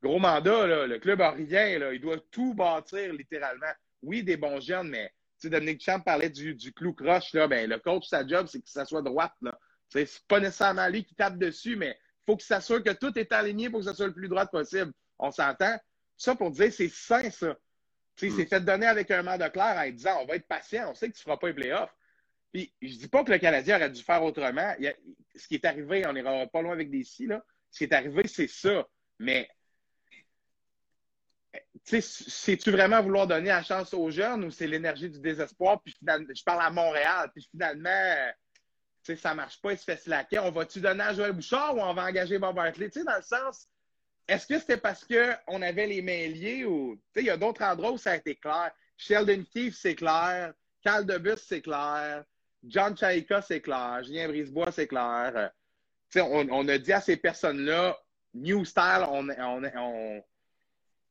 Gros 0.02 0.18
mandat, 0.18 0.86
le 0.86 0.98
club 0.98 1.20
n'a 1.20 1.30
rien. 1.30 1.78
Là. 1.78 1.92
Il 1.94 2.00
doit 2.00 2.18
tout 2.30 2.54
bâtir 2.54 3.12
littéralement. 3.12 3.72
Oui, 4.02 4.22
des 4.22 4.36
bons 4.36 4.60
jeunes, 4.60 4.88
mais 4.88 5.10
Dominique 5.50 5.82
Champ 5.82 6.00
parlait 6.00 6.30
du, 6.30 6.54
du 6.54 6.72
clou 6.72 6.92
croche. 6.92 7.32
Là, 7.32 7.48
ben, 7.48 7.68
le 7.68 7.78
coach, 7.78 8.06
sa 8.06 8.26
job, 8.26 8.46
c'est 8.48 8.60
que 8.60 8.68
ça 8.68 8.84
soit 8.84 9.02
droite. 9.02 9.32
Ce 9.88 9.98
n'est 9.98 10.06
pas 10.28 10.40
nécessairement 10.40 10.88
lui 10.88 11.04
qui 11.04 11.14
tape 11.14 11.38
dessus, 11.38 11.76
mais 11.76 11.96
il 11.98 12.24
faut 12.26 12.36
qu'il 12.36 12.46
s'assure 12.46 12.82
que 12.82 12.90
tout 12.90 13.18
est 13.18 13.32
aligné 13.32 13.70
pour 13.70 13.80
que 13.80 13.86
ça 13.86 13.94
soit 13.94 14.06
le 14.06 14.14
plus 14.14 14.28
droit 14.28 14.46
possible. 14.46 14.92
On 15.18 15.30
s'entend? 15.30 15.76
Ça 16.16 16.34
pour 16.34 16.50
dire, 16.50 16.72
c'est 16.72 16.88
sain, 16.88 17.30
ça. 17.30 17.56
C'est 18.16 18.30
mm. 18.30 18.46
fait 18.46 18.60
donner 18.60 18.86
avec 18.86 19.10
un 19.10 19.22
mandat 19.22 19.50
clair 19.50 19.76
en 19.76 19.90
disant 19.90 20.20
on 20.22 20.26
va 20.26 20.36
être 20.36 20.46
patient, 20.46 20.90
on 20.90 20.94
sait 20.94 21.08
que 21.08 21.14
tu 21.14 21.20
ne 21.20 21.24
feras 21.24 21.36
pas 21.36 21.48
les 21.48 21.54
playoffs. 21.54 21.94
Puis 22.52 22.72
je 22.80 22.96
dis 22.96 23.08
pas 23.08 23.24
que 23.24 23.32
le 23.32 23.38
Canadien 23.38 23.76
aurait 23.76 23.90
dû 23.90 24.02
faire 24.02 24.22
autrement. 24.22 24.74
ce 25.34 25.48
qui 25.48 25.56
est 25.56 25.64
arrivé, 25.64 26.06
on 26.06 26.12
n'ira 26.12 26.46
pas 26.46 26.62
loin 26.62 26.72
avec 26.72 26.90
des 26.90 27.02
si, 27.02 27.26
là. 27.26 27.44
Ce 27.70 27.78
qui 27.78 27.84
est 27.84 27.92
arrivé, 27.92 28.28
c'est 28.28 28.46
ça. 28.46 28.86
Mais 29.18 29.48
c'est-tu 31.84 32.70
vraiment 32.70 33.02
vouloir 33.02 33.26
donner 33.26 33.48
la 33.48 33.62
chance 33.62 33.92
aux 33.92 34.10
jeunes 34.10 34.44
ou 34.44 34.50
c'est 34.50 34.66
l'énergie 34.66 35.10
du 35.10 35.20
désespoir? 35.20 35.80
Puis 35.82 35.94
finalement, 35.98 36.32
je 36.34 36.42
parle 36.42 36.62
à 36.62 36.70
Montréal, 36.70 37.30
puis 37.34 37.46
finalement, 37.50 38.14
ça 39.02 39.30
ne 39.30 39.36
marche 39.36 39.60
pas, 39.60 39.72
il 39.72 39.78
se 39.78 39.84
fait 39.84 39.96
slacker. 39.96 40.38
On 40.38 40.50
va-tu 40.50 40.80
donner 40.80 41.02
à 41.02 41.12
Joël 41.12 41.32
Bouchard 41.32 41.76
ou 41.76 41.80
on 41.80 41.92
va 41.92 42.06
engager 42.06 42.38
Bob 42.38 42.58
Hartley? 42.58 42.88
Tu 42.88 43.00
sais, 43.00 43.04
dans 43.04 43.16
le 43.16 43.22
sens, 43.22 43.68
est-ce 44.26 44.46
que 44.46 44.58
c'était 44.58 44.78
parce 44.78 45.04
qu'on 45.04 45.62
avait 45.62 45.86
les 45.86 46.00
mains 46.00 46.28
liées 46.28 46.64
ou, 46.64 46.96
tu 46.96 47.02
sais, 47.14 47.20
il 47.20 47.26
y 47.26 47.30
a 47.30 47.36
d'autres 47.36 47.62
endroits 47.62 47.92
où 47.92 47.98
ça 47.98 48.12
a 48.12 48.16
été 48.16 48.34
clair. 48.34 48.70
Sheldon 48.96 49.44
Keefe, 49.52 49.76
c'est 49.76 49.94
clair. 49.94 50.54
Cal 50.82 51.04
Debus, 51.04 51.42
c'est 51.46 51.60
clair. 51.60 52.24
John 52.62 52.96
Chaika, 52.96 53.42
c'est 53.42 53.60
clair. 53.60 54.02
Julien 54.04 54.28
Brisebois, 54.28 54.72
c'est 54.72 54.86
clair. 54.86 55.50
Tu 56.10 56.18
sais, 56.18 56.20
on, 56.22 56.46
on, 56.50 56.68
a 56.68 56.78
dit 56.78 56.92
à 56.92 57.00
ces 57.00 57.16
personnes-là, 57.16 57.98
New 58.32 58.64
Style, 58.64 59.04
on, 59.08 59.28
on, 59.28 59.64
on 59.64 60.24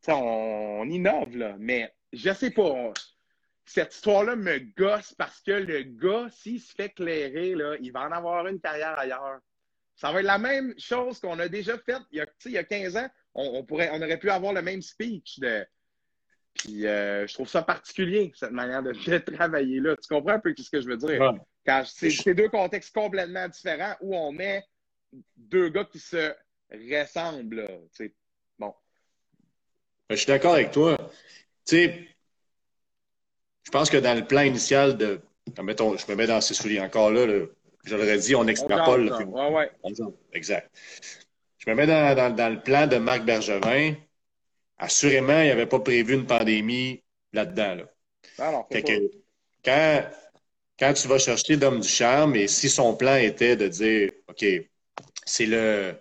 on 0.09 0.89
innove, 0.89 1.35
là, 1.37 1.55
mais 1.59 1.93
je 2.11 2.33
sais 2.33 2.51
pas. 2.51 2.91
cette 3.65 3.93
histoire-là 3.95 4.35
me 4.35 4.59
gosse 4.77 5.13
parce 5.13 5.41
que 5.41 5.51
le 5.51 5.83
gars, 5.83 6.27
s'il 6.31 6.59
se 6.59 6.73
fait 6.73 6.89
clairer, 6.89 7.55
là, 7.55 7.75
il 7.81 7.91
va 7.91 8.07
en 8.07 8.11
avoir 8.11 8.47
une 8.47 8.59
carrière 8.59 8.97
ailleurs. 8.97 9.39
Ça 9.95 10.11
va 10.11 10.19
être 10.19 10.25
la 10.25 10.37
même 10.37 10.73
chose 10.77 11.19
qu'on 11.19 11.39
a 11.39 11.47
déjà 11.47 11.77
fait 11.77 11.97
il 12.11 12.17
y 12.17 12.21
a, 12.21 12.25
il 12.45 12.51
y 12.51 12.57
a 12.57 12.63
15 12.63 12.97
ans. 12.97 13.07
On, 13.35 13.63
pourrait, 13.63 13.89
on 13.93 14.01
aurait 14.01 14.17
pu 14.17 14.29
avoir 14.29 14.53
le 14.53 14.61
même 14.61 14.81
speech. 14.81 15.39
De... 15.39 15.65
Puis 16.55 16.87
euh, 16.87 17.25
je 17.27 17.33
trouve 17.33 17.47
ça 17.47 17.61
particulier, 17.61 18.31
cette 18.35 18.51
manière 18.51 18.83
de, 18.83 18.91
travailler 19.33 19.79
là. 19.79 19.95
Tu 19.95 20.07
comprends 20.07 20.33
un 20.33 20.39
peu 20.39 20.53
ce 20.57 20.69
que 20.69 20.81
je 20.81 20.87
veux 20.87 20.97
dire? 20.97 21.33
Quand 21.65 21.83
c'est 21.85 22.33
deux 22.33 22.49
contextes 22.49 22.93
complètement 22.93 23.47
différents 23.47 23.95
où 24.01 24.15
on 24.15 24.31
met 24.31 24.63
deux 25.37 25.69
gars 25.69 25.85
qui 25.85 25.99
se 25.99 26.33
ressemblent. 26.71 27.67
bon. 27.99 28.09
Je 30.15 30.21
suis 30.21 30.27
d'accord 30.27 30.53
avec 30.53 30.71
toi. 30.71 30.97
Tu 31.65 31.75
sais, 31.75 32.07
je 33.63 33.71
pense 33.71 33.89
que 33.89 33.97
dans 33.97 34.13
le 34.13 34.25
plan 34.25 34.41
initial 34.41 34.97
de. 34.97 35.21
Mettons, 35.61 35.97
je 35.97 36.05
me 36.09 36.15
mets 36.15 36.27
dans 36.27 36.41
ces 36.41 36.53
souliers 36.53 36.79
encore 36.79 37.11
là, 37.11 37.27
je 37.85 37.95
l'aurais 37.95 38.17
dit, 38.17 38.35
on 38.35 38.47
extrapole. 38.47 39.11
Ouais, 39.11 39.49
ouais. 39.49 39.71
Exact. 40.31 40.69
Je 41.57 41.69
me 41.69 41.75
mets 41.75 41.87
dans, 41.87 42.49
le 42.49 42.61
plan 42.61 42.87
de 42.87 42.97
Marc 42.97 43.23
Bergevin. 43.23 43.95
Assurément, 44.77 45.41
il 45.41 45.49
n'avait 45.49 45.65
pas 45.65 45.79
prévu 45.79 46.13
une 46.13 46.25
pandémie 46.25 47.03
là-dedans. 47.31 47.75
Là. 47.75 47.83
Ah 48.39 48.51
quand, 49.63 50.09
quand 50.79 50.93
tu 50.93 51.07
vas 51.07 51.19
chercher 51.19 51.57
Dom 51.57 51.79
du 51.79 51.87
charme, 51.87 52.35
et 52.35 52.47
si 52.47 52.69
son 52.69 52.95
plan 52.95 53.15
était 53.15 53.55
de 53.55 53.67
dire 53.67 54.11
OK, 54.27 54.45
c'est 55.25 55.45
le 55.45 55.95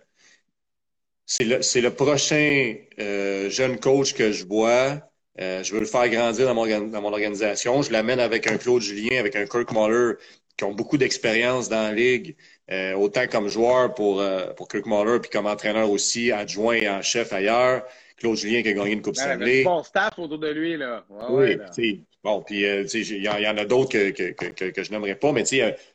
c'est 1.32 1.44
le, 1.44 1.60
le, 1.80 1.90
prochain 1.94 2.74
euh, 3.00 3.48
jeune 3.48 3.80
coach 3.80 4.12
que 4.12 4.32
je 4.32 4.44
vois, 4.44 5.00
euh, 5.40 5.62
je 5.62 5.72
veux 5.72 5.80
le 5.80 5.86
faire 5.86 6.06
grandir 6.10 6.46
dans 6.46 6.54
mon, 6.54 6.66
dans 6.88 7.00
mon 7.00 7.10
organisation. 7.12 7.80
Je 7.80 7.90
l'amène 7.90 8.20
avec 8.20 8.50
un 8.50 8.58
Claude 8.58 8.82
Julien, 8.82 9.18
avec 9.18 9.34
un 9.34 9.46
Kirk 9.46 9.72
Muller, 9.72 10.16
qui 10.58 10.64
ont 10.64 10.74
beaucoup 10.74 10.98
d'expérience 10.98 11.70
dans 11.70 11.84
la 11.84 11.94
ligue, 11.94 12.36
euh, 12.70 12.92
autant 12.94 13.26
comme 13.28 13.48
joueur 13.48 13.94
pour, 13.94 14.20
euh, 14.20 14.52
pour 14.52 14.68
Kirk 14.68 14.84
Muller, 14.84 15.20
puis 15.20 15.30
comme 15.30 15.46
entraîneur 15.46 15.90
aussi, 15.90 16.30
adjoint 16.32 16.74
et 16.74 16.88
en 16.88 17.00
chef 17.00 17.32
ailleurs. 17.32 17.84
Claude 18.18 18.36
Julien 18.36 18.62
qui 18.62 18.68
a 18.68 18.72
gagné 18.74 18.92
une 18.92 19.02
Coupe 19.02 19.16
Stanley. 19.16 19.60
Il 19.60 19.64
bon 19.64 19.82
staff 19.82 20.18
autour 20.18 20.38
de 20.38 20.50
lui, 20.50 20.76
là. 20.76 21.02
oui, 21.30 21.56
bon, 22.22 22.42
puis 22.42 22.60
il 22.60 23.22
y, 23.22 23.48
en 23.48 23.56
a 23.56 23.64
d'autres 23.64 23.90
que, 23.90 24.10
que, 24.10 24.32
que, 24.50 24.70
que, 24.70 24.82
je 24.82 24.90
n'aimerais 24.90 25.16
pas, 25.16 25.32
mais 25.32 25.44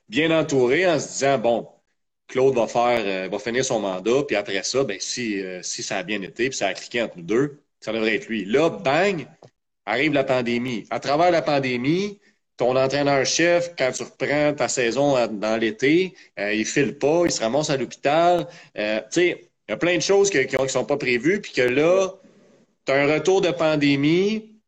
bien 0.10 0.38
entouré 0.38 0.88
en 0.88 1.00
se 1.00 1.08
disant, 1.10 1.38
bon, 1.38 1.67
Claude 2.28 2.56
va 2.56 2.68
faire, 2.68 3.30
va 3.30 3.40
finir 3.40 3.63
son 3.63 3.80
mandat, 3.80 4.24
puis 4.28 4.36
après 4.36 4.63
ça, 4.63 4.84
ben, 4.84 4.98
si, 5.00 5.42
si 5.62 5.84
ça 5.84 5.98
a 5.98 6.04
bien 6.04 6.22
été, 6.22 6.50
puis 6.50 6.58
ça 6.58 6.68
a 6.68 6.74
cliqué 6.74 7.02
entre 7.02 7.18
nous 7.18 7.24
deux, 7.24 7.62
ça 7.80 7.94
devrait 7.94 8.16
être 8.16 8.28
lui. 8.28 8.46
Là, 8.46 8.70
bang, 8.70 9.26
arrive 9.86 10.13
la 10.13 10.24
pandémie. 10.24 10.86
À 10.90 11.00
travers 11.00 11.32
la 11.32 11.42
pandémie, 11.42 12.20
ton 12.58 12.76
entraîneur-chef, 12.76 13.76
quand 13.78 13.92
tu 13.92 14.04
reprends 14.04 14.54
ta 14.54 14.68
saison 14.68 15.28
dans 15.28 15.58
l'été, 15.58 16.16
euh, 16.40 16.54
il 16.54 16.66
file 16.66 16.98
pas, 16.98 17.24
il 17.26 17.32
se 17.32 17.40
ramasse 17.40 17.70
à 17.70 17.78
l'hôpital. 17.78 18.48
Euh, 18.78 19.00
tu 19.02 19.06
sais, 19.12 19.50
il 19.68 19.72
y 19.72 19.74
a 19.74 19.78
plein 19.78 19.96
de 19.96 20.02
choses 20.02 20.30
qui 20.30 20.38
ne 20.40 20.68
sont 20.68 20.86
pas 20.86 20.98
prévues, 20.98 21.40
puis 21.40 21.54
que 21.54 21.62
là, 21.62 22.10
tu 22.86 22.92
as 22.92 22.96
un 22.96 23.13
retour 23.13 23.42
de 23.42 23.52
pandémie 23.52 24.60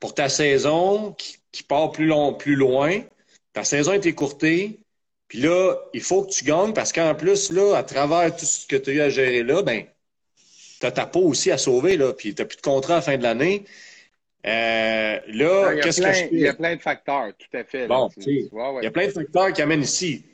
pour 0.00 0.14
ta 0.14 0.28
saison 0.28 1.12
qui, 1.12 1.38
part 1.66 1.90
plus 1.90 2.06
long, 2.06 2.34
plus 2.34 2.54
loin. 2.54 3.00
Ta 3.52 3.64
saison 3.64 3.92
est 3.92 4.06
écourtée. 4.06 4.78
Puis 5.28 5.40
là, 5.40 5.76
il 5.92 6.00
faut 6.00 6.24
que 6.24 6.30
tu 6.30 6.44
gagnes 6.44 6.72
parce 6.72 6.92
qu'en 6.92 7.14
plus, 7.14 7.52
là, 7.52 7.76
à 7.76 7.82
travers 7.82 8.34
tout 8.34 8.46
ce 8.46 8.66
que 8.66 8.76
tu 8.76 8.90
as 8.90 8.92
eu 8.94 9.00
à 9.02 9.10
gérer 9.10 9.42
là, 9.42 9.62
ben, 9.62 9.84
tu 10.80 10.86
as 10.86 10.90
ta 10.90 11.06
peau 11.06 11.20
aussi 11.20 11.50
à 11.50 11.58
sauver, 11.58 11.96
là, 11.96 12.12
puis 12.12 12.34
tu 12.34 12.42
n'as 12.42 12.46
plus 12.46 12.56
de 12.56 12.62
contrat 12.62 12.94
à 12.94 12.96
la 12.96 13.02
fin 13.02 13.18
de 13.18 13.22
l'année. 13.22 13.64
Euh, 14.46 15.20
là, 15.26 15.74
qu'est-ce 15.82 16.00
que 16.00 16.12
je 16.12 16.24
Il 16.32 16.40
y 16.40 16.48
a 16.48 16.54
plein 16.54 16.76
de 16.76 16.80
facteurs, 16.80 17.32
tout 17.36 17.56
à 17.56 17.64
fait. 17.64 17.86
Bon, 17.86 18.08
il 18.16 18.48
y 18.82 18.86
a 18.86 18.90
plein 18.90 19.06
de 19.06 19.12
facteurs 19.12 19.52
qui 19.52 19.60
amènent 19.60 19.82
ici. 19.82 20.24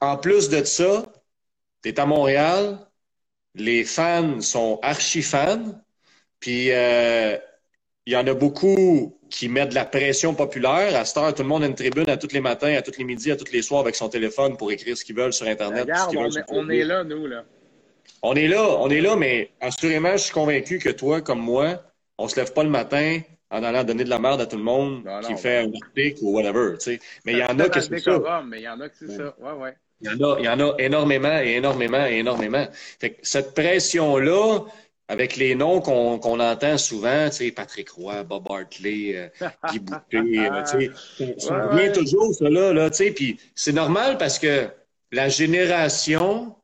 En 0.00 0.16
plus 0.16 0.48
de 0.48 0.64
ça, 0.64 1.10
tu 1.82 1.88
es 1.88 2.00
à 2.00 2.04
Montréal, 2.04 2.78
les 3.54 3.84
fans 3.84 4.40
sont 4.40 4.78
archi-fans, 4.82 5.80
puis 6.40 6.72
euh, 6.72 7.38
il 8.06 8.12
y 8.12 8.16
en 8.16 8.26
a 8.26 8.34
beaucoup 8.34 9.16
qui 9.30 9.48
mettent 9.48 9.70
de 9.70 9.74
la 9.74 9.84
pression 9.84 10.34
populaire. 10.34 10.96
À 10.96 11.04
cette 11.04 11.16
heure, 11.16 11.34
tout 11.34 11.42
le 11.42 11.48
monde 11.48 11.62
a 11.62 11.66
une 11.66 11.74
tribune 11.74 12.08
à 12.08 12.16
tous 12.16 12.32
les 12.32 12.40
matins, 12.40 12.74
à 12.74 12.82
tous 12.82 12.98
les 12.98 13.04
midis, 13.04 13.30
à 13.30 13.36
tous 13.36 13.50
les 13.52 13.62
soirs 13.62 13.80
avec 13.80 13.94
son 13.94 14.08
téléphone 14.08 14.56
pour 14.56 14.70
écrire 14.72 14.96
ce 14.96 15.04
qu'ils 15.04 15.16
veulent 15.16 15.32
sur 15.32 15.46
Internet. 15.46 15.82
Regarde, 15.82 16.14
on, 16.48 16.68
est 16.68 16.84
là, 16.84 17.04
nous, 17.04 17.26
là. 17.26 17.44
On 18.22 18.34
est 18.34 18.48
là, 18.48 18.76
on 18.78 18.90
est 18.90 19.00
là, 19.00 19.16
mais 19.16 19.50
assurément, 19.60 20.12
je 20.12 20.24
suis 20.24 20.32
convaincu 20.32 20.78
que 20.78 20.90
toi, 20.90 21.20
comme 21.20 21.40
moi, 21.40 21.82
on 22.18 22.28
se 22.28 22.36
lève 22.36 22.52
pas 22.52 22.62
le 22.62 22.70
matin 22.70 23.20
en 23.50 23.62
allant 23.62 23.84
donner 23.84 24.04
de 24.04 24.10
la 24.10 24.18
merde 24.18 24.40
à 24.40 24.46
tout 24.46 24.56
le 24.56 24.62
monde 24.62 25.08
qui 25.26 25.36
fait 25.36 25.58
un 25.58 25.72
article 25.82 26.18
ou 26.22 26.32
whatever. 26.34 26.78
Tu 26.78 26.92
sais. 26.92 27.00
Mais 27.24 27.32
il 27.32 27.38
y 27.38 27.44
en 27.44 27.58
a 27.58 27.68
qui 27.68 27.82
c'est 27.82 27.98
ça. 27.98 28.42
Mais 28.46 28.60
il 28.60 28.64
y 28.64 28.68
en 28.68 28.80
a 28.80 28.88
qui 28.88 28.96
c'est 29.00 29.16
ça. 29.16 29.34
Ouais, 29.38 29.52
ouais. 29.52 29.74
Il 30.00 30.10
y, 30.10 30.14
en 30.14 30.32
a, 30.32 30.38
il 30.40 30.44
y 30.44 30.48
en 30.48 30.58
a 30.58 30.74
énormément 30.78 31.38
et 31.40 31.54
énormément 31.54 32.04
et 32.04 32.18
énormément. 32.18 32.66
Fait 32.98 33.10
que 33.10 33.20
cette 33.22 33.54
pression-là, 33.54 34.64
avec 35.12 35.36
les 35.36 35.54
noms 35.54 35.82
qu'on 35.82 36.40
entend 36.40 36.78
souvent, 36.78 37.28
tu 37.28 37.36
sais, 37.36 37.50
Patrick 37.50 37.90
Roy, 37.90 38.22
Bob 38.24 38.46
Hartley, 38.48 39.30
euh, 39.42 39.48
Guy 40.10 40.38
euh, 40.38 40.62
tu 40.62 40.90
sais, 41.18 41.34
ça 41.36 41.66
revient 41.66 41.92
toujours, 41.92 42.34
ça, 42.34 42.48
là, 42.48 42.88
tu 42.88 42.96
sais, 42.96 43.10
puis 43.10 43.38
c'est 43.54 43.74
normal 43.74 44.16
parce 44.16 44.38
que 44.38 44.68
la 45.12 45.28
génération 45.28 46.54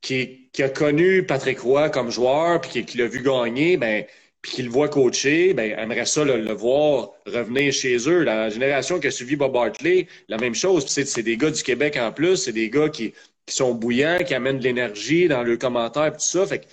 qui, 0.00 0.48
qui, 0.52 0.64
a 0.64 0.68
connu 0.68 1.24
Patrick 1.24 1.60
Roy 1.60 1.90
comme 1.90 2.10
joueur, 2.10 2.60
puis 2.60 2.70
qui, 2.70 2.84
qui 2.84 2.98
l'a 2.98 3.06
vu 3.06 3.22
gagner, 3.22 3.76
ben, 3.76 4.04
puis 4.42 4.50
qui 4.50 4.62
le 4.64 4.70
voit 4.70 4.88
coacher, 4.88 5.54
ben, 5.54 5.78
aimerait 5.78 6.06
ça 6.06 6.24
le, 6.24 6.52
voir 6.52 7.10
revenir 7.24 7.72
chez 7.72 7.96
eux. 8.08 8.24
La 8.24 8.50
génération 8.50 8.98
qui 8.98 9.06
a 9.06 9.12
suivi 9.12 9.36
Bob 9.36 9.56
Hartley, 9.56 10.08
la 10.26 10.38
même 10.38 10.56
chose. 10.56 10.86
C'est 10.88 11.22
des 11.22 11.36
gars 11.36 11.52
du 11.52 11.62
Québec 11.62 11.96
en 12.00 12.10
plus, 12.10 12.36
c'est 12.36 12.52
des 12.52 12.68
gars 12.68 12.88
qui, 12.88 13.12
qui, 13.46 13.54
sont 13.54 13.74
bouillants, 13.74 14.18
qui 14.26 14.34
amènent 14.34 14.58
de 14.58 14.64
l'énergie 14.64 15.28
dans 15.28 15.44
leurs 15.44 15.58
commentaires, 15.58 16.12
tout 16.12 16.18
ça. 16.18 16.44
Fait 16.48 16.66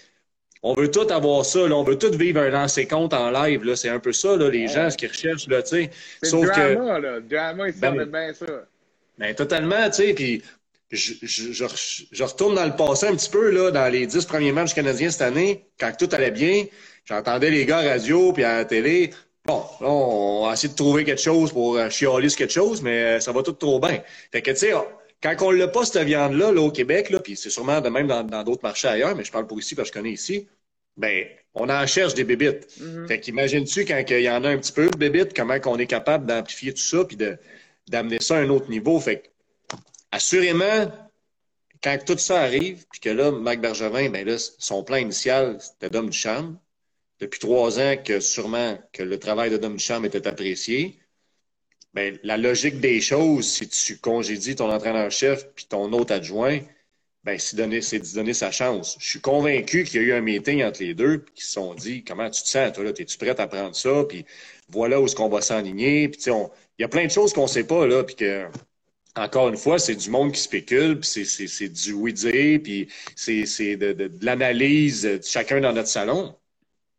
on 0.67 0.73
veut 0.73 0.91
tout 0.91 1.07
avoir 1.09 1.45
ça, 1.45 1.67
là. 1.67 1.75
on 1.75 1.83
veut 1.83 1.97
tout 1.97 2.11
vivre 2.11 2.41
un 2.41 2.49
lancer 2.49 2.87
compte 2.87 3.13
en 3.13 3.31
live. 3.31 3.63
Là. 3.63 3.75
C'est 3.75 3.89
un 3.89 3.99
peu 3.99 4.11
ça, 4.11 4.35
là, 4.35 4.49
les 4.49 4.67
gens, 4.67 4.89
ce 4.89 4.97
qu'ils 4.97 5.09
recherchent. 5.09 5.47
Là, 5.47 5.61
Sauf 6.23 6.45
drama, 6.45 6.95
que... 6.95 7.01
là. 7.01 7.19
Drama, 7.21 7.69
ils 7.69 7.79
ben, 7.79 8.05
bien 8.05 8.33
ça. 8.33 8.45
Ben, 9.17 9.33
totalement, 9.33 9.89
tu 9.89 9.93
sais. 9.93 10.13
Puis 10.13 10.43
je, 10.91 11.13
je, 11.21 11.51
je, 12.11 12.23
retourne 12.23 12.55
dans 12.55 12.65
le 12.65 12.75
passé 12.75 13.07
un 13.07 13.15
petit 13.15 13.29
peu, 13.29 13.49
là, 13.49 13.71
dans 13.71 13.91
les 13.91 14.05
dix 14.05 14.25
premiers 14.25 14.51
matchs 14.51 14.73
canadiens 14.73 15.09
cette 15.09 15.21
année, 15.21 15.65
quand 15.79 15.91
tout 15.97 16.09
allait 16.11 16.31
bien. 16.31 16.65
J'entendais 17.05 17.49
les 17.49 17.65
gars 17.65 17.79
à 17.79 17.89
radio 17.89 18.33
puis 18.33 18.43
à 18.43 18.57
la 18.57 18.65
télé. 18.65 19.11
Bon, 19.45 19.63
là, 19.79 19.87
on 19.87 20.47
a 20.47 20.53
essayé 20.53 20.69
de 20.69 20.75
trouver 20.75 21.05
quelque 21.05 21.21
chose 21.21 21.53
pour 21.53 21.77
euh, 21.77 21.89
chialer 21.89 22.27
sur 22.27 22.39
quelque 22.39 22.53
chose, 22.53 22.81
mais 22.81 23.03
euh, 23.03 23.19
ça 23.21 23.31
va 23.31 23.43
tout 23.43 23.53
trop 23.53 23.79
bien. 23.79 24.01
Fait 24.31 24.41
que, 24.41 24.51
tu 24.51 24.57
sais, 24.57 24.73
quand 25.23 25.35
on 25.41 25.51
l'a 25.51 25.69
pas, 25.69 25.85
cette 25.85 26.05
viande-là, 26.05 26.51
là, 26.51 26.61
au 26.61 26.71
Québec, 26.71 27.09
là, 27.09 27.19
puis 27.19 27.37
c'est 27.37 27.49
sûrement 27.49 27.79
de 27.79 27.89
même 27.89 28.07
dans 28.07 28.43
d'autres 28.43 28.63
marchés 28.63 28.89
ailleurs, 28.89 29.15
mais 29.15 29.23
je 29.23 29.31
parle 29.31 29.47
pour 29.47 29.57
ici 29.57 29.73
parce 29.73 29.89
que 29.89 29.95
je 29.95 30.01
connais 30.01 30.13
ici, 30.13 30.47
ben, 30.97 31.25
on 31.53 31.69
en 31.69 31.85
cherche 31.87 32.13
des 32.13 32.23
bébites. 32.23 32.67
Mm-hmm. 32.79 33.07
Fait 33.07 33.19
qu'imagine-tu 33.19 33.85
quand 33.85 34.03
il 34.09 34.21
y 34.21 34.29
en 34.29 34.43
a 34.43 34.49
un 34.49 34.57
petit 34.57 34.71
peu 34.71 34.89
de 34.89 34.97
bébites, 34.97 35.35
comment 35.35 35.59
qu'on 35.59 35.77
est 35.77 35.87
capable 35.87 36.25
d'amplifier 36.25 36.73
tout 36.73 36.81
ça 36.81 37.05
puis 37.05 37.17
d'amener 37.87 38.19
ça 38.19 38.37
à 38.37 38.39
un 38.39 38.49
autre 38.49 38.69
niveau? 38.69 38.99
Fait 38.99 39.19
que, 39.19 39.27
assurément, 40.11 40.91
quand 41.83 41.97
tout 42.05 42.17
ça 42.17 42.41
arrive, 42.41 42.85
puis 42.91 42.99
que 42.99 43.09
là, 43.09 43.31
Marc 43.31 43.59
Bergevin, 43.59 44.09
ben 44.09 44.27
là, 44.27 44.35
son 44.57 44.83
plan 44.83 44.97
initial, 44.97 45.57
c'était 45.59 45.89
d'homme 45.89 46.09
du 46.09 46.17
charme 46.17 46.57
depuis 47.19 47.39
trois 47.39 47.79
ans 47.79 47.95
que 48.03 48.19
sûrement 48.19 48.77
que 48.93 49.03
le 49.03 49.17
travail 49.19 49.49
de 49.49 49.57
Dom 49.57 49.75
Duchamp 49.75 50.03
était 50.03 50.27
apprécié. 50.27 50.99
Ben, 51.93 52.19
la 52.23 52.37
logique 52.37 52.79
des 52.79 53.01
choses, 53.01 53.47
si 53.47 53.67
tu 53.67 53.97
congédies 53.97 54.55
ton 54.55 54.71
entraîneur-chef 54.71 55.47
puis 55.55 55.65
ton 55.65 55.91
autre 55.93 56.13
adjoint, 56.13 56.59
ben, 57.27 57.37
c'est 57.37 57.57
donner, 57.57 57.81
donner 58.13 58.33
sa 58.33 58.51
chance. 58.51 58.95
Je 59.01 59.09
suis 59.09 59.19
convaincu 59.19 59.83
qu'il 59.83 60.01
y 60.01 60.05
a 60.05 60.07
eu 60.07 60.13
un 60.13 60.21
meeting 60.21 60.63
entre 60.63 60.81
les 60.81 60.93
deux 60.93 61.25
qui 61.35 61.43
se 61.43 61.51
sont 61.51 61.73
dit 61.73 62.01
comment 62.05 62.29
tu 62.29 62.41
te 62.41 62.47
sens, 62.47 62.71
toi, 62.71 62.85
là, 62.85 62.91
es-tu 62.97 63.17
prêt 63.17 63.37
à 63.37 63.47
prendre 63.47 63.75
ça? 63.75 64.05
Puis 64.07 64.25
voilà 64.69 65.01
où 65.01 65.05
est-ce 65.05 65.15
qu'on 65.17 65.27
va 65.27 65.41
s'enligner. 65.41 66.07
Puis, 66.07 66.21
il 66.25 66.81
y 66.81 66.85
a 66.85 66.87
plein 66.87 67.05
de 67.05 67.11
choses 67.11 67.33
qu'on 67.33 67.43
ne 67.43 67.47
sait 67.47 67.65
pas, 67.65 67.85
là, 67.85 68.05
puis 68.05 68.15
que 68.15 68.47
encore 69.17 69.49
une 69.49 69.57
fois, 69.57 69.77
c'est 69.77 69.95
du 69.95 70.09
monde 70.09 70.31
qui 70.31 70.39
spécule, 70.39 71.01
puis 71.01 71.25
c'est 71.25 71.67
du 71.67 71.91
oui-dire, 71.91 72.61
puis 72.63 72.87
c'est 73.17 73.75
de, 73.75 73.91
de, 73.91 74.07
de 74.07 74.25
l'analyse, 74.25 75.19
chacun 75.25 75.59
dans 75.59 75.73
notre 75.73 75.89
salon. 75.89 76.33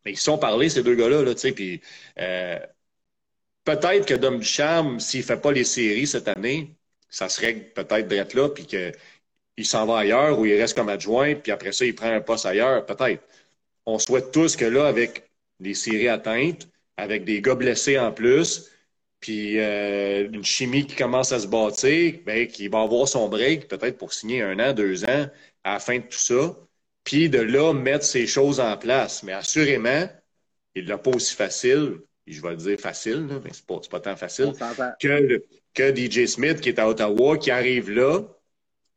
Mais 0.05 0.11
ils 0.11 0.17
sont 0.17 0.37
parlé, 0.37 0.69
ces 0.69 0.83
deux 0.83 0.95
gars-là, 0.95 1.23
là, 1.23 1.33
tu 1.33 1.41
sais, 1.41 1.53
puis 1.53 1.81
euh, 2.19 2.59
peut-être 3.63 4.05
que 4.05 4.13
Dom 4.13 4.39
Ducharme, 4.39 4.99
s'il 4.99 5.23
fait 5.23 5.41
pas 5.41 5.51
les 5.51 5.63
séries 5.63 6.05
cette 6.07 6.27
année, 6.27 6.75
ça 7.09 7.29
serait 7.29 7.55
peut-être 7.55 8.07
d'être 8.07 8.35
là, 8.35 8.49
puis 8.49 8.67
qu'il 9.59 9.67
s'en 9.67 9.85
va 9.85 9.97
ailleurs 9.99 10.39
ou 10.39 10.45
il 10.45 10.57
reste 10.57 10.73
comme 10.73 10.87
adjoint, 10.87 11.35
puis 11.35 11.51
après 11.51 11.73
ça, 11.73 11.83
il 11.83 11.93
prend 11.93 12.09
un 12.09 12.21
poste 12.21 12.45
ailleurs, 12.45 12.85
peut-être. 12.85 13.21
On 13.85 13.99
souhaite 13.99 14.31
tous 14.31 14.55
que 14.55 14.63
là, 14.63 14.87
avec 14.87 15.29
les 15.59 15.73
séries 15.73 16.07
atteintes, 16.07 16.69
avec 16.95 17.25
des 17.25 17.41
gars 17.41 17.55
blessés 17.55 17.99
en 17.99 18.13
plus, 18.13 18.71
puis 19.19 19.59
euh, 19.59 20.29
une 20.31 20.45
chimie 20.45 20.87
qui 20.87 20.95
commence 20.95 21.33
à 21.33 21.39
se 21.39 21.47
bâtir, 21.47 22.19
ben, 22.25 22.47
qu'il 22.47 22.69
va 22.69 22.83
avoir 22.83 23.05
son 23.05 23.27
break, 23.27 23.67
peut-être 23.67 23.97
pour 23.97 24.13
signer 24.13 24.43
un 24.43 24.57
an, 24.61 24.71
deux 24.71 25.03
ans, 25.03 25.27
à 25.65 25.73
la 25.73 25.79
fin 25.79 25.97
de 25.97 26.03
tout 26.03 26.17
ça 26.17 26.55
puis 27.03 27.29
de 27.29 27.39
là 27.39 27.73
mettre 27.73 28.05
ces 28.05 28.27
choses 28.27 28.59
en 28.61 28.77
place. 28.77 29.23
Mais 29.23 29.33
assurément, 29.33 30.07
il 30.75 30.85
l'a 30.85 30.97
pas 30.97 31.11
aussi 31.11 31.35
facile. 31.35 31.97
je 32.27 32.41
vais 32.41 32.51
le 32.51 32.55
dire 32.55 32.79
facile, 32.79 33.27
mais 33.43 33.49
c'est 33.51 33.65
pas, 33.65 33.79
pas 33.89 33.99
tant 33.99 34.15
facile, 34.15 34.53
que, 35.01 35.43
que 35.73 35.95
DJ 35.95 36.27
Smith 36.27 36.61
qui 36.61 36.69
est 36.69 36.79
à 36.79 36.87
Ottawa, 36.87 37.37
qui 37.37 37.51
arrive 37.51 37.89
là 37.89 38.21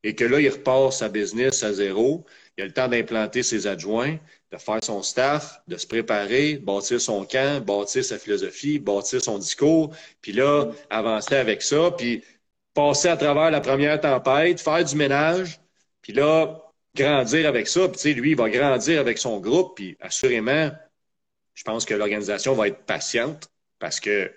et 0.02 0.14
que 0.14 0.24
là, 0.24 0.40
il 0.40 0.48
repart 0.48 0.92
sa 0.92 1.08
business 1.08 1.62
à 1.62 1.72
zéro. 1.72 2.24
Il 2.56 2.62
a 2.62 2.66
le 2.66 2.72
temps 2.72 2.88
d'implanter 2.88 3.42
ses 3.42 3.66
adjoints, 3.66 4.18
de 4.50 4.58
faire 4.58 4.82
son 4.82 5.02
staff, 5.02 5.62
de 5.68 5.76
se 5.76 5.86
préparer, 5.86 6.56
bâtir 6.56 7.00
son 7.00 7.24
camp, 7.24 7.64
bâtir 7.64 8.04
sa 8.04 8.18
philosophie, 8.18 8.78
bâtir 8.78 9.22
son 9.22 9.38
discours, 9.38 9.94
puis 10.20 10.32
là, 10.32 10.70
avancer 10.90 11.36
avec 11.36 11.62
ça, 11.62 11.90
puis 11.96 12.22
passer 12.74 13.08
à 13.08 13.16
travers 13.16 13.50
la 13.50 13.60
première 13.60 14.00
tempête, 14.00 14.60
faire 14.60 14.84
du 14.84 14.96
ménage, 14.96 15.60
puis 16.02 16.12
là, 16.12 16.62
grandir 16.94 17.48
avec 17.48 17.68
ça. 17.68 17.88
Puis, 17.88 17.96
tu 17.96 17.98
sais, 18.02 18.12
lui, 18.12 18.30
il 18.30 18.36
va 18.36 18.50
grandir 18.50 19.00
avec 19.00 19.18
son 19.18 19.40
groupe, 19.40 19.76
puis 19.76 19.96
assurément, 20.00 20.70
je 21.54 21.62
pense 21.64 21.84
que 21.84 21.94
l'organisation 21.94 22.54
va 22.54 22.68
être 22.68 22.84
patiente 22.84 23.48
parce 23.78 24.00
qu'il 24.00 24.30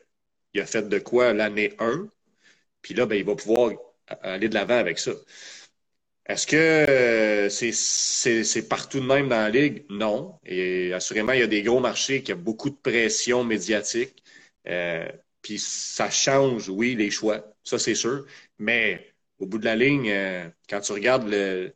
a 0.56 0.65
fait 0.65 0.88
de 0.88 0.99
quoi 0.99 1.34
l'année 1.34 1.73
1, 1.80 2.08
puis 2.82 2.93
là, 2.93 3.06
ben, 3.06 3.15
il 3.15 3.25
va 3.25 3.36
pouvoir 3.36 3.71
aller 4.22 4.50
de 4.50 4.54
l'avant 4.54 4.78
avec 4.78 5.00
ça. 5.00 5.12
Est-ce 6.28 6.48
que 6.48 6.56
euh, 6.58 7.50
c'est 7.50 8.68
partout 8.68 9.00
de 9.00 9.06
même 9.06 9.30
dans 9.30 9.38
la 9.38 9.50
Ligue? 9.50 9.86
Non. 9.89 10.39
Et 10.46 10.91
assurément, 10.94 11.34
il 11.34 11.39
y 11.39 11.44
a 11.44 11.48
des 11.48 11.62
gros 11.62 11.80
marchés 11.80 12.24
qui 12.24 12.34
ont 12.34 12.38
beaucoup 12.38 12.70
de 12.72 12.76
pression 12.76 13.44
médiatique. 13.44 14.24
Euh, 14.68 15.08
puis 15.41 15.60
ça 15.60 16.10
change, 16.10 16.70
oui, 16.70 16.96
les 16.96 17.12
choix. 17.12 17.54
Ça, 17.63 17.78
c'est 17.78 17.96
sûr. 17.96 18.26
Mais 18.58 19.13
au 19.39 19.46
bout 19.46 19.60
de 19.60 19.65
la 19.65 19.76
ligne, 19.76 20.10
euh, 20.12 20.48
quand 20.70 20.82
tu 20.82 20.94
regardes 20.94 21.28
le, 21.30 21.74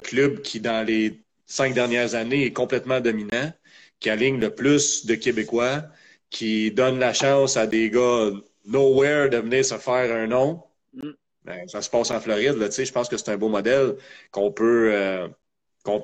club 0.00 0.42
qui, 0.42 0.60
dans 0.60 0.86
les 0.86 1.20
cinq 1.46 1.74
dernières 1.74 2.14
années, 2.14 2.44
est 2.46 2.52
complètement 2.52 3.00
dominant, 3.00 3.52
qui 4.00 4.10
aligne 4.10 4.38
le 4.38 4.54
plus 4.54 5.06
de 5.06 5.14
Québécois, 5.16 5.84
qui 6.30 6.70
donne 6.72 6.98
la 7.00 7.12
chance 7.14 7.56
à 7.56 7.66
des 7.66 7.90
gars 7.90 8.30
nowhere 8.66 9.30
de 9.30 9.38
venir 9.38 9.64
se 9.64 9.76
faire 9.78 10.14
un 10.14 10.28
nom, 10.28 10.62
mm. 10.94 11.10
Ben, 11.48 11.66
ça 11.66 11.80
se 11.80 11.88
passe 11.88 12.10
en 12.10 12.20
Floride. 12.20 12.56
Je 12.58 12.92
pense 12.92 13.08
que 13.08 13.16
c'est 13.16 13.30
un 13.30 13.38
beau 13.38 13.48
modèle 13.48 13.96
qu'on 14.30 14.52
peut, 14.52 14.90
euh, 14.92 15.28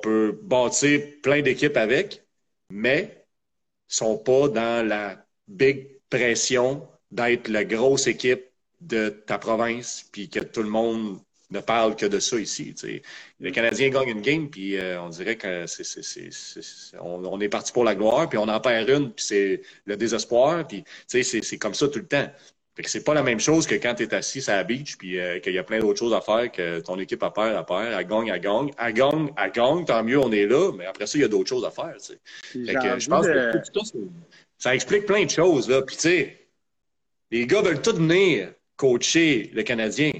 peut 0.01 0.39
bâtir 0.41 1.01
plein 1.21 1.43
d'équipes 1.43 1.77
avec, 1.77 2.23
mais 2.71 3.27
ils 3.91 3.95
sont 3.95 4.17
pas 4.17 4.47
dans 4.47 4.87
la 4.87 5.23
big 5.47 5.99
pression 6.09 6.87
d'être 7.11 7.47
la 7.47 7.63
grosse 7.63 8.07
équipe 8.07 8.43
de 8.81 9.09
ta 9.09 9.37
province, 9.37 10.09
puis 10.11 10.29
que 10.29 10.39
tout 10.39 10.63
le 10.63 10.69
monde 10.69 11.19
ne 11.51 11.59
parle 11.59 11.95
que 11.95 12.07
de 12.07 12.19
ça 12.19 12.39
ici. 12.39 12.73
Les 13.39 13.51
Canadiens 13.51 13.89
gagnent 13.89 14.09
une 14.09 14.21
game, 14.21 14.49
puis 14.49 14.77
euh, 14.77 14.99
on 14.99 15.09
dirait 15.09 15.35
que 15.35 15.67
est 17.39 17.49
parti 17.49 17.71
pour 17.71 17.83
la 17.83 17.93
gloire, 17.93 18.27
puis 18.27 18.39
on 18.39 18.47
en 18.47 18.59
perd 18.59 18.89
une, 18.89 19.11
puis 19.11 19.25
c'est 19.25 19.61
le 19.85 19.95
désespoir, 19.95 20.67
puis 20.67 20.83
c'est 21.05 21.57
comme 21.59 21.75
ça 21.75 21.87
tout 21.87 21.99
le 21.99 22.07
temps. 22.07 22.27
Fait 22.75 22.83
que 22.83 22.89
c'est 22.89 23.05
pas 23.05 23.13
la 23.13 23.23
même 23.23 23.39
chose 23.39 23.65
que 23.65 23.75
quand 23.75 23.95
tu 23.95 24.03
es 24.03 24.13
assis 24.13 24.43
à 24.49 24.57
la 24.57 24.63
beach 24.65 24.97
puis 24.97 25.17
euh, 25.17 25.39
qu'il 25.39 25.53
y 25.53 25.57
a 25.57 25.63
plein 25.63 25.79
d'autres 25.79 25.99
choses 25.99 26.13
à 26.13 26.19
faire 26.19 26.51
que 26.51 26.81
ton 26.81 26.99
équipe 26.99 27.23
a 27.23 27.31
perd, 27.31 27.55
à 27.55 27.63
perd, 27.63 27.93
à 27.93 28.03
gagne, 28.03 28.29
à 28.31 28.37
gagne, 28.37 28.71
à 28.77 28.91
gagne, 28.91 29.31
à 29.37 29.49
gagne, 29.49 29.85
tant 29.85 30.03
mieux 30.03 30.19
on 30.19 30.31
est 30.31 30.45
là, 30.45 30.73
mais 30.77 30.85
après 30.85 31.07
ça, 31.07 31.17
il 31.17 31.21
y 31.21 31.23
a 31.23 31.29
d'autres 31.29 31.47
choses 31.47 31.63
à 31.63 31.71
faire. 31.71 31.95
Tu 31.97 32.13
sais. 32.53 32.65
Fait 32.65 32.73
que, 32.73 32.99
je 32.99 33.07
pense 33.07 33.25
que 33.91 33.99
ça 34.57 34.75
explique 34.75 35.05
plein 35.05 35.23
de 35.23 35.29
choses. 35.29 35.69
Là. 35.69 35.83
Puis 35.83 35.95
tu 35.95 36.01
sais, 36.01 36.47
les 37.31 37.47
gars 37.47 37.61
veulent 37.61 37.81
tous 37.81 37.95
venir 37.95 38.51
coacher 38.75 39.51
le 39.53 39.63
Canadien. 39.63 40.11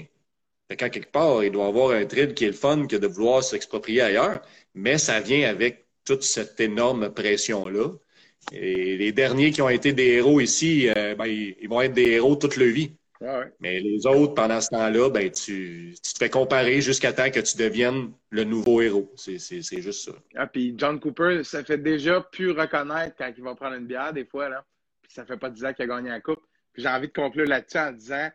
Fait 0.68 0.76
qu'à 0.76 0.88
quelque 0.88 1.12
part, 1.12 1.44
il 1.44 1.52
doit 1.52 1.66
avoir 1.66 1.90
un 1.90 2.06
trade 2.06 2.32
qui 2.32 2.44
est 2.44 2.48
le 2.48 2.52
fun 2.54 2.86
que 2.86 2.96
de 2.96 3.06
vouloir 3.06 3.44
s'exproprier 3.44 4.00
ailleurs, 4.00 4.40
mais 4.74 4.96
ça 4.96 5.20
vient 5.20 5.48
avec 5.48 5.84
toute 6.04 6.22
cette 6.22 6.58
énorme 6.58 7.12
pression-là. 7.12 7.90
Et 8.52 8.96
les 8.96 9.12
derniers 9.12 9.50
qui 9.50 9.62
ont 9.62 9.68
été 9.68 9.92
des 9.92 10.08
héros 10.12 10.40
ici, 10.40 10.88
euh, 10.88 11.14
ben, 11.14 11.26
ils 11.26 11.68
vont 11.68 11.80
être 11.80 11.94
des 11.94 12.10
héros 12.12 12.36
toute 12.36 12.56
leur 12.56 12.68
vie. 12.68 12.92
Mais 13.60 13.80
les 13.80 14.06
autres, 14.06 14.34
pendant 14.34 14.60
ce 14.60 14.68
temps-là, 14.70 15.10
ben, 15.10 15.30
tu, 15.30 15.94
tu, 16.02 16.12
te 16.12 16.18
fais 16.18 16.30
comparer 16.30 16.80
jusqu'à 16.80 17.12
temps 17.12 17.30
que 17.30 17.40
tu 17.40 17.56
deviennes 17.56 18.12
le 18.30 18.44
nouveau 18.44 18.82
héros. 18.82 19.12
C'est 19.16 19.38
juste 19.80 20.04
ça. 20.04 20.12
Ah, 20.34 20.46
puis 20.46 20.74
John 20.76 21.00
Cooper, 21.00 21.42
ça 21.42 21.64
fait 21.64 21.78
déjà 21.78 22.20
plus 22.20 22.50
reconnaître 22.50 23.16
quand 23.16 23.32
il 23.36 23.42
va 23.42 23.54
prendre 23.54 23.76
une 23.76 23.86
bière, 23.86 24.12
des 24.12 24.24
fois. 24.24 24.48
Là. 24.48 24.64
Puis 25.02 25.12
ça 25.12 25.24
fait 25.24 25.36
pas 25.36 25.50
10 25.50 25.64
ans 25.64 25.72
qu'il 25.72 25.84
a 25.84 25.88
gagné 25.88 26.10
la 26.10 26.20
coupe. 26.20 26.42
Puis 26.72 26.82
j'ai 26.82 26.88
envie 26.88 27.08
de 27.08 27.12
conclure 27.12 27.46
là-dessus 27.46 27.78
en 27.78 27.92
disant 27.92 28.28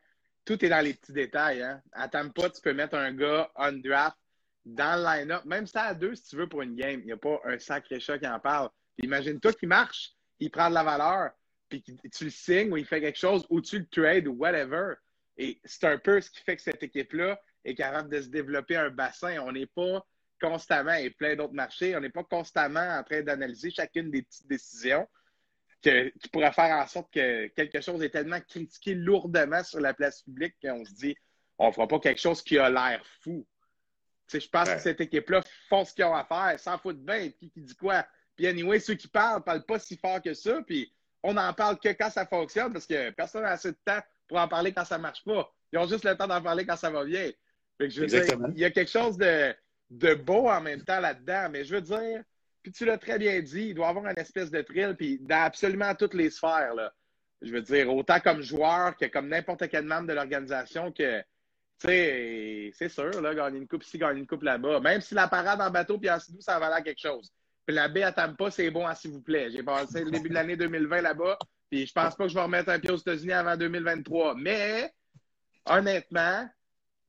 tout 0.45 0.63
est 0.65 0.69
dans 0.69 0.83
les 0.83 0.93
petits 0.93 1.13
détails. 1.13 1.61
Hein. 1.61 1.81
Attends 1.91 2.27
pas, 2.29 2.49
tu 2.49 2.61
peux 2.61 2.73
mettre 2.73 2.95
un 2.95 3.13
gars 3.13 3.51
on 3.55 3.73
draft 3.73 4.17
dans 4.65 4.99
le 4.99 5.03
line-up, 5.03 5.45
même 5.45 5.67
ça 5.67 5.83
à 5.83 5.93
deux 5.93 6.15
si 6.15 6.29
tu 6.29 6.35
veux 6.35 6.47
pour 6.47 6.61
une 6.61 6.75
game. 6.75 6.99
Il 7.01 7.05
n'y 7.05 7.11
a 7.11 7.17
pas 7.17 7.39
un 7.45 7.57
sacré 7.59 7.99
chat 7.99 8.17
qui 8.17 8.27
en 8.27 8.39
parle. 8.39 8.69
Imagine-toi 8.99 9.53
qu'il 9.53 9.69
marche, 9.69 10.11
il 10.39 10.51
prend 10.51 10.69
de 10.69 10.75
la 10.75 10.83
valeur, 10.83 11.31
puis 11.69 11.81
tu 11.81 12.23
le 12.25 12.29
signes 12.29 12.71
ou 12.71 12.77
il 12.77 12.85
fait 12.85 13.01
quelque 13.01 13.17
chose, 13.19 13.45
ou 13.49 13.61
tu 13.61 13.79
le 13.79 13.87
trades 13.87 14.27
ou 14.27 14.33
whatever. 14.33 14.95
Et 15.37 15.59
c'est 15.63 15.85
un 15.85 15.97
peu 15.97 16.19
ce 16.19 16.29
qui 16.29 16.41
fait 16.41 16.57
que 16.57 16.61
cette 16.61 16.83
équipe-là 16.83 17.39
est 17.63 17.75
capable 17.75 18.09
de 18.09 18.21
se 18.21 18.27
développer 18.27 18.75
un 18.75 18.89
bassin. 18.89 19.39
On 19.39 19.51
n'est 19.51 19.67
pas 19.67 20.05
constamment, 20.39 20.93
et 20.93 21.09
plein 21.11 21.35
d'autres 21.35 21.53
marchés, 21.53 21.95
on 21.95 21.99
n'est 21.99 22.09
pas 22.09 22.23
constamment 22.23 22.97
en 22.97 23.03
train 23.03 23.21
d'analyser 23.21 23.71
chacune 23.71 24.09
des 24.09 24.23
petites 24.23 24.47
décisions 24.47 25.07
qui 25.81 26.29
pourraient 26.31 26.51
faire 26.51 26.75
en 26.75 26.85
sorte 26.85 27.11
que 27.11 27.47
quelque 27.47 27.81
chose 27.81 28.03
est 28.03 28.09
tellement 28.09 28.39
critiqué 28.41 28.93
lourdement 28.93 29.63
sur 29.63 29.79
la 29.79 29.93
place 29.93 30.21
publique 30.21 30.55
qu'on 30.61 30.85
se 30.85 30.93
dit 30.93 31.15
on 31.57 31.67
ne 31.67 31.71
fera 31.71 31.87
pas 31.87 31.99
quelque 31.99 32.21
chose 32.21 32.41
qui 32.41 32.57
a 32.57 32.69
l'air 32.69 33.03
fou. 33.21 33.45
je 34.31 34.47
pense 34.47 34.69
que 34.69 34.79
cette 34.79 35.01
équipe-là 35.01 35.41
font 35.69 35.85
ce 35.85 35.93
qu'ils 35.93 36.05
ont 36.05 36.15
à 36.15 36.25
faire, 36.25 36.59
sans 36.59 36.77
foutre 36.77 36.99
bien. 36.99 37.29
Qui, 37.29 37.51
qui 37.51 37.61
dit 37.61 37.75
quoi? 37.75 38.05
Puis 38.35 38.47
anyway, 38.47 38.79
ceux 38.79 38.95
qui 38.95 39.07
parlent, 39.07 39.43
parlent 39.43 39.65
pas 39.65 39.79
si 39.79 39.97
fort 39.97 40.21
que 40.21 40.33
ça. 40.33 40.61
Puis 40.65 40.91
on 41.23 41.33
n'en 41.33 41.53
parle 41.53 41.79
que 41.79 41.89
quand 41.89 42.09
ça 42.09 42.25
fonctionne 42.25 42.73
parce 42.73 42.87
que 42.87 43.11
personne 43.11 43.43
n'a 43.43 43.51
assez 43.51 43.71
de 43.71 43.77
temps 43.85 44.01
pour 44.27 44.39
en 44.39 44.47
parler 44.47 44.73
quand 44.73 44.85
ça 44.85 44.97
marche 44.97 45.23
pas. 45.23 45.51
Ils 45.73 45.79
ont 45.79 45.87
juste 45.87 46.05
le 46.05 46.15
temps 46.15 46.27
d'en 46.27 46.41
parler 46.41 46.65
quand 46.65 46.75
ça 46.75 46.89
va 46.89 47.05
bien. 47.05 47.31
je 47.79 48.51
il 48.53 48.59
y 48.59 48.65
a 48.65 48.71
quelque 48.71 48.91
chose 48.91 49.17
de, 49.17 49.53
de 49.89 50.13
beau 50.13 50.49
en 50.49 50.61
même 50.61 50.83
temps 50.83 50.99
là-dedans. 50.99 51.49
Mais 51.51 51.63
je 51.63 51.75
veux 51.75 51.81
dire, 51.81 52.23
puis 52.63 52.71
tu 52.71 52.85
l'as 52.85 52.97
très 52.97 53.17
bien 53.17 53.39
dit, 53.41 53.69
il 53.69 53.73
doit 53.73 53.89
avoir 53.89 54.05
une 54.05 54.19
espèce 54.19 54.51
de 54.51 54.61
thrill, 54.61 54.95
puis 54.95 55.19
dans 55.19 55.43
absolument 55.43 55.95
toutes 55.95 56.13
les 56.13 56.29
sphères. 56.29 56.75
Là. 56.75 56.93
Je 57.41 57.51
veux 57.51 57.61
dire, 57.61 57.93
autant 57.93 58.19
comme 58.19 58.41
joueur 58.41 58.95
que 58.97 59.05
comme 59.05 59.27
n'importe 59.27 59.67
quel 59.69 59.85
membre 59.85 60.07
de 60.07 60.13
l'organisation 60.13 60.91
que, 60.91 61.19
tu 61.79 61.87
sais, 61.87 62.71
c'est 62.75 62.89
sûr, 62.89 63.21
là, 63.21 63.33
gagner 63.33 63.57
une 63.57 63.67
coupe 63.67 63.83
ici, 63.83 63.97
gagner 63.97 64.19
une 64.19 64.27
coupe 64.27 64.43
là-bas. 64.43 64.79
Même 64.79 65.01
si 65.01 65.15
la 65.15 65.27
parade 65.27 65.59
en 65.59 65.71
bateau 65.71 65.97
puis 65.97 66.09
en 66.09 66.19
sidou, 66.19 66.39
ça 66.41 66.59
va 66.59 66.73
à 66.73 66.81
quelque 66.81 67.01
chose. 67.01 67.31
La 67.71 67.87
baie 67.87 68.03
à 68.03 68.11
Tampa, 68.11 68.51
c'est 68.51 68.69
bon, 68.69 68.87
hein, 68.87 68.95
s'il 68.95 69.11
vous 69.11 69.21
plaît. 69.21 69.49
J'ai 69.51 69.63
passé 69.63 70.03
le 70.03 70.11
début 70.11 70.29
de 70.29 70.33
l'année 70.33 70.55
2020 70.55 71.01
là-bas, 71.01 71.37
puis 71.69 71.87
je 71.87 71.93
pense 71.93 72.15
pas 72.15 72.25
que 72.25 72.29
je 72.29 72.35
vais 72.35 72.41
remettre 72.41 72.69
un 72.69 72.79
pied 72.79 72.91
aux 72.91 72.97
États-Unis 72.97 73.33
avant 73.33 73.55
2023. 73.55 74.35
Mais, 74.35 74.93
honnêtement, 75.65 76.49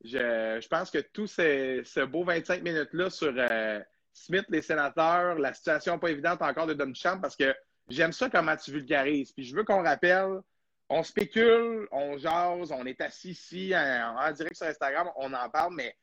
je, 0.04 0.66
pense 0.68 0.90
que 0.90 0.98
tout 0.98 1.26
ce, 1.26 2.04
beau 2.04 2.24
25 2.24 2.62
minutes-là 2.62 3.10
sur 3.10 3.34
euh, 3.36 3.80
Smith, 4.12 4.44
les 4.48 4.62
sénateurs, 4.62 5.36
la 5.36 5.52
situation 5.54 5.98
pas 5.98 6.10
évidente 6.10 6.42
encore 6.42 6.66
de 6.66 6.74
Don 6.74 6.92
Champ, 6.94 7.20
parce 7.20 7.36
que 7.36 7.54
j'aime 7.88 8.12
ça 8.12 8.28
comment 8.28 8.56
tu 8.56 8.72
vulgarises. 8.72 9.32
Puis 9.32 9.44
je 9.44 9.54
veux 9.54 9.64
qu'on 9.64 9.82
rappelle, 9.82 10.40
on 10.88 11.02
spécule, 11.02 11.88
on 11.90 12.18
jase, 12.18 12.72
on 12.72 12.84
est 12.84 13.00
assis 13.00 13.30
ici 13.30 13.72
en, 13.74 14.30
direct 14.32 14.56
sur 14.56 14.66
Instagram, 14.66 15.08
on 15.16 15.32
en 15.32 15.48
parle, 15.48 15.74
mais 15.74 15.96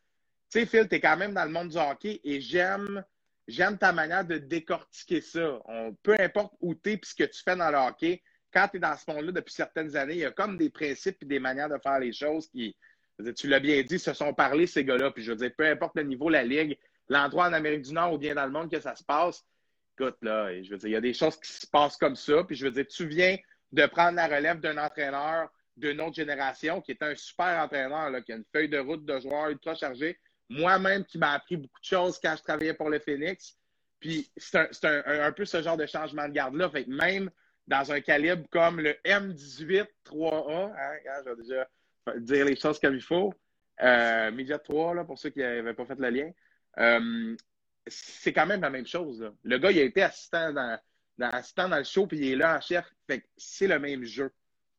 tu 0.52 0.60
sais, 0.60 0.66
Phil, 0.66 0.88
tu 0.88 0.96
es 0.96 1.00
quand 1.00 1.18
même 1.18 1.34
dans 1.34 1.46
le 1.46 1.52
monde 1.52 1.70
du 1.70 1.78
hockey 1.78 2.20
et 2.24 2.42
j'aime 2.42 3.04
j'aime 3.50 3.78
ta 3.78 3.92
manière 3.92 4.24
de 4.24 4.38
décortiquer 4.38 5.22
ça. 5.22 5.60
Peu 6.04 6.16
importe 6.20 6.54
où 6.62 6.76
tu 6.76 6.92
es 6.92 6.94
et 6.94 7.02
ce 7.04 7.16
que 7.16 7.24
tu 7.24 7.42
fais 7.44 7.56
dans 7.56 7.72
le 7.72 7.78
hockey, 7.78 8.22
quand 8.54 8.68
tu 8.70 8.78
es 8.78 8.80
dans 8.80 8.96
ce 8.96 9.12
monde-là 9.12 9.32
depuis 9.32 9.54
certaines 9.54 9.96
années, 9.96 10.14
il 10.14 10.20
y 10.20 10.26
a 10.26 10.32
comme 10.32 10.58
des 10.58 10.70
principes 10.70 11.18
et 11.22 11.26
des 11.26 11.40
manières 11.40 11.70
de 11.70 11.78
faire 11.82 12.00
les 12.00 12.14
choses 12.14 12.48
qui, 12.50 12.76
tu 13.36 13.48
l'as 13.48 13.60
bien 13.60 13.82
dit, 13.84 14.00
se 14.00 14.14
sont 14.14 14.34
parlé 14.34 14.68
ces 14.68 14.86
gars-là. 14.86 15.12
Puis 15.12 15.24
je 15.24 15.32
veux 15.32 15.38
dire, 15.38 15.52
peu 15.58 15.66
importe 15.66 15.96
le 15.96 16.04
niveau, 16.04 16.30
la 16.30 16.44
ligue, 16.44 16.78
l'endroit 17.10 17.48
en 17.48 17.54
Amérique 17.54 17.84
du 17.84 17.94
Nord 17.94 18.14
ou 18.14 18.18
bien 18.18 18.36
dans 18.36 18.46
le 18.46 18.52
monde 18.52 18.72
que 18.72 18.80
ça 18.80 18.96
se 18.96 19.04
passe, 19.04 19.44
écoute, 19.98 20.18
là, 20.22 20.62
je 20.62 20.70
veux 20.70 20.78
dire, 20.78 20.90
il 20.90 20.94
y 20.94 20.96
a 20.96 21.02
des 21.02 21.14
choses 21.14 21.38
qui 21.40 21.52
se 21.52 21.68
passent 21.68 21.98
comme 21.98 22.16
ça. 22.16 22.44
Puis 22.44 22.56
je 22.56 22.66
veux 22.66 22.72
dire, 22.72 22.88
tu 22.88 23.08
viens 23.08 23.36
de 23.72 23.86
prendre 23.86 24.16
la 24.16 24.28
relève 24.28 24.60
d'un 24.60 24.78
entraîneur 24.78 25.50
d'une 25.76 26.02
autre 26.02 26.16
génération 26.16 26.82
qui 26.82 26.92
est 26.92 27.04
un 27.04 27.16
super 27.16 27.64
entraîneur, 27.64 28.10
là, 28.10 28.22
qui 28.22 28.34
a 28.34 28.36
une 28.36 28.46
feuille 28.52 28.70
de 28.70 28.80
route 28.80 29.06
de 29.06 29.20
joueur 29.20 29.50
ultra 29.50 29.76
chargée. 29.76 30.20
Moi-même, 30.50 31.06
qui 31.06 31.18
m'a 31.18 31.34
appris 31.34 31.58
beaucoup 31.58 31.80
de 31.80 31.86
choses 31.86 32.20
quand 32.22 32.36
je 32.36 32.44
travaillais 32.44 32.74
pour 32.74 32.90
le 32.90 33.00
Phoenix. 33.00 33.56
Puis 34.00 34.32
c'est 34.38 34.86
un, 34.86 35.32
peu 35.32 35.46
ce 35.46 35.62
genre 35.62 35.78
de 35.78 35.86
changement 35.86 36.28
de 36.28 36.34
garde-là. 36.34 36.70
Fait 36.70 36.86
que 36.86 36.90
même 36.90 37.30
dans 37.68 37.92
un 37.92 38.02
calibre 38.02 38.48
comme 38.50 38.80
le 38.80 38.94
M18 39.06 39.86
3A, 40.06 40.74
hein, 40.74 41.22
je 41.26 41.30
vais 41.30 41.36
déjà 41.36 41.68
dire 42.18 42.46
les 42.46 42.56
choses 42.56 42.80
comme 42.80 42.96
il 42.96 43.02
faut, 43.02 43.34
euh, 43.82 44.32
Media 44.32 44.58
3, 44.58 44.96
là, 44.96 45.04
pour 45.04 45.20
ceux 45.20 45.30
qui 45.30 45.40
n'avaient 45.40 45.74
pas 45.74 45.86
fait 45.86 46.00
le 46.00 46.10
lien, 46.10 46.32
euh, 46.80 47.36
c'est 47.88 48.34
quand 48.34 48.46
même 48.46 48.62
la 48.62 48.70
même 48.70 48.88
chose. 48.88 49.32
Le 49.44 49.58
gars, 49.58 49.72
il 49.72 49.80
a 49.80 49.84
été 49.84 50.02
assistant 50.02 50.54
dans, 50.54 50.80
assistant 51.20 51.70
dans 51.70 51.78
le 51.78 51.84
show, 51.84 52.08
puis 52.08 52.18
il 52.18 52.32
est 52.32 52.36
là 52.36 52.58
en 52.58 52.62
chef. 52.62 52.86
Fait 53.08 53.28
c'est 53.38 53.68
le 53.68 53.80
même 53.80 54.04
jeu. 54.04 54.32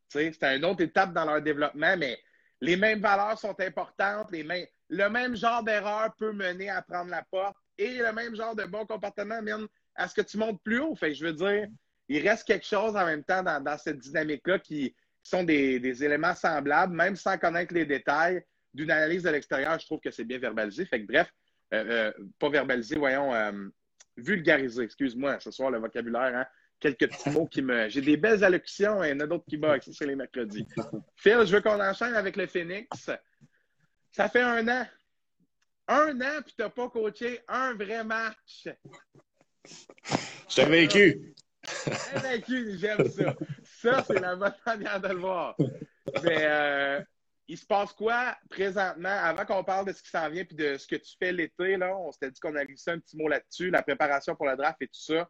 C'est 0.08 0.34
une 0.42 0.64
autre 0.64 0.82
étape 0.82 1.12
dans 1.12 1.24
leur 1.24 1.40
développement, 1.40 1.96
mais 1.96 2.18
les 2.60 2.76
mêmes 2.76 3.00
valeurs 3.00 3.38
sont 3.38 3.58
importantes. 3.60 4.30
Les 4.32 4.42
mêmes, 4.42 4.66
le 4.90 5.08
même 5.08 5.36
genre 5.36 5.62
d'erreur 5.62 6.14
peut 6.18 6.32
mener 6.32 6.68
à 6.68 6.82
prendre 6.82 7.10
la 7.10 7.24
porte 7.30 7.56
et 7.78 7.98
le 7.98 8.12
même 8.12 8.34
genre 8.36 8.54
de 8.54 8.64
bon 8.64 8.84
comportement 8.84 9.40
mène 9.40 9.66
à 9.94 10.08
ce 10.08 10.14
que 10.14 10.20
tu 10.20 10.36
montes 10.36 10.60
plus 10.62 10.80
haut. 10.80 10.94
Fait 10.94 11.14
je 11.14 11.24
veux 11.24 11.32
dire, 11.32 11.68
il 12.08 12.28
reste 12.28 12.46
quelque 12.46 12.66
chose 12.66 12.96
en 12.96 13.06
même 13.06 13.24
temps 13.24 13.42
dans, 13.42 13.78
cette 13.78 13.98
dynamique-là 13.98 14.58
qui, 14.58 14.94
sont 15.22 15.44
des, 15.44 16.04
éléments 16.04 16.34
semblables, 16.34 16.94
même 16.94 17.14
sans 17.14 17.38
connaître 17.38 17.74
les 17.74 17.84
détails 17.84 18.42
d'une 18.72 18.90
analyse 18.90 19.22
de 19.22 19.30
l'extérieur. 19.30 19.78
Je 19.78 19.86
trouve 19.86 20.00
que 20.00 20.10
c'est 20.10 20.24
bien 20.24 20.38
verbalisé. 20.38 20.86
Fait 20.86 21.02
que 21.02 21.06
bref, 21.06 21.30
euh, 21.74 22.10
euh, 22.18 22.24
pas 22.38 22.48
verbalisé, 22.48 22.96
voyons, 22.96 23.32
euh, 23.34 23.52
vulgarisé. 24.16 24.82
Excuse-moi, 24.82 25.38
ce 25.38 25.50
soir, 25.50 25.70
le 25.70 25.78
vocabulaire, 25.78 26.34
hein? 26.34 26.46
quelques 26.80 27.08
petits 27.10 27.30
mots 27.30 27.46
qui 27.46 27.62
me. 27.62 27.88
J'ai 27.90 28.00
des 28.00 28.16
belles 28.16 28.42
allocutions 28.42 29.04
et 29.04 29.08
il 29.08 29.10
y 29.10 29.14
en 29.14 29.20
a 29.20 29.26
d'autres 29.26 29.44
qui 29.46 29.58
bug. 29.58 29.82
Ça, 29.82 29.92
c'est 29.92 30.06
les 30.06 30.16
mercredis. 30.16 30.66
Phil, 31.16 31.44
je 31.44 31.54
veux 31.54 31.60
qu'on 31.60 31.80
enchaîne 31.80 32.14
avec 32.14 32.36
le 32.36 32.46
Phoenix. 32.46 33.10
Ça 34.12 34.28
fait 34.28 34.42
un 34.42 34.66
an. 34.68 34.86
Un 35.88 36.20
an, 36.20 36.42
puis 36.44 36.54
tu 36.56 36.62
n'as 36.62 36.70
pas 36.70 36.88
coaché 36.88 37.40
un 37.48 37.74
vrai 37.74 38.04
match. 38.04 38.68
Je 40.48 40.54
t'ai 40.54 40.64
vaincu. 40.64 41.34
vaincu, 42.14 42.78
j'aime 42.78 43.08
ça. 43.08 43.34
Ça, 43.64 44.04
c'est 44.06 44.20
la 44.20 44.36
bonne 44.36 44.54
manière 44.66 45.00
de 45.00 45.08
le 45.08 45.18
voir. 45.18 45.56
Mais 46.22 46.44
euh, 46.44 47.02
il 47.48 47.58
se 47.58 47.66
passe 47.66 47.92
quoi 47.92 48.36
présentement, 48.48 49.08
avant 49.08 49.44
qu'on 49.44 49.64
parle 49.64 49.86
de 49.86 49.92
ce 49.92 50.02
qui 50.02 50.10
s'en 50.10 50.28
vient 50.30 50.44
puis 50.44 50.56
de 50.56 50.76
ce 50.78 50.86
que 50.86 50.96
tu 50.96 51.16
fais 51.18 51.32
l'été, 51.32 51.76
là, 51.76 51.96
on 51.96 52.12
s'était 52.12 52.30
dit 52.30 52.40
qu'on 52.40 52.54
allait 52.54 52.66
glisser 52.66 52.92
un 52.92 53.00
petit 53.00 53.16
mot 53.16 53.28
là-dessus, 53.28 53.70
la 53.70 53.82
préparation 53.82 54.36
pour 54.36 54.46
le 54.46 54.56
draft 54.56 54.80
et 54.80 54.86
tout 54.86 55.00
ça. 55.00 55.28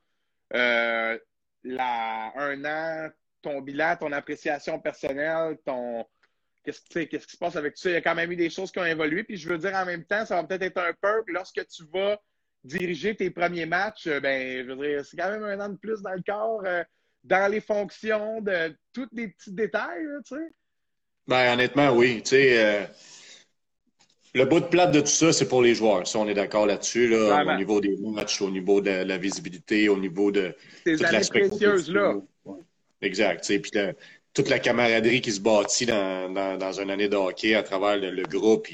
Euh, 0.55 1.19
la, 1.65 2.33
un 2.37 2.65
an, 2.65 3.11
ton 3.41 3.61
bilan, 3.61 3.97
ton 3.97 4.13
appréciation 4.13 4.79
personnelle, 4.79 5.59
ton. 5.65 6.07
Qu'est-ce, 6.65 6.81
qui 7.07 7.19
se 7.19 7.37
passe 7.39 7.57
avec 7.57 7.75
tout 7.75 7.83
ça? 7.83 7.91
Il 7.91 7.95
y 7.95 7.97
a 7.97 8.03
quand 8.03 8.15
même 8.15 8.31
eu 8.33 8.37
des 8.37 8.51
choses 8.51 8.71
qui 8.71 8.79
ont 8.79 8.85
évolué. 8.85 9.25
Puis 9.25 9.37
je 9.37 9.49
veux 9.49 9.59
dire 9.59 9.75
en 9.75 9.87
même 9.87 10.05
temps, 10.05 10.27
ça 10.27 10.37
va 10.37 10.45
peut-être 10.45 10.63
être 10.63 10.79
un 10.79 10.93
perk 11.01 11.25
lorsque 11.29 11.67
tu 11.69 11.85
vas 11.93 12.21
diriger 12.65 13.15
tes 13.15 13.31
premiers 13.31 13.67
matchs. 13.67 14.07
Euh, 14.07 14.21
ben, 14.21 14.67
je 14.67 14.73
veux 14.73 14.87
dire, 14.87 15.05
c'est 15.05 15.17
quand 15.17 15.31
même 15.31 15.45
un 15.45 15.61
an 15.61 15.69
de 15.71 15.77
plus 15.77 16.03
dans 16.03 16.13
le 16.13 16.23
corps, 16.27 16.63
euh, 16.65 16.83
dans 17.25 17.51
les 17.51 17.61
fonctions, 17.61 18.41
de 18.41 18.75
tous 18.93 19.09
les 19.13 19.29
petits 19.29 19.53
détails, 19.53 20.07
tu 20.27 20.37
sais. 20.37 20.53
Ben, 21.27 21.55
honnêtement, 21.55 21.93
oui. 21.93 22.23
Tu 22.23 22.31
sais, 22.31 22.65
euh, 22.65 22.87
le 24.35 24.45
bout 24.45 24.61
de 24.61 24.67
plate 24.67 24.93
de 24.93 25.01
tout 25.01 25.07
ça, 25.07 25.33
c'est 25.33 25.49
pour 25.49 25.63
les 25.63 25.75
joueurs. 25.75 26.07
Ça, 26.07 26.19
on 26.19 26.29
est 26.29 26.35
d'accord 26.35 26.67
là-dessus, 26.67 27.09
là, 27.09 27.45
au 27.45 27.57
niveau 27.57 27.81
des 27.81 27.97
matchs, 27.99 28.43
au 28.43 28.51
niveau 28.51 28.81
de 28.81 28.91
la 28.91 29.19
visibilité, 29.19 29.89
au 29.89 29.99
niveau 29.99 30.31
de. 30.31 30.55
Ces 30.85 31.03
années 31.05 31.21
précieuses-là. 31.29 32.17
Exact. 33.03 33.47
Puis 33.47 33.71
toute 34.33 34.49
la 34.49 34.59
camaraderie 34.59 35.21
qui 35.21 35.33
se 35.33 35.41
bâtit 35.41 35.87
dans, 35.87 36.33
dans, 36.59 36.81
une 36.81 36.91
année 36.91 37.09
de 37.09 37.17
hockey 37.17 37.55
à 37.55 37.63
travers 37.63 37.97
le, 37.97 38.23
groupe. 38.23 38.69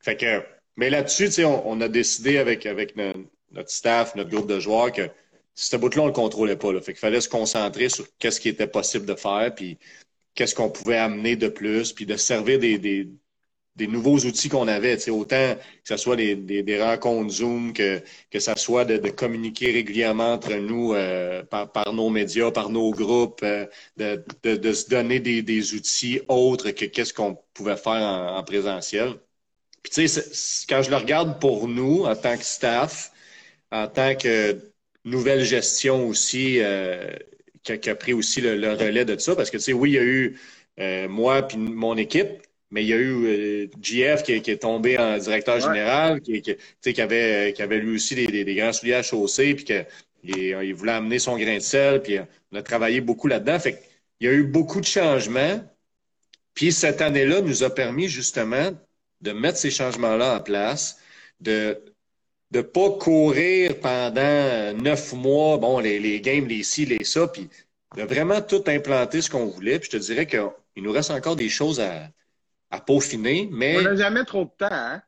Fait 0.00 0.16
que, 0.16 0.42
mais 0.76 0.90
là-dessus, 0.90 1.44
on, 1.44 1.62
on 1.66 1.80
a 1.80 1.88
décidé 1.88 2.38
avec, 2.38 2.66
avec 2.66 2.96
notre, 2.96 3.70
staff, 3.70 4.14
notre 4.14 4.30
groupe 4.30 4.48
de 4.48 4.60
joueurs, 4.60 4.92
que 4.92 5.08
ce 5.54 5.76
bout-là, 5.76 6.02
on 6.02 6.06
le 6.06 6.12
contrôlait 6.12 6.56
pas. 6.56 6.72
Là. 6.72 6.80
Fait 6.80 6.92
qu'il 6.92 7.00
fallait 7.00 7.20
se 7.20 7.28
concentrer 7.28 7.88
sur 7.88 8.06
qu'est-ce 8.18 8.40
qui 8.40 8.48
était 8.48 8.66
possible 8.66 9.06
de 9.06 9.14
faire, 9.14 9.54
puis 9.54 9.78
qu'est-ce 10.34 10.54
qu'on 10.54 10.70
pouvait 10.70 10.96
amener 10.96 11.36
de 11.36 11.48
plus, 11.48 11.92
puis 11.92 12.06
de 12.06 12.16
servir 12.16 12.58
des, 12.58 12.78
des, 12.78 13.08
des 13.76 13.86
nouveaux 13.86 14.18
outils 14.18 14.48
qu'on 14.48 14.68
avait, 14.68 15.08
autant 15.10 15.54
que 15.54 15.60
ce 15.84 15.96
soit 15.96 16.16
des, 16.16 16.78
rencontres 16.82 17.32
Zoom, 17.32 17.72
que, 17.72 18.02
que 18.30 18.38
ce 18.38 18.52
soit 18.56 18.84
de, 18.84 19.10
communiquer 19.10 19.72
régulièrement 19.72 20.34
entre 20.34 20.54
nous 20.54 20.92
euh, 20.92 21.42
par, 21.44 21.72
par, 21.72 21.92
nos 21.92 22.10
médias, 22.10 22.50
par 22.50 22.68
nos 22.68 22.90
groupes, 22.90 23.40
euh, 23.42 23.66
de, 23.96 24.22
de, 24.42 24.72
se 24.72 24.88
donner 24.88 25.20
des, 25.20 25.42
des 25.42 25.74
outils 25.74 26.20
autres 26.28 26.70
que 26.72 26.84
qu'est-ce 26.84 27.14
qu'on 27.14 27.38
pouvait 27.54 27.76
faire 27.76 27.92
en, 27.92 28.36
en 28.36 28.44
présentiel. 28.44 29.14
Puis 29.82 29.92
tu 29.92 30.08
sais, 30.08 30.66
quand 30.68 30.82
je 30.82 30.90
le 30.90 30.96
regarde 30.96 31.40
pour 31.40 31.66
nous, 31.66 32.04
en 32.04 32.14
tant 32.14 32.36
que 32.36 32.44
staff, 32.44 33.10
en 33.72 33.88
tant 33.88 34.14
que 34.14 34.58
nouvelle 35.04 35.44
gestion 35.44 36.06
aussi, 36.08 36.58
euh, 36.60 37.10
qui, 37.64 37.72
a, 37.72 37.94
pris 37.94 38.12
aussi 38.12 38.40
le, 38.42 38.56
le, 38.56 38.72
relais 38.74 39.04
de 39.04 39.18
ça, 39.18 39.34
parce 39.34 39.50
que 39.50 39.56
tu 39.56 39.64
sais, 39.64 39.72
oui, 39.72 39.92
il 39.92 39.94
y 39.94 39.98
a 39.98 40.04
eu 40.04 40.38
moi 41.08 41.42
puis 41.42 41.58
mon 41.58 41.96
équipe, 41.96 42.42
mais 42.72 42.82
il 42.82 42.88
y 42.88 42.94
a 42.94 42.96
eu 42.96 43.26
euh, 43.26 43.66
GF 43.82 44.22
qui, 44.22 44.32
est 44.32 44.62
tombé 44.62 44.98
en 44.98 45.18
directeur 45.18 45.60
général, 45.60 46.22
qui, 46.22 46.40
qui, 46.40 47.00
avait, 47.02 47.52
qui 47.54 47.62
avait 47.62 47.78
lui 47.78 47.96
aussi 47.96 48.14
des, 48.14 48.54
grands 48.54 48.72
souliers 48.72 48.94
à 48.94 49.02
chausser, 49.02 49.54
puis 49.54 49.64
qu'il 49.64 49.86
il 50.24 50.74
voulait 50.74 50.92
amener 50.92 51.18
son 51.18 51.36
grain 51.36 51.56
de 51.56 51.62
sel, 51.62 52.02
puis 52.02 52.18
on 52.50 52.56
a 52.56 52.62
travaillé 52.62 53.02
beaucoup 53.02 53.28
là-dedans. 53.28 53.58
Fait 53.60 53.82
il 54.20 54.26
y 54.26 54.28
a 54.28 54.32
eu 54.32 54.44
beaucoup 54.44 54.80
de 54.80 54.86
changements. 54.86 55.62
Puis 56.54 56.72
cette 56.72 57.02
année-là 57.02 57.42
nous 57.42 57.62
a 57.62 57.70
permis 57.70 58.08
justement 58.08 58.70
de 59.20 59.32
mettre 59.32 59.58
ces 59.58 59.70
changements-là 59.70 60.36
en 60.36 60.40
place, 60.40 60.98
de 61.40 61.78
ne 62.52 62.62
pas 62.62 62.90
courir 62.90 63.80
pendant 63.80 64.72
neuf 64.82 65.12
mois, 65.12 65.58
bon, 65.58 65.78
les, 65.78 65.98
les 65.98 66.20
games, 66.22 66.46
les 66.46 66.62
ci, 66.62 66.86
les 66.86 67.04
ça, 67.04 67.28
puis 67.28 67.48
de 67.96 68.02
vraiment 68.02 68.40
tout 68.40 68.64
implanter 68.66 69.20
ce 69.20 69.28
qu'on 69.28 69.46
voulait. 69.46 69.78
Puis 69.78 69.90
je 69.92 69.98
te 69.98 70.02
dirais 70.02 70.26
qu'il 70.26 70.82
nous 70.82 70.92
reste 70.92 71.10
encore 71.10 71.36
des 71.36 71.48
choses 71.50 71.80
à, 71.80 72.08
à 72.72 72.80
peaufiner, 72.80 73.48
mais... 73.52 73.76
On 73.78 73.82
n'a 73.82 73.96
jamais 73.96 74.24
trop 74.24 74.44
de 74.44 74.50
temps, 74.58 74.68
hein? 74.70 75.02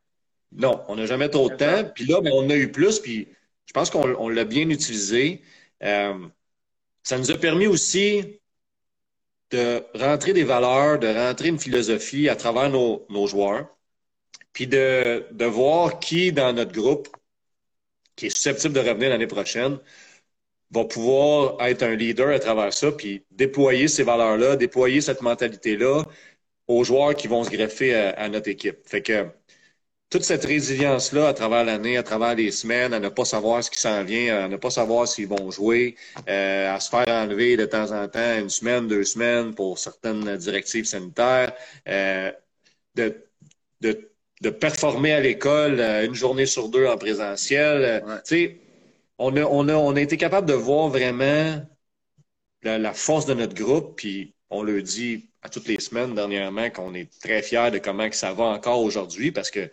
Non, 0.51 0.81
on 0.87 0.95
n'a 0.95 1.05
jamais 1.05 1.27
trop 1.27 1.49
de 1.49 1.55
temps. 1.55 1.83
Puis 1.93 2.05
là, 2.05 2.21
ben, 2.21 2.31
on 2.33 2.49
a 2.49 2.55
eu 2.55 2.71
plus, 2.71 2.99
puis 2.99 3.27
je 3.65 3.73
pense 3.73 3.89
qu'on 3.89 4.29
l'a 4.29 4.45
bien 4.45 4.69
utilisé. 4.69 5.41
Euh, 5.83 6.13
ça 7.03 7.17
nous 7.17 7.31
a 7.31 7.37
permis 7.37 7.67
aussi 7.67 8.39
de 9.51 9.83
rentrer 9.95 10.31
des 10.31 10.43
valeurs, 10.43 10.99
de 10.99 11.07
rentrer 11.07 11.49
une 11.49 11.59
philosophie 11.59 12.29
à 12.29 12.35
travers 12.35 12.69
nos, 12.69 13.27
joueurs, 13.27 13.67
puis 14.53 14.67
de, 14.67 15.25
de 15.31 15.45
voir 15.45 15.99
qui 15.99 16.31
dans 16.31 16.53
notre 16.53 16.71
groupe, 16.71 17.09
qui 18.15 18.27
est 18.27 18.29
susceptible 18.29 18.73
de 18.73 18.79
revenir 18.79 19.09
l'année 19.09 19.27
prochaine, 19.27 19.77
va 20.71 20.85
pouvoir 20.85 21.61
être 21.61 21.83
un 21.83 21.95
leader 21.95 22.29
à 22.29 22.39
travers 22.39 22.73
ça, 22.73 22.91
puis 22.91 23.25
déployer 23.31 23.87
ces 23.87 24.03
valeurs-là, 24.03 24.55
déployer 24.55 25.01
cette 25.01 25.21
mentalité-là, 25.21 26.03
aux 26.67 26.83
joueurs 26.83 27.15
qui 27.15 27.27
vont 27.27 27.43
se 27.43 27.49
greffer 27.51 27.95
à, 27.95 28.29
notre 28.29 28.49
équipe. 28.49 28.77
Fait 28.85 29.01
que 29.01 29.27
toute 30.09 30.23
cette 30.23 30.45
résilience-là 30.45 31.27
à 31.29 31.33
travers 31.33 31.63
l'année, 31.65 31.97
à 31.97 32.03
travers 32.03 32.35
les 32.35 32.51
semaines, 32.51 32.93
à 32.93 32.99
ne 32.99 33.09
pas 33.09 33.25
savoir 33.25 33.63
ce 33.63 33.71
qui 33.71 33.79
s'en 33.79 34.03
vient, 34.03 34.45
à 34.45 34.47
ne 34.47 34.57
pas 34.57 34.69
savoir 34.69 35.07
s'ils 35.07 35.27
vont 35.27 35.51
jouer, 35.51 35.95
euh, 36.29 36.73
à 36.73 36.79
se 36.79 36.89
faire 36.89 37.07
enlever 37.07 37.57
de 37.57 37.65
temps 37.65 37.91
en 37.91 38.07
temps 38.07 38.39
une 38.39 38.49
semaine, 38.49 38.87
deux 38.87 39.03
semaines 39.03 39.53
pour 39.53 39.77
certaines 39.79 40.37
directives 40.37 40.85
sanitaires, 40.85 41.53
euh, 41.87 42.31
de, 42.95 43.15
de, 43.81 44.09
de, 44.41 44.49
performer 44.49 45.13
à 45.13 45.19
l'école 45.19 45.79
euh, 45.79 46.05
une 46.05 46.13
journée 46.15 46.45
sur 46.45 46.69
deux 46.69 46.87
en 46.87 46.97
présentiel. 46.97 48.03
Tu 48.25 48.35
sais, 48.35 48.59
on 49.17 49.35
a, 49.37 49.43
on, 49.43 49.67
a, 49.69 49.75
on 49.75 49.95
a 49.95 50.01
été 50.01 50.17
capable 50.17 50.47
de 50.47 50.53
voir 50.53 50.89
vraiment 50.89 51.61
la, 52.63 52.77
la 52.77 52.93
force 52.93 53.25
de 53.25 53.33
notre 53.33 53.55
groupe, 53.55 53.95
puis 53.97 54.35
on 54.49 54.63
le 54.63 54.81
dit 54.81 55.29
à 55.45 55.49
toutes 55.49 55.67
les 55.67 55.79
semaines 55.79 56.15
dernièrement 56.15 56.71
qu'on 56.71 56.95
est 56.95 57.07
très 57.21 57.43
fiers 57.43 57.69
de 57.71 57.77
comment 57.77 58.09
que 58.09 58.15
ça 58.15 58.33
va 58.33 58.45
encore 58.45 58.81
aujourd'hui 58.81 59.31
parce 59.31 59.51
que 59.51 59.69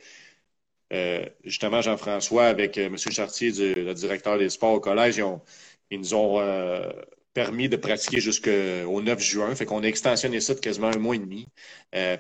euh, 0.93 1.25
justement, 1.45 1.81
Jean-François, 1.81 2.45
avec 2.45 2.77
euh, 2.77 2.87
M. 2.87 2.99
Chartier, 2.99 3.51
le 3.51 3.95
directeur 3.95 4.37
des 4.37 4.51
sports 4.51 4.75
au 4.75 4.81
collège, 4.81 5.23
ils, 5.91 5.99
nous 5.99 6.13
ont 6.13 6.39
euh, 6.41 6.93
permis 7.33 7.71
de 7.71 7.77
pratiquer 7.77 8.21
jusqu'au 8.21 9.01
9 9.01 9.19
juin. 9.19 9.55
Fait 9.55 9.65
qu'on 9.65 9.83
a 9.83 9.87
extensionné 9.87 10.41
ça 10.43 10.53
de 10.53 10.61
quasiment 10.61 10.89
un 10.89 10.99
mois 10.99 11.17
et 11.17 11.21
demi 11.21 11.49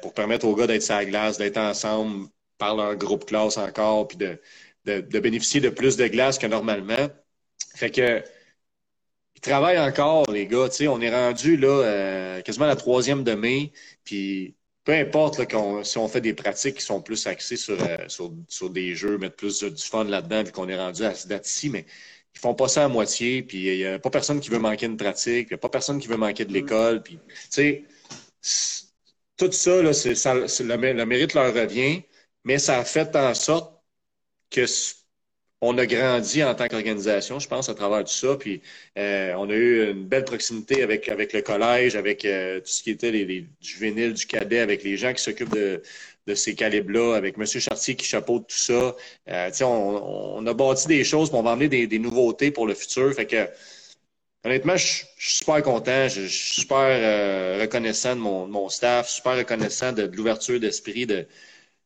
pour 0.00 0.14
permettre 0.14 0.46
aux 0.46 0.56
gars 0.56 0.66
d'être 0.66 0.82
sur 0.82 0.94
la 0.94 1.04
glace, 1.04 1.36
d'être 1.36 1.58
ensemble 1.58 2.28
par 2.56 2.74
leur 2.74 2.96
groupe 2.96 3.26
classe 3.26 3.58
encore, 3.58 4.08
puis 4.08 4.16
de, 4.16 4.38
de 4.86 5.18
bénéficier 5.20 5.60
de 5.60 5.68
plus 5.68 5.98
de 5.98 6.06
glace 6.06 6.38
que 6.38 6.46
normalement. 6.46 7.08
Fait 7.74 7.90
que 7.90 8.22
travaillent 9.42 9.78
encore, 9.78 10.30
les 10.30 10.46
gars. 10.46 10.70
sais, 10.70 10.88
on 10.88 11.00
est 11.00 11.10
rendu 11.10 11.56
là 11.56 11.68
euh, 11.68 12.42
quasiment 12.42 12.66
la 12.66 12.76
troisième 12.76 13.24
de 13.24 13.34
mai. 13.34 13.72
Puis 14.04 14.56
peu 14.84 14.92
importe 14.92 15.38
là, 15.38 15.84
si 15.84 15.98
on 15.98 16.08
fait 16.08 16.20
des 16.20 16.34
pratiques 16.34 16.76
qui 16.76 16.84
sont 16.84 17.02
plus 17.02 17.26
axées 17.26 17.56
sur, 17.56 17.80
euh, 17.82 18.08
sur, 18.08 18.32
sur, 18.48 18.70
des 18.70 18.94
jeux, 18.94 19.18
mettre 19.18 19.36
plus 19.36 19.62
du 19.62 19.82
fun 19.82 20.04
là-dedans, 20.04 20.44
vu 20.44 20.52
qu'on 20.52 20.68
est 20.68 20.78
rendu 20.78 21.04
à 21.04 21.14
cette 21.14 21.28
date-ci, 21.28 21.70
mais 21.70 21.86
ils 22.34 22.40
font 22.40 22.54
pas 22.54 22.68
ça 22.68 22.84
à 22.84 22.88
moitié. 22.88 23.42
Puis 23.42 23.58
il 23.66 23.76
n'y 23.78 23.86
a 23.86 23.98
pas 23.98 24.10
personne 24.10 24.40
qui 24.40 24.50
veut 24.50 24.58
manquer 24.58 24.86
une 24.86 24.96
pratique, 24.96 25.48
il 25.50 25.52
n'y 25.52 25.54
a 25.54 25.58
pas 25.58 25.68
personne 25.68 25.98
qui 26.00 26.08
veut 26.08 26.16
manquer 26.16 26.44
de 26.44 26.52
l'école. 26.52 27.02
Puis, 27.02 27.18
tu 27.50 27.84
sais, 28.40 28.80
tout 29.36 29.52
ça, 29.52 29.82
là, 29.82 29.92
ça 29.92 30.34
le, 30.34 30.92
le 30.92 31.06
mérite 31.06 31.34
leur 31.34 31.52
revient, 31.54 32.02
mais 32.44 32.58
ça 32.58 32.78
a 32.78 32.84
fait 32.84 33.14
en 33.16 33.34
sorte 33.34 33.82
que 34.50 34.66
on 35.62 35.78
a 35.78 35.86
grandi 35.86 36.42
en 36.42 36.54
tant 36.56 36.66
qu'organisation, 36.66 37.38
je 37.38 37.48
pense, 37.48 37.68
à 37.68 37.74
travers 37.74 38.00
tout 38.04 38.12
ça. 38.12 38.36
Puis 38.36 38.60
euh, 38.98 39.32
on 39.38 39.48
a 39.48 39.54
eu 39.54 39.90
une 39.92 40.04
belle 40.06 40.24
proximité 40.24 40.82
avec, 40.82 41.06
le 41.06 41.40
collège, 41.40 41.94
avec 41.94 42.24
euh, 42.24 42.58
tout 42.58 42.66
ce 42.66 42.82
qui 42.82 42.90
était 42.90 43.12
les, 43.12 43.24
les, 43.24 43.46
juvéniles, 43.60 44.12
du 44.12 44.26
cadet, 44.26 44.58
avec 44.58 44.82
les 44.82 44.96
gens 44.96 45.12
qui 45.14 45.22
s'occupent 45.22 45.54
de, 45.54 45.80
de 46.26 46.34
ces 46.34 46.56
calibres-là, 46.56 47.14
avec 47.14 47.38
M. 47.38 47.46
Chartier 47.46 47.94
qui 47.94 48.04
chapeaute 48.04 48.48
tout 48.48 48.56
ça. 48.56 48.96
Euh, 49.28 49.50
on, 49.62 50.44
a 50.46 50.52
bâti 50.52 50.88
des 50.88 51.04
choses, 51.04 51.30
pour 51.30 51.38
on 51.38 51.42
va 51.44 51.52
emmener 51.52 51.86
des, 51.86 51.98
nouveautés 52.00 52.50
pour 52.50 52.66
le 52.66 52.74
futur. 52.74 53.14
Fait 53.14 53.26
que 53.26 53.48
honnêtement, 54.44 54.76
je, 54.76 54.84
suis 54.84 55.06
super 55.16 55.62
content, 55.62 56.08
je, 56.08 56.26
suis 56.26 56.62
super 56.62 57.60
reconnaissant 57.60 58.16
de 58.16 58.20
mon, 58.20 58.46
de 58.48 58.52
mon 58.52 58.68
staff, 58.68 59.08
super 59.08 59.36
reconnaissant 59.36 59.92
de 59.92 60.10
l'ouverture 60.12 60.58
d'esprit 60.58 61.06
de 61.06 61.24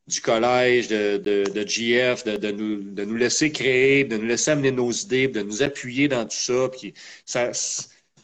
du 0.07 0.21
collège, 0.21 0.89
de, 0.89 1.17
de, 1.19 1.45
de 1.51 1.67
GF, 1.67 2.25
de, 2.25 2.37
de, 2.37 2.51
nous, 2.53 2.83
de 2.83 3.05
nous 3.05 3.17
laisser 3.17 3.51
créer, 3.53 4.05
de 4.05 4.17
nous 4.17 4.27
laisser 4.27 4.53
amener 4.53 4.71
nos 4.71 4.91
idées, 4.93 5.29
de 5.29 5.43
nous 5.43 5.63
appuyer 5.63 6.09
dans 6.09 6.25
tout 6.25 6.37
ça. 6.37 6.69
Puis 6.71 6.95
ça 7.25 7.53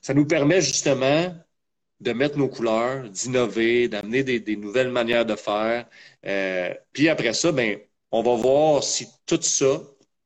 ça 0.02 0.14
nous 0.14 0.26
permet 0.26 0.60
justement 0.60 1.34
de 2.00 2.12
mettre 2.12 2.36
nos 2.38 2.48
couleurs, 2.48 3.08
d'innover, 3.08 3.88
d'amener 3.88 4.24
des, 4.24 4.56
nouvelles 4.56 4.90
manières 4.90 5.24
de 5.26 5.36
faire. 5.36 5.88
Euh, 6.26 6.74
puis 6.92 7.08
après 7.08 7.32
ça, 7.32 7.52
ben, 7.52 7.78
on 8.10 8.22
va 8.22 8.34
voir 8.34 8.82
si 8.82 9.06
tout 9.26 9.40
ça, 9.40 9.80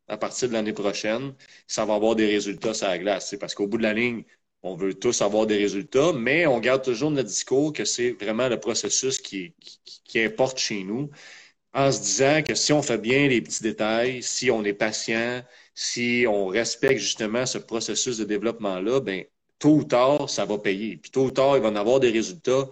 à 0.09 0.17
partir 0.17 0.49
de 0.49 0.55
l'année 0.55 0.73
prochaine, 0.73 1.35
ça 1.67 1.85
va 1.85 1.95
avoir 1.95 2.17
des 2.17 2.27
résultats 2.27 2.75
sur 2.75 2.89
la 2.89 2.99
glace. 2.99 3.37
Parce 3.39 3.55
qu'au 3.55 3.67
bout 3.67 3.79
de 3.79 3.83
la 3.83 3.93
ligne, 3.93 4.25
on 4.63 4.75
veut 4.75 4.95
tous 4.95 5.21
avoir 5.23 5.47
des 5.47 5.59
résultats, 5.59 6.13
mais 6.15 6.47
on 6.47 6.59
garde 6.61 6.83
toujours 6.83 7.11
notre 7.11 7.29
discours 7.29 7.73
que 7.73 7.85
c'est 7.85 8.13
vraiment 8.13 8.49
le 8.49 8.59
processus 8.59 9.19
qui, 9.21 9.53
qui, 9.85 10.21
importe 10.21 10.59
chez 10.59 10.83
nous, 10.83 11.11
en 11.77 11.93
se 11.93 12.01
disant 12.01 12.43
que 12.43 12.55
si 12.55 12.73
on 12.73 12.83
fait 12.83 12.99
bien 12.99 13.29
les 13.29 13.43
petits 13.43 13.63
détails, 13.63 14.23
si 14.23 14.51
on 14.51 14.65
est 14.65 14.73
patient, 14.73 15.43
si 15.75 16.25
on 16.29 16.47
respecte 16.47 17.01
justement 17.01 17.45
ce 17.47 17.59
processus 17.59 18.17
de 18.19 18.25
développement-là, 18.25 19.01
ben 19.01 19.25
tôt 19.59 19.77
ou 19.77 19.85
tard, 19.85 20.31
ça 20.31 20.47
va 20.47 20.59
payer. 20.59 20.97
Puis 20.97 21.11
tôt 21.11 21.27
ou 21.27 21.31
tard, 21.31 21.57
il 21.57 21.63
va 21.63 21.69
en 21.69 21.77
avoir 21.77 22.01
des 22.01 22.11
résultats, 22.11 22.65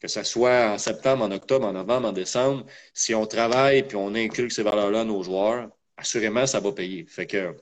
que 0.00 0.08
ce 0.08 0.24
soit 0.24 0.72
en 0.72 0.78
septembre, 0.78 1.24
en 1.24 1.30
octobre, 1.30 1.66
en 1.66 1.72
novembre, 1.72 2.08
en 2.08 2.12
décembre. 2.12 2.66
Si 2.94 3.14
on 3.14 3.26
travaille 3.26 3.84
puis 3.84 3.96
on 3.96 4.14
inculque 4.14 4.52
ces 4.52 4.64
valeurs-là 4.64 5.02
à 5.02 5.04
nos 5.04 5.22
joueurs, 5.22 5.68
assurément, 5.96 6.46
ça 6.46 6.60
va 6.60 6.72
payer. 6.72 7.06
Fait 7.06 7.26
que 7.26 7.54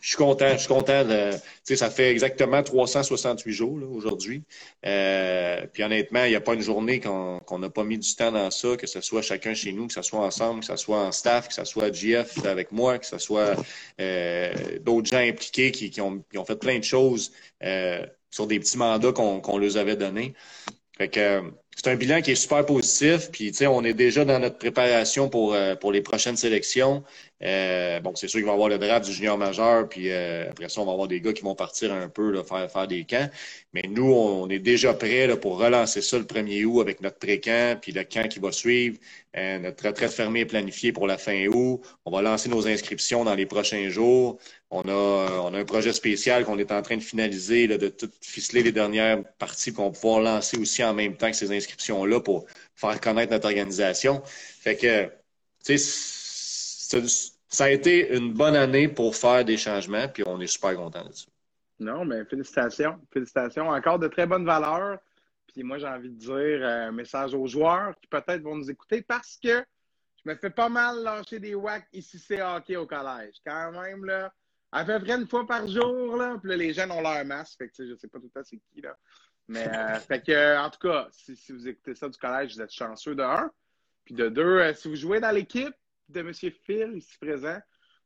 je 0.00 0.08
suis 0.08 0.16
content, 0.16 0.52
je 0.52 0.58
suis 0.58 0.68
content. 0.68 1.04
De, 1.04 1.30
ça 1.74 1.90
fait 1.90 2.10
exactement 2.10 2.62
368 2.62 3.52
jours 3.52 3.78
aujourd'hui. 3.92 4.42
Euh, 4.84 5.66
puis 5.72 5.82
honnêtement, 5.82 6.24
il 6.24 6.30
n'y 6.30 6.36
a 6.36 6.40
pas 6.40 6.54
une 6.54 6.62
journée 6.62 7.00
qu'on 7.00 7.58
n'a 7.58 7.70
pas 7.70 7.84
mis 7.84 7.98
du 7.98 8.14
temps 8.14 8.32
dans 8.32 8.50
ça, 8.50 8.76
que 8.76 8.86
ce 8.86 9.00
soit 9.00 9.22
chacun 9.22 9.54
chez 9.54 9.72
nous, 9.72 9.86
que 9.86 9.92
ce 9.92 10.02
soit 10.02 10.20
ensemble, 10.20 10.60
que 10.60 10.66
ce 10.66 10.76
soit 10.76 10.98
en 10.98 11.12
staff, 11.12 11.48
que 11.48 11.54
ce 11.54 11.64
soit 11.64 11.92
GF 11.92 12.44
avec 12.44 12.72
moi, 12.72 12.98
que 12.98 13.06
ce 13.06 13.18
soit 13.18 13.56
euh, 14.00 14.54
d'autres 14.80 15.08
gens 15.08 15.18
impliqués 15.18 15.70
qui, 15.70 15.90
qui, 15.90 16.00
ont, 16.00 16.22
qui, 16.30 16.38
ont, 16.38 16.44
fait 16.44 16.56
plein 16.56 16.78
de 16.78 16.84
choses 16.84 17.32
euh, 17.62 18.04
sur 18.30 18.46
des 18.46 18.58
petits 18.58 18.78
mandats 18.78 19.12
qu'on 19.12 19.40
qu'on 19.40 19.58
leur 19.58 19.76
avait 19.76 19.96
donnés. 19.96 20.34
Que 20.98 21.42
c'est 21.76 21.88
un 21.88 21.96
bilan 21.96 22.22
qui 22.22 22.30
est 22.30 22.36
super 22.36 22.64
positif. 22.64 23.30
Puis, 23.30 23.52
on 23.66 23.84
est 23.84 23.92
déjà 23.92 24.24
dans 24.24 24.38
notre 24.38 24.56
préparation 24.56 25.28
pour, 25.28 25.52
euh, 25.52 25.76
pour 25.76 25.92
les 25.92 26.00
prochaines 26.00 26.36
sélections. 26.36 27.04
Euh, 27.42 28.00
bon, 28.00 28.14
c'est 28.14 28.28
sûr 28.28 28.38
qu'il 28.38 28.46
va 28.46 28.52
y 28.52 28.54
avoir 28.54 28.68
le 28.70 28.78
draft 28.78 29.04
du 29.04 29.12
junior 29.12 29.36
majeur, 29.36 29.88
puis 29.88 30.10
euh, 30.10 30.50
après 30.50 30.68
ça, 30.70 30.80
on 30.80 30.86
va 30.86 30.92
avoir 30.92 31.06
des 31.06 31.20
gars 31.20 31.34
qui 31.34 31.42
vont 31.42 31.54
partir 31.54 31.92
un 31.92 32.08
peu, 32.08 32.42
faire, 32.42 32.70
faire 32.70 32.86
des 32.88 33.04
camps. 33.04 33.28
Mais 33.74 33.82
nous, 33.88 34.10
on 34.10 34.48
est 34.48 34.58
déjà 34.58 34.94
prêts 34.94 35.28
pour 35.38 35.58
relancer 35.58 36.00
ça 36.00 36.18
le 36.18 36.24
1er 36.24 36.64
août 36.64 36.80
avec 36.80 37.00
notre 37.02 37.18
pré-camp, 37.18 37.78
puis 37.80 37.92
le 37.92 38.04
camp 38.04 38.28
qui 38.28 38.38
va 38.38 38.52
suivre. 38.52 38.98
Euh, 39.36 39.58
notre 39.58 39.86
retraite 39.86 40.12
fermée 40.12 40.40
est 40.40 40.46
planifiée 40.46 40.92
pour 40.92 41.06
la 41.06 41.18
fin 41.18 41.46
août. 41.48 41.82
On 42.06 42.10
va 42.10 42.22
lancer 42.22 42.48
nos 42.48 42.66
inscriptions 42.66 43.22
dans 43.24 43.34
les 43.34 43.44
prochains 43.44 43.90
jours. 43.90 44.38
On 44.70 44.80
a, 44.88 45.40
on 45.42 45.52
a 45.52 45.58
un 45.58 45.64
projet 45.64 45.92
spécial 45.92 46.44
qu'on 46.46 46.58
est 46.58 46.72
en 46.72 46.80
train 46.80 46.96
de 46.96 47.02
finaliser, 47.02 47.68
de 47.68 47.88
tout 47.88 48.10
ficeler 48.22 48.62
les 48.62 48.72
dernières 48.72 49.22
parties 49.38 49.72
qu'on 49.74 49.84
va 49.84 49.90
pouvoir 49.90 50.20
lancer 50.20 50.56
aussi 50.58 50.82
en 50.82 50.94
même 50.94 51.16
temps 51.16 51.30
que 51.30 51.36
ces 51.36 51.52
inscriptions-là 51.52 52.20
pour 52.20 52.46
faire 52.74 52.98
connaître 53.00 53.32
notre 53.32 53.46
organisation. 53.46 54.22
Fait 54.24 54.76
que, 54.76 55.04
tu 55.64 55.76
sais, 55.76 56.25
ça 57.48 57.64
a 57.64 57.70
été 57.70 58.16
une 58.16 58.32
bonne 58.32 58.56
année 58.56 58.88
pour 58.88 59.16
faire 59.16 59.44
des 59.44 59.56
changements, 59.56 60.08
puis 60.08 60.22
on 60.26 60.40
est 60.40 60.46
super 60.46 60.76
content 60.76 61.04
de 61.04 61.12
ça. 61.12 61.26
Non, 61.78 62.04
mais 62.04 62.24
félicitations. 62.24 62.98
Félicitations. 63.12 63.68
Encore 63.68 63.98
de 63.98 64.08
très 64.08 64.26
bonnes 64.26 64.46
valeurs. 64.46 64.98
Puis 65.46 65.62
moi, 65.62 65.78
j'ai 65.78 65.86
envie 65.86 66.10
de 66.10 66.18
dire 66.18 66.66
un 66.66 66.92
message 66.92 67.34
aux 67.34 67.46
joueurs 67.46 67.94
qui 68.00 68.06
peut-être 68.08 68.42
vont 68.42 68.56
nous 68.56 68.70
écouter 68.70 69.02
parce 69.02 69.38
que 69.42 69.64
je 70.24 70.30
me 70.30 70.36
fais 70.36 70.50
pas 70.50 70.68
mal 70.68 71.02
lâcher 71.02 71.38
des 71.38 71.54
wacks 71.54 71.86
ici, 71.92 72.18
c'est 72.18 72.42
hockey 72.42 72.76
au 72.76 72.86
collège. 72.86 73.36
Quand 73.44 73.72
même, 73.72 74.04
là, 74.04 74.32
à 74.72 74.84
peu 74.84 74.98
près 74.98 75.16
une 75.16 75.28
fois 75.28 75.46
par 75.46 75.66
jour, 75.68 76.16
là, 76.16 76.36
puis 76.40 76.50
là, 76.50 76.56
les 76.56 76.72
jeunes 76.72 76.90
ont 76.90 77.00
leur 77.00 77.24
masque. 77.24 77.58
Fait 77.58 77.68
que, 77.68 77.86
je 77.86 77.94
sais 77.94 78.08
pas 78.08 78.18
tout 78.18 78.30
à 78.34 78.42
fait 78.42 78.48
c'est 78.50 78.60
qui, 78.72 78.80
là. 78.80 78.96
Mais, 79.48 79.68
euh, 79.68 79.94
fait 80.00 80.20
que, 80.20 80.58
en 80.58 80.68
tout 80.70 80.80
cas, 80.80 81.08
si, 81.12 81.36
si, 81.36 81.52
vous 81.52 81.68
écoutez 81.68 81.94
ça 81.94 82.08
du 82.08 82.18
collège, 82.18 82.54
vous 82.54 82.60
êtes 82.62 82.72
chanceux 82.72 83.14
de 83.14 83.22
un. 83.22 83.50
Puis 84.04 84.14
de 84.14 84.28
deux, 84.28 84.42
euh, 84.60 84.74
si 84.74 84.88
vous 84.88 84.96
jouez 84.96 85.20
dans 85.20 85.30
l'équipe, 85.30 85.74
de 86.08 86.20
M. 86.20 86.32
Phil 86.32 86.96
ici 86.96 87.16
présent, 87.18 87.58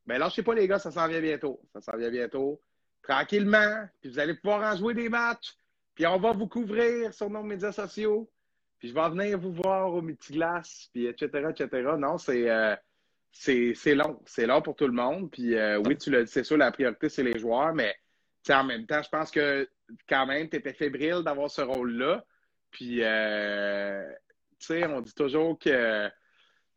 ben 0.05 0.17
lâchez 0.17 0.43
pas 0.43 0.53
les 0.55 0.67
gars, 0.67 0.79
ça 0.79 0.91
s'en 0.91 1.07
vient 1.07 1.21
bientôt. 1.21 1.61
Ça 1.73 1.81
s'en 1.81 1.97
vient 1.97 2.09
bientôt. 2.09 2.61
Tranquillement, 3.03 3.87
puis 3.99 4.09
vous 4.11 4.19
allez 4.19 4.35
pouvoir 4.35 4.73
en 4.73 4.77
jouer 4.77 4.93
des 4.93 5.09
matchs, 5.09 5.53
puis 5.95 6.05
on 6.05 6.19
va 6.19 6.33
vous 6.33 6.47
couvrir 6.47 7.13
sur 7.13 7.29
nos 7.29 7.43
médias 7.43 7.71
sociaux, 7.71 8.31
puis 8.79 8.89
je 8.89 8.93
vais 8.93 9.09
venir 9.09 9.39
vous 9.39 9.53
voir 9.53 9.93
au 9.93 10.01
multiglace, 10.01 10.89
puis 10.93 11.07
etc., 11.07 11.47
etc. 11.49 11.89
Non, 11.97 12.17
c'est 12.17 12.49
euh, 12.49 12.75
c'est 13.31 13.95
long. 13.95 14.21
C'est 14.25 14.45
long 14.45 14.61
pour 14.61 14.75
tout 14.75 14.87
le 14.87 14.93
monde. 14.93 15.31
Puis 15.31 15.55
euh, 15.55 15.79
oui, 15.85 15.97
tu 15.97 16.11
le 16.11 16.25
c'est 16.25 16.43
sûr, 16.43 16.57
la 16.57 16.71
priorité, 16.71 17.09
c'est 17.09 17.23
les 17.23 17.39
joueurs, 17.39 17.73
mais 17.73 17.95
en 18.49 18.63
même 18.63 18.85
temps, 18.85 19.01
je 19.03 19.09
pense 19.09 19.31
que 19.31 19.69
quand 20.07 20.25
même, 20.25 20.49
tu 20.49 20.57
étais 20.57 20.73
fébrile 20.73 21.21
d'avoir 21.23 21.49
ce 21.49 21.61
rôle-là. 21.61 22.25
Puis, 22.71 23.03
euh, 23.03 24.09
tu 24.59 24.67
sais, 24.67 24.85
on 24.87 25.01
dit 25.01 25.13
toujours 25.13 25.59
que 25.59 26.09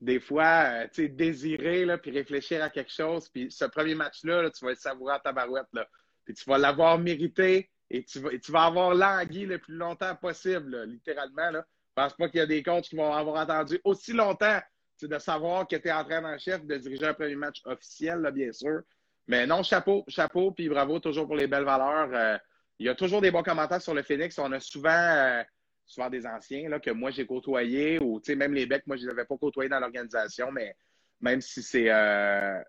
des 0.05 0.21
fois, 0.21 0.67
euh, 0.67 0.87
tu 0.93 1.03
sais, 1.03 1.09
désirer, 1.09 1.85
là, 1.85 1.99
puis 1.99 2.11
réfléchir 2.11 2.63
à 2.63 2.69
quelque 2.69 2.93
chose. 2.93 3.29
Puis 3.29 3.51
ce 3.51 3.65
premier 3.65 3.95
match-là, 3.95 4.51
tu 4.51 4.65
vas 4.65 4.73
le 4.73 4.77
savourer 4.77 5.15
à 5.15 5.19
ta 5.19 5.33
barouette, 5.33 5.67
là. 5.73 5.89
Puis 6.25 6.35
tu 6.35 6.45
vas 6.49 6.59
l'avoir 6.59 6.99
mérité 6.99 7.71
et 7.91 8.05
tu 8.05 8.19
vas, 8.21 8.31
tu 8.39 8.53
vas 8.53 8.65
avoir 8.65 8.95
langui 8.95 9.47
le 9.47 9.59
plus 9.59 9.75
longtemps 9.75 10.15
possible, 10.17 10.85
littéralement. 10.85 11.51
Là. 11.51 11.67
Je 11.89 12.03
pense 12.03 12.15
pas 12.15 12.29
qu'il 12.29 12.39
y 12.39 12.43
a 12.43 12.47
des 12.47 12.63
coachs 12.63 12.85
qui 12.85 12.97
vont 12.97 13.13
avoir 13.13 13.37
attendu 13.37 13.81
aussi 13.85 14.13
longtemps 14.13 14.61
de 15.03 15.19
savoir 15.19 15.67
que 15.67 15.77
tu 15.77 15.89
es 15.89 15.93
entraîneur-chef, 15.93 16.65
de 16.65 16.77
diriger 16.77 17.07
un 17.07 17.15
premier 17.15 17.35
match 17.35 17.61
officiel, 17.65 18.21
là, 18.21 18.31
bien 18.31 18.53
sûr. 18.53 18.81
Mais 19.27 19.47
non, 19.47 19.63
chapeau, 19.63 20.05
chapeau, 20.09 20.51
puis 20.51 20.69
bravo 20.69 20.99
toujours 20.99 21.27
pour 21.27 21.37
les 21.37 21.47
belles 21.47 21.65
valeurs. 21.65 22.11
Euh, 22.13 22.39
il 22.79 22.87
y 22.87 22.89
a 22.89 22.95
toujours 22.95 23.21
des 23.21 23.31
bons 23.31 23.43
commentaires 23.43 23.83
sur 23.83 23.95
le 23.95 24.03
Phoenix. 24.03 24.39
On 24.39 24.53
a 24.53 24.61
souvent... 24.61 24.91
Euh, 24.91 25.43
souvent 25.87 26.11
des 26.11 26.27
anciens 26.27 26.69
là, 26.69 26.81
que 26.81 26.91
moi 26.91 27.11
j'ai 27.11 27.27
côtoyés, 27.27 27.99
ou 28.01 28.21
même 28.37 28.55
les 28.55 28.67
becs, 28.67 28.87
moi 28.87 28.97
je 28.97 29.05
les 29.05 29.11
avais 29.11 29.25
pas 29.25 29.37
côtoyés 29.37 29.69
dans 29.69 29.81
l'organisation, 29.81 30.51
mais 30.51 30.77
même 31.21 31.41
si 31.41 31.63
c'est 31.63 31.91
euh, 31.91 32.61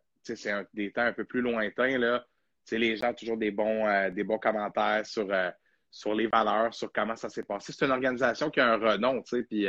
des 0.73 0.91
temps 0.91 1.03
un 1.03 1.13
peu 1.13 1.25
plus 1.25 1.41
lointains, 1.41 1.97
là, 1.97 2.25
les 2.71 2.95
gens 2.95 3.11
ont 3.11 3.13
toujours 3.13 3.37
des 3.37 3.51
bons, 3.51 3.87
euh, 3.87 4.09
des 4.09 4.23
bons 4.23 4.39
commentaires 4.39 5.05
sur, 5.05 5.31
euh, 5.31 5.51
sur 5.91 6.13
les 6.15 6.27
valeurs, 6.27 6.73
sur 6.73 6.91
comment 6.91 7.15
ça 7.15 7.29
s'est 7.29 7.43
passé. 7.43 7.73
C'est 7.73 7.85
une 7.85 7.91
organisation 7.91 8.49
qui 8.49 8.59
a 8.59 8.73
un 8.73 8.77
renom, 8.77 9.21
puis 9.21 9.67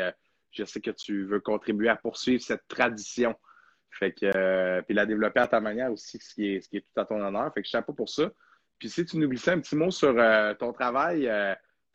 je 0.51 0.65
sais 0.65 0.81
que 0.81 0.91
tu 0.91 1.25
veux 1.25 1.41
contribuer 1.41 1.89
à 1.89 1.97
poursuivre 1.97 2.43
cette 2.43 2.67
tradition. 2.69 3.35
Fait 3.91 4.13
que, 4.13 4.81
puis 4.83 4.95
la 4.95 5.07
développer 5.07 5.41
à 5.41 5.49
ta 5.49 5.61
manière 5.61 5.91
aussi, 5.91 6.19
ce 6.19 6.35
qui 6.35 6.55
est, 6.55 6.61
ce 6.61 6.69
qui 6.69 6.79
est 6.79 6.81
tout 6.81 7.01
à 7.01 7.05
ton 7.05 7.21
honneur. 7.21 7.53
Fait 7.55 7.63
que 7.63 7.69
chapeau 7.69 7.93
pour 7.93 8.09
ça. 8.09 8.31
Puis 8.79 8.91
si 8.91 9.05
tu 9.05 9.19
nous 9.19 9.29
glissais 9.29 9.53
un 9.53 9.61
petit 9.61 9.77
mot 9.77 9.91
sur 9.91 10.15
ton 10.59 10.73
travail 10.73 11.31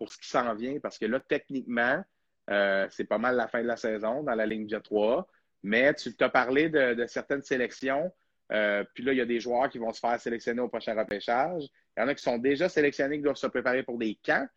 pour 0.01 0.11
ce 0.11 0.17
qui 0.17 0.29
s'en 0.29 0.55
vient, 0.55 0.79
parce 0.79 0.97
que 0.97 1.05
là, 1.05 1.19
techniquement, 1.19 2.03
euh, 2.49 2.87
c'est 2.89 3.03
pas 3.03 3.19
mal 3.19 3.35
la 3.35 3.47
fin 3.47 3.61
de 3.61 3.67
la 3.67 3.77
saison 3.77 4.23
dans 4.23 4.33
la 4.33 4.47
ligne 4.47 4.67
Jet 4.67 4.81
3. 4.81 5.27
Mais 5.61 5.93
tu 5.93 6.15
t'as 6.15 6.29
parlé 6.29 6.69
de, 6.69 7.05
certaines 7.05 7.43
sélections. 7.43 8.11
Euh, 8.51 8.83
puis 8.95 9.03
là, 9.03 9.11
il 9.11 9.19
y 9.19 9.21
a 9.21 9.27
des 9.27 9.39
joueurs 9.39 9.69
qui 9.69 9.77
vont 9.77 9.93
se 9.93 9.99
faire 9.99 10.19
sélectionner 10.19 10.59
au 10.59 10.69
prochain 10.69 10.97
repêchage. 10.97 11.65
Il 11.95 11.99
y 11.99 12.03
en 12.03 12.07
a 12.07 12.15
qui 12.15 12.23
sont 12.23 12.39
déjà 12.39 12.67
sélectionnés, 12.67 13.17
qui 13.17 13.21
doivent 13.21 13.35
se 13.35 13.45
préparer 13.45 13.83
pour 13.83 13.99
des 13.99 14.17
camps. 14.25 14.47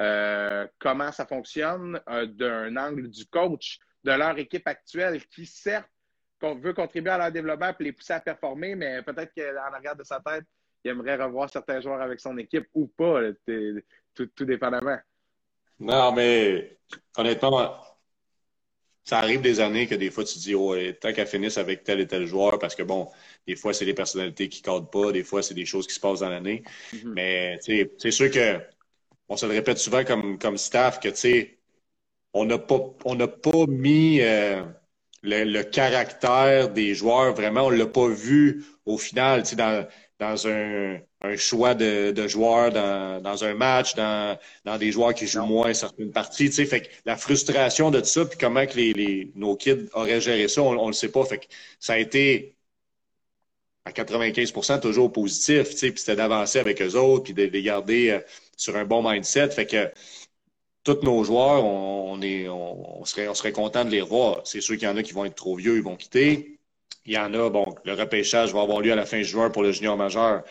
Euh, 0.00 0.66
comment 0.78 1.12
ça 1.12 1.24
fonctionne 1.24 1.98
d'un 2.06 2.76
angle 2.76 3.08
du 3.08 3.24
coach 3.24 3.78
de 4.04 4.12
leur 4.12 4.36
équipe 4.38 4.68
actuelle 4.68 5.24
qui, 5.28 5.46
certes, 5.46 5.88
veut 6.42 6.74
contribuer 6.74 7.12
à 7.12 7.16
leur 7.16 7.32
développement 7.32 7.70
et 7.70 7.84
les 7.84 7.92
pousser 7.92 8.12
à 8.12 8.20
performer, 8.20 8.74
mais 8.74 9.00
peut-être 9.00 9.32
qu'en 9.34 9.72
arrière 9.72 9.96
de 9.96 10.04
sa 10.04 10.20
tête, 10.20 10.44
il 10.84 10.90
aimerait 10.90 11.16
revoir 11.16 11.50
certains 11.50 11.80
joueurs 11.80 12.00
avec 12.00 12.20
son 12.20 12.36
équipe 12.38 12.66
ou 12.74 12.86
pas 12.86 13.20
tout, 14.14 14.26
tout 14.26 14.44
dépendamment. 14.44 14.98
Non, 15.78 16.12
mais 16.12 16.78
honnêtement, 17.16 17.74
ça 19.04 19.18
arrive 19.18 19.40
des 19.40 19.60
années 19.60 19.86
que 19.86 19.94
des 19.94 20.10
fois 20.10 20.24
tu 20.24 20.34
te 20.34 20.38
dis, 20.40 20.54
oh, 20.54 20.74
tant 21.00 21.12
qu'elle 21.12 21.26
finisse 21.26 21.58
avec 21.58 21.84
tel 21.84 22.00
et 22.00 22.06
tel 22.06 22.26
joueur, 22.26 22.58
parce 22.58 22.74
que 22.74 22.82
bon, 22.82 23.08
des 23.46 23.56
fois 23.56 23.72
c'est 23.72 23.84
les 23.84 23.94
personnalités 23.94 24.48
qui 24.48 24.60
ne 24.60 24.64
cadrent 24.64 24.90
pas, 24.90 25.12
des 25.12 25.24
fois 25.24 25.42
c'est 25.42 25.54
des 25.54 25.66
choses 25.66 25.86
qui 25.86 25.94
se 25.94 26.00
passent 26.00 26.20
dans 26.20 26.28
l'année. 26.28 26.62
Mm-hmm. 26.92 27.12
Mais 27.14 27.58
c'est 27.98 28.10
sûr 28.10 28.30
que 28.30 28.60
on 29.28 29.36
se 29.36 29.46
le 29.46 29.52
répète 29.52 29.78
souvent 29.78 30.04
comme, 30.04 30.38
comme 30.38 30.58
staff 30.58 31.00
que 31.00 31.08
tu 31.08 31.16
sais, 31.16 31.58
on 32.34 32.44
n'a 32.44 32.58
pas, 32.58 32.80
on 33.04 33.16
pas 33.16 33.66
mis 33.68 34.20
euh, 34.20 34.62
le, 35.22 35.62
caractère 35.62 36.70
des 36.70 36.94
joueurs, 36.94 37.34
vraiment, 37.34 37.62
on 37.66 37.70
ne 37.70 37.76
l'a 37.76 37.86
pas 37.86 38.08
vu 38.08 38.64
au 38.86 38.98
final, 38.98 39.42
dans, 39.56 39.86
dans 40.20 40.46
un, 40.46 40.98
un 41.22 41.36
choix 41.36 41.74
de, 41.74 42.12
de 42.12 42.28
joueurs 42.28 42.70
dans, 42.72 43.22
dans, 43.22 43.42
un 43.44 43.54
match, 43.54 43.94
dans, 43.94 44.38
dans 44.64 44.78
des 44.78 44.92
joueurs 44.92 45.14
qui 45.14 45.26
jouent 45.26 45.46
moins 45.46 45.72
certaines 45.74 46.12
parties. 46.12 46.46
Tu 46.50 46.52
sais, 46.56 46.66
fait 46.66 46.82
que 46.82 46.88
la 47.06 47.16
frustration 47.16 47.90
de 47.90 48.00
tout 48.00 48.06
ça, 48.06 48.26
puis 48.26 48.38
comment 48.38 48.66
que 48.66 48.76
les, 48.76 48.92
les, 48.92 49.32
nos 49.34 49.56
kids 49.56 49.88
auraient 49.94 50.20
géré 50.20 50.46
ça, 50.48 50.62
on 50.62 50.82
ne 50.82 50.86
le 50.88 50.92
sait 50.92 51.10
pas. 51.10 51.24
Fait 51.24 51.38
que 51.38 51.46
ça 51.80 51.94
a 51.94 51.98
été 51.98 52.56
à 53.86 53.92
95% 53.92 54.80
toujours 54.80 55.10
positif, 55.12 55.70
tu 55.70 55.76
sais, 55.78 55.90
puis 55.90 56.00
c'était 56.00 56.16
d'avancer 56.16 56.58
avec 56.58 56.82
eux 56.82 56.96
autres, 56.96 57.24
puis 57.24 57.34
de 57.34 57.44
les 57.44 57.62
garder 57.62 58.10
euh, 58.10 58.20
sur 58.56 58.76
un 58.76 58.84
bon 58.84 59.02
mindset. 59.08 59.50
Fait 59.50 59.66
que 59.66 59.90
tous 60.84 61.00
nos 61.02 61.24
joueurs, 61.24 61.64
on, 61.64 62.20
est, 62.22 62.48
on, 62.48 63.04
serait, 63.04 63.28
on 63.28 63.34
serait 63.34 63.52
content 63.52 63.84
de 63.84 63.90
les 63.90 64.00
revoir. 64.02 64.42
C'est 64.46 64.60
sûr 64.60 64.76
qu'il 64.76 64.88
y 64.88 64.90
en 64.90 64.96
a 64.96 65.02
qui 65.02 65.12
vont 65.12 65.24
être 65.24 65.34
trop 65.34 65.56
vieux, 65.56 65.76
ils 65.76 65.82
vont 65.82 65.96
quitter. 65.96 66.59
Il 67.10 67.14
y 67.14 67.18
en 67.18 67.34
a, 67.34 67.50
bon, 67.50 67.74
le 67.84 67.94
repêchage 67.94 68.54
va 68.54 68.60
avoir 68.62 68.80
lieu 68.82 68.92
à 68.92 68.94
la 68.94 69.04
fin 69.04 69.20
juin 69.20 69.50
pour 69.50 69.64
le 69.64 69.72
junior 69.72 69.96
majeur. 69.96 70.44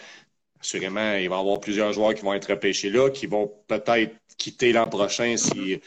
assurément, 0.60 1.14
il 1.14 1.30
va 1.30 1.38
y 1.38 1.40
avoir 1.40 1.62
plusieurs 1.62 1.94
joueurs 1.94 2.14
qui 2.14 2.22
vont 2.22 2.34
être 2.34 2.50
repêchés 2.50 2.90
là, 2.90 3.10
qui 3.10 3.28
vont 3.28 3.50
peut-être 3.68 4.14
quitter 4.38 4.74
l'an 4.74 4.86
prochain 4.86 5.38
si, 5.38 5.80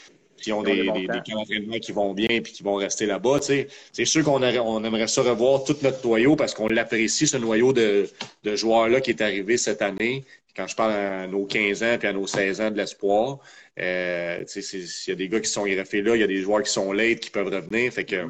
ont 0.51 0.63
des, 0.63 0.91
des, 0.91 1.09
des 1.09 1.21
d'entraînement 1.31 1.79
qui 1.79 1.93
vont 1.93 2.15
bien 2.15 2.41
puis 2.41 2.55
qui 2.55 2.63
vont 2.63 2.77
rester 2.77 3.05
là-bas. 3.05 3.41
C'est 3.43 4.05
sûr 4.07 4.25
qu'on 4.25 4.43
on 4.43 4.85
aimerait 4.85 5.09
ça 5.09 5.21
revoir 5.21 5.63
tout 5.65 5.77
notre 5.83 6.07
noyau 6.07 6.37
parce 6.37 6.55
qu'on 6.55 6.69
l'apprécie, 6.69 7.27
ce 7.27 7.37
noyau 7.37 7.75
de, 7.75 8.09
de 8.43 8.57
joueurs-là 8.57 9.03
qui 9.03 9.11
est 9.11 9.21
arrivé 9.21 9.59
cette 9.59 9.83
année. 9.83 10.25
Quand 10.57 10.67
je 10.69 10.75
parle 10.75 10.93
à 10.93 11.27
nos 11.27 11.45
15 11.45 11.83
ans 11.83 11.97
puis 11.99 12.09
à 12.09 12.15
nos 12.15 12.27
16 12.27 12.63
ans 12.63 12.71
de 12.71 12.79
l'espoir, 12.79 13.41
euh, 13.79 14.43
il 14.57 14.89
y 15.09 15.11
a 15.11 15.15
des 15.17 15.29
gars 15.29 15.41
qui 15.41 15.51
sont 15.51 15.67
greffés 15.67 16.01
là, 16.01 16.17
il 16.17 16.21
y 16.21 16.25
a 16.25 16.27
des 16.27 16.41
joueurs 16.41 16.63
qui 16.63 16.73
sont 16.73 16.93
late 16.93 17.21
qui 17.21 17.31
peuvent 17.31 17.53
revenir. 17.53 17.93
Fait 17.93 18.07
que 18.07 18.27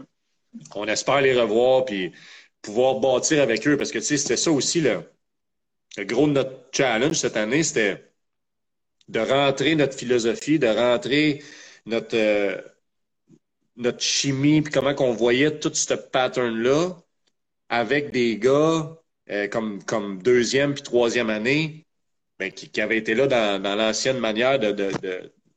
on 0.75 0.87
espère 0.87 1.21
les 1.21 1.39
revoir 1.39 1.85
puis 1.85 2.13
pouvoir 2.63 3.01
bâtir 3.01 3.43
avec 3.43 3.67
eux. 3.67 3.77
Parce 3.77 3.91
que 3.91 4.01
c'était 4.01 4.37
ça 4.37 4.51
aussi 4.51 4.81
le, 4.81 5.03
gros 6.05 6.27
de 6.27 6.33
notre 6.33 6.69
challenge 6.73 7.17
cette 7.17 7.37
année, 7.37 7.63
c'était 7.63 8.05
de 9.09 9.21
rentrer 9.21 9.75
notre 9.75 9.97
philosophie, 9.97 10.59
de 10.59 10.69
rentrer 10.69 11.43
notre, 11.87 12.17
euh, 12.17 12.61
notre 13.77 14.01
chimie, 14.01 14.63
puis 14.63 14.73
comment 14.73 14.95
qu'on 14.95 15.13
voyait 15.13 15.59
tout 15.59 15.73
ce 15.75 15.95
pattern-là 15.95 16.97
avec 17.69 18.11
des 18.13 18.39
gars 18.39 18.97
euh, 19.31 19.49
comme, 19.49 19.83
comme 19.85 20.23
deuxième 20.23 20.75
puis 20.75 20.83
troisième 20.83 21.31
année 21.31 21.87
ben, 22.39 22.53
qui, 22.53 22.71
qui, 22.71 22.81
avaient 22.81 22.99
été 22.99 23.15
là 23.15 23.27
dans, 23.27 23.63
dans 23.63 23.75
l'ancienne 23.75 24.19
manière 24.19 24.59
de, 24.59 24.73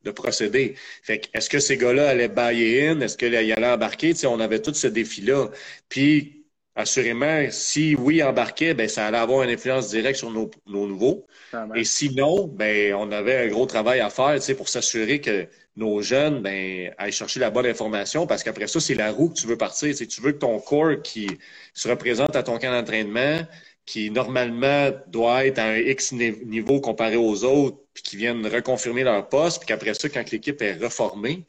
de, 0.06 0.10
procéder. 0.10 0.74
Fait 1.02 1.20
que, 1.20 1.28
est-ce 1.34 1.50
que 1.50 1.58
ces 1.58 1.76
gars-là 1.76 2.08
allaient 2.08 2.28
buy 2.28 2.80
in? 2.80 3.00
Est-ce 3.00 3.16
qu'ils 3.16 3.34
allaient 3.34 3.66
embarquer? 3.66 4.14
sais, 4.14 4.26
on 4.26 4.40
avait 4.40 4.60
tout 4.60 4.74
ce 4.74 4.86
défi-là. 4.86 5.48
Puis 5.88 6.36
assurément, 6.76 7.46
si 7.50 7.96
oui, 7.98 8.22
embarquait, 8.22 8.74
ben, 8.74 8.88
ça 8.88 9.06
allait 9.06 9.18
avoir 9.18 9.42
une 9.42 9.50
influence 9.50 9.88
directe 9.88 10.18
sur 10.18 10.30
nos, 10.30 10.50
nos 10.66 10.86
nouveaux. 10.86 11.26
Et 11.74 11.84
sinon, 11.84 12.46
ben, 12.46 12.94
on 12.94 13.10
avait 13.12 13.46
un 13.46 13.48
gros 13.48 13.66
travail 13.66 14.00
à 14.00 14.10
faire 14.10 14.38
pour 14.56 14.68
s'assurer 14.68 15.20
que 15.20 15.48
nos 15.76 16.02
jeunes 16.02 16.42
ben, 16.42 16.92
aillent 16.98 17.12
chercher 17.12 17.40
la 17.40 17.50
bonne 17.50 17.66
information 17.66 18.26
parce 18.26 18.42
qu'après 18.42 18.66
ça, 18.66 18.80
c'est 18.80 18.94
la 18.94 19.10
roue 19.10 19.30
que 19.30 19.34
tu 19.34 19.46
veux 19.46 19.56
partir. 19.56 19.94
tu 19.94 20.20
veux 20.20 20.32
que 20.32 20.38
ton 20.38 20.58
corps 20.58 21.00
qui 21.02 21.28
se 21.74 21.88
représente 21.88 22.36
à 22.36 22.42
ton 22.42 22.58
camp 22.58 22.70
d'entraînement, 22.70 23.40
qui 23.86 24.10
normalement 24.10 24.90
doit 25.08 25.46
être 25.46 25.58
à 25.58 25.66
un 25.66 25.76
X 25.78 26.12
niveau 26.12 26.80
comparé 26.80 27.16
aux 27.16 27.44
autres, 27.44 27.78
puis 27.94 28.02
qui 28.02 28.16
viennent 28.16 28.46
reconfirmer 28.46 29.04
leur 29.04 29.28
poste, 29.28 29.60
puis 29.60 29.68
qu'après 29.68 29.94
ça, 29.94 30.08
quand 30.08 30.30
l'équipe 30.30 30.60
est 30.62 30.74
reformée, 30.74 31.46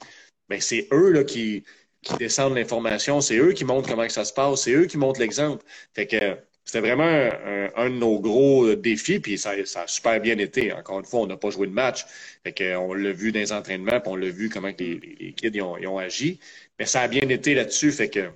ben, 0.49 0.61
c'est 0.61 0.87
eux 0.93 1.11
là, 1.11 1.23
qui, 1.23 1.63
qui 2.01 2.15
descendent 2.17 2.55
l'information. 2.55 3.21
C'est 3.21 3.37
eux 3.37 3.53
qui 3.53 3.65
montrent 3.65 3.89
comment 3.89 4.05
que 4.07 4.13
ça 4.13 4.25
se 4.25 4.33
passe. 4.33 4.63
C'est 4.63 4.71
eux 4.73 4.85
qui 4.85 4.97
montrent 4.97 5.19
l'exemple. 5.19 5.63
Fait 5.93 6.07
que 6.07 6.37
c'était 6.63 6.81
vraiment 6.81 7.29
un, 7.75 7.89
de 7.89 7.95
nos 7.95 8.19
gros 8.19 8.75
défis, 8.75 9.19
puis 9.19 9.37
ça, 9.37 9.53
ça, 9.65 9.83
a 9.83 9.87
super 9.87 10.19
bien 10.19 10.37
été. 10.37 10.73
Encore 10.73 10.99
une 10.99 11.05
fois, 11.05 11.21
on 11.21 11.27
n'a 11.27 11.37
pas 11.37 11.49
joué 11.49 11.67
de 11.67 11.71
match. 11.73 12.05
Fait 12.43 12.53
que, 12.53 12.75
on 12.75 12.93
l'a 12.93 13.13
vu 13.13 13.31
dans 13.31 13.39
les 13.39 13.53
entraînements, 13.53 13.99
puis 14.01 14.11
on 14.11 14.15
l'a 14.15 14.29
vu 14.29 14.49
comment 14.49 14.71
les, 14.77 14.99
les, 15.19 15.33
kids 15.33 15.61
ont, 15.61 15.77
ont, 15.87 15.97
agi. 15.97 16.39
Mais 16.79 16.85
ça 16.85 17.01
a 17.01 17.07
bien 17.07 17.27
été 17.29 17.55
là-dessus. 17.55 17.91
Fait 17.91 18.09
que 18.09 18.31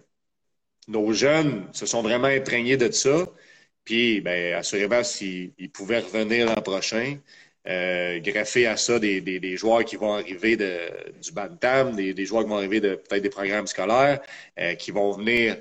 nos 0.88 1.14
jeunes 1.14 1.68
se 1.74 1.86
sont 1.86 2.02
vraiment 2.02 2.28
imprégnés 2.28 2.78
de 2.78 2.92
ça. 2.92 3.28
Puis, 3.84 4.22
ben, 4.22 4.56
assurément, 4.56 5.04
s'ils 5.04 5.52
pouvaient 5.74 6.00
revenir 6.00 6.48
l'an 6.48 6.62
prochain, 6.62 7.18
euh, 7.68 8.20
greffer 8.20 8.68
à 8.68 8.78
ça 8.78 9.00
des, 9.00 9.22
des, 9.22 9.58
joueurs 9.58 9.86
qui 9.86 9.96
vont 9.96 10.14
arriver 10.14 10.58
de, 10.58 10.90
du 11.22 11.32
Bantam, 11.32 11.96
des, 11.96 12.14
des 12.14 12.26
joueurs 12.26 12.44
qui 12.44 12.50
vont 12.50 12.58
arriver 12.58 12.80
de 12.82 12.96
peut-être 12.96 13.24
des 13.24 13.30
programmes 13.30 13.68
scolaires, 13.68 14.22
euh, 14.60 14.76
qui 14.76 14.92
vont 14.92 15.12
venir 15.12 15.58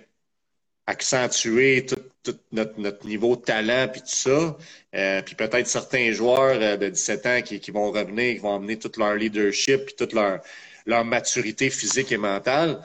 accentuer 0.86 1.86
tout, 1.86 1.96
tout 2.22 2.38
notre, 2.52 2.78
notre, 2.78 3.06
niveau 3.06 3.36
de 3.36 3.42
talent 3.42 3.88
puis 3.88 4.00
tout 4.02 4.08
ça. 4.08 4.56
Euh, 4.94 5.22
puis 5.22 5.34
peut-être 5.34 5.66
certains 5.66 6.12
joueurs 6.12 6.58
euh, 6.60 6.76
de 6.76 6.88
17 6.88 7.26
ans 7.26 7.42
qui, 7.42 7.60
qui, 7.60 7.70
vont 7.70 7.90
revenir, 7.92 8.34
qui 8.34 8.40
vont 8.40 8.56
amener 8.56 8.78
tout 8.78 8.90
leur 8.98 9.14
leadership 9.14 9.86
puis 9.86 9.94
toute 9.96 10.12
leur, 10.12 10.40
leur 10.86 11.04
maturité 11.04 11.70
physique 11.70 12.12
et 12.12 12.16
mentale. 12.16 12.82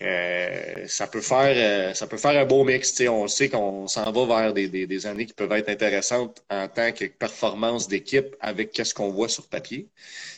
Euh, 0.00 0.86
ça 0.86 1.08
peut 1.08 1.20
faire 1.20 1.54
euh, 1.56 1.92
ça 1.92 2.06
peut 2.06 2.18
faire 2.18 2.40
un 2.40 2.44
beau 2.44 2.62
mix. 2.64 3.00
On 3.00 3.26
sait 3.26 3.48
qu'on 3.48 3.88
s'en 3.88 4.12
va 4.12 4.26
vers 4.26 4.54
des, 4.54 4.68
des, 4.68 4.86
des, 4.86 5.06
années 5.06 5.26
qui 5.26 5.32
peuvent 5.32 5.50
être 5.52 5.68
intéressantes 5.68 6.42
en 6.50 6.68
tant 6.68 6.92
que 6.92 7.06
performance 7.06 7.88
d'équipe 7.88 8.36
avec 8.40 8.70
qu'est-ce 8.70 8.94
qu'on 8.94 9.10
voit 9.10 9.28
sur 9.28 9.48
papier. 9.48 9.88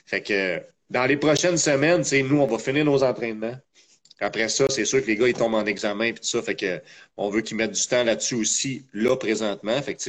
Fait 0.07 0.23
que 0.23 0.63
dans 0.89 1.05
les 1.05 1.19
prochaines 1.19 1.59
semaines, 1.59 2.03
nous, 2.27 2.41
on 2.41 2.47
va 2.47 2.59
finir 2.59 2.85
nos 2.87 3.03
entraînements. 3.03 3.57
Après 4.21 4.49
ça, 4.49 4.67
c'est 4.69 4.85
sûr 4.85 5.01
que 5.03 5.07
les 5.07 5.17
gars, 5.17 5.29
ils 5.29 5.35
tombent 5.35 5.55
en 5.55 5.65
examen 5.65 6.05
et 6.05 6.15
tout 6.15 6.25
ça. 6.25 6.43
Fait 6.43 6.55
que 6.55 6.81
on 7.17 7.31
veut 7.31 7.41
qu'ils 7.43 7.57
mettent 7.57 7.73
du 7.73 7.87
temps 7.87 8.05
là-dessus 8.05 8.35
aussi, 8.35 8.85
là, 8.93 9.17
présentement. 9.17 9.81
Fait 9.83 9.95
que, 9.95 10.03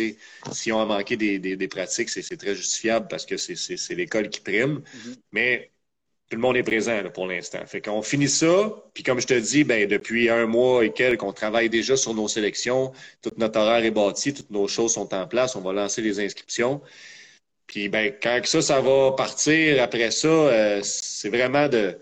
si 0.53 0.71
on 0.71 0.81
a 0.81 0.85
manqué 0.85 1.15
des, 1.17 1.39
des, 1.39 1.55
des 1.55 1.67
pratiques, 1.67 2.09
c'est 2.09 2.37
très 2.37 2.55
justifiable 2.55 3.07
parce 3.09 3.25
que 3.25 3.37
c'est 3.37 3.95
l'école 3.95 4.29
qui 4.29 4.41
prime. 4.41 4.79
Mm-hmm. 4.79 5.15
Mais 5.31 5.71
tout 6.31 6.37
le 6.37 6.41
monde 6.41 6.55
est 6.55 6.63
présent 6.63 7.01
là, 7.01 7.09
pour 7.09 7.27
l'instant. 7.27 7.59
Fait 7.67 7.81
qu'on 7.81 8.01
finit 8.01 8.29
ça, 8.29 8.73
puis 8.93 9.03
comme 9.03 9.19
je 9.19 9.27
te 9.27 9.33
dis, 9.33 9.65
ben 9.65 9.85
depuis 9.85 10.29
un 10.29 10.45
mois 10.45 10.85
et 10.85 10.93
quelques, 10.93 11.23
on 11.23 11.33
travaille 11.33 11.69
déjà 11.69 11.97
sur 11.97 12.13
nos 12.13 12.29
sélections. 12.29 12.93
Tout 13.21 13.31
notre 13.37 13.59
horaire 13.59 13.83
est 13.83 13.91
bâti, 13.91 14.33
toutes 14.33 14.49
nos 14.49 14.65
choses 14.69 14.93
sont 14.93 15.13
en 15.13 15.27
place. 15.27 15.57
On 15.57 15.61
va 15.61 15.73
lancer 15.73 16.01
les 16.01 16.21
inscriptions. 16.21 16.81
Puis 17.67 17.89
ben 17.89 18.13
quand 18.23 18.39
ça, 18.45 18.61
ça 18.61 18.79
va 18.79 19.11
partir 19.11 19.83
après 19.83 20.09
ça, 20.11 20.27
euh, 20.29 20.81
c'est 20.83 21.29
vraiment 21.29 21.67
de 21.67 21.99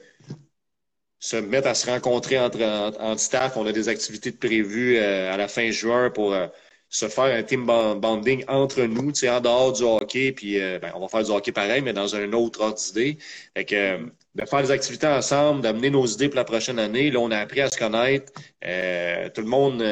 se 1.19 1.37
mettre 1.37 1.67
à 1.67 1.73
se 1.73 1.89
rencontrer 1.89 2.39
entre, 2.39 2.61
entre, 2.99 3.19
staff. 3.19 3.57
On 3.57 3.65
a 3.65 3.71
des 3.71 3.89
activités 3.89 4.31
prévues 4.31 4.97
euh, 4.97 5.33
à 5.33 5.37
la 5.37 5.47
fin 5.47 5.71
juin 5.71 6.11
pour 6.11 6.33
euh, 6.33 6.47
se 6.89 7.07
faire 7.07 7.35
un 7.35 7.43
team 7.43 7.65
bonding 7.65 8.45
entre 8.47 8.83
nous, 8.83 9.11
en 9.27 9.41
dehors 9.41 9.73
du 9.73 9.83
hockey, 9.83 10.31
puis 10.33 10.59
ben, 10.59 10.91
on 10.95 10.99
va 11.01 11.07
faire 11.07 11.23
du 11.23 11.31
hockey 11.31 11.51
pareil, 11.51 11.81
mais 11.81 11.93
dans 11.93 12.15
un 12.15 12.33
autre 12.33 12.61
ordre 12.61 12.77
d'idée. 12.77 13.17
Fait 13.55 13.65
que 13.65 14.11
de 14.35 14.45
faire 14.45 14.61
des 14.61 14.71
activités 14.71 15.07
ensemble, 15.07 15.61
d'amener 15.61 15.89
nos 15.89 16.05
idées 16.05 16.29
pour 16.29 16.37
la 16.37 16.43
prochaine 16.43 16.79
année. 16.79 17.11
Là, 17.11 17.19
on 17.19 17.31
a 17.31 17.37
appris 17.37 17.61
à 17.61 17.69
se 17.69 17.77
connaître. 17.77 18.31
Euh, 18.65 19.29
tout 19.29 19.41
le 19.41 19.47
monde 19.47 19.83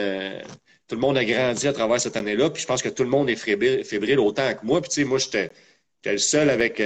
tout 0.87 0.95
le 0.95 1.01
monde 1.01 1.17
a 1.17 1.25
grandi 1.25 1.67
à 1.67 1.73
travers 1.73 1.99
cette 1.99 2.15
année-là. 2.15 2.49
Puis 2.49 2.61
je 2.61 2.67
pense 2.67 2.81
que 2.81 2.89
tout 2.89 3.03
le 3.03 3.09
monde 3.09 3.29
est 3.29 3.35
fébrile, 3.35 4.19
autant 4.19 4.53
que 4.53 4.65
moi. 4.65 4.79
Puis 4.81 4.89
tu 4.89 5.01
sais, 5.01 5.03
moi, 5.03 5.17
j'étais 5.17 5.51
le 6.05 6.17
seul 6.17 6.49
avec 6.49 6.81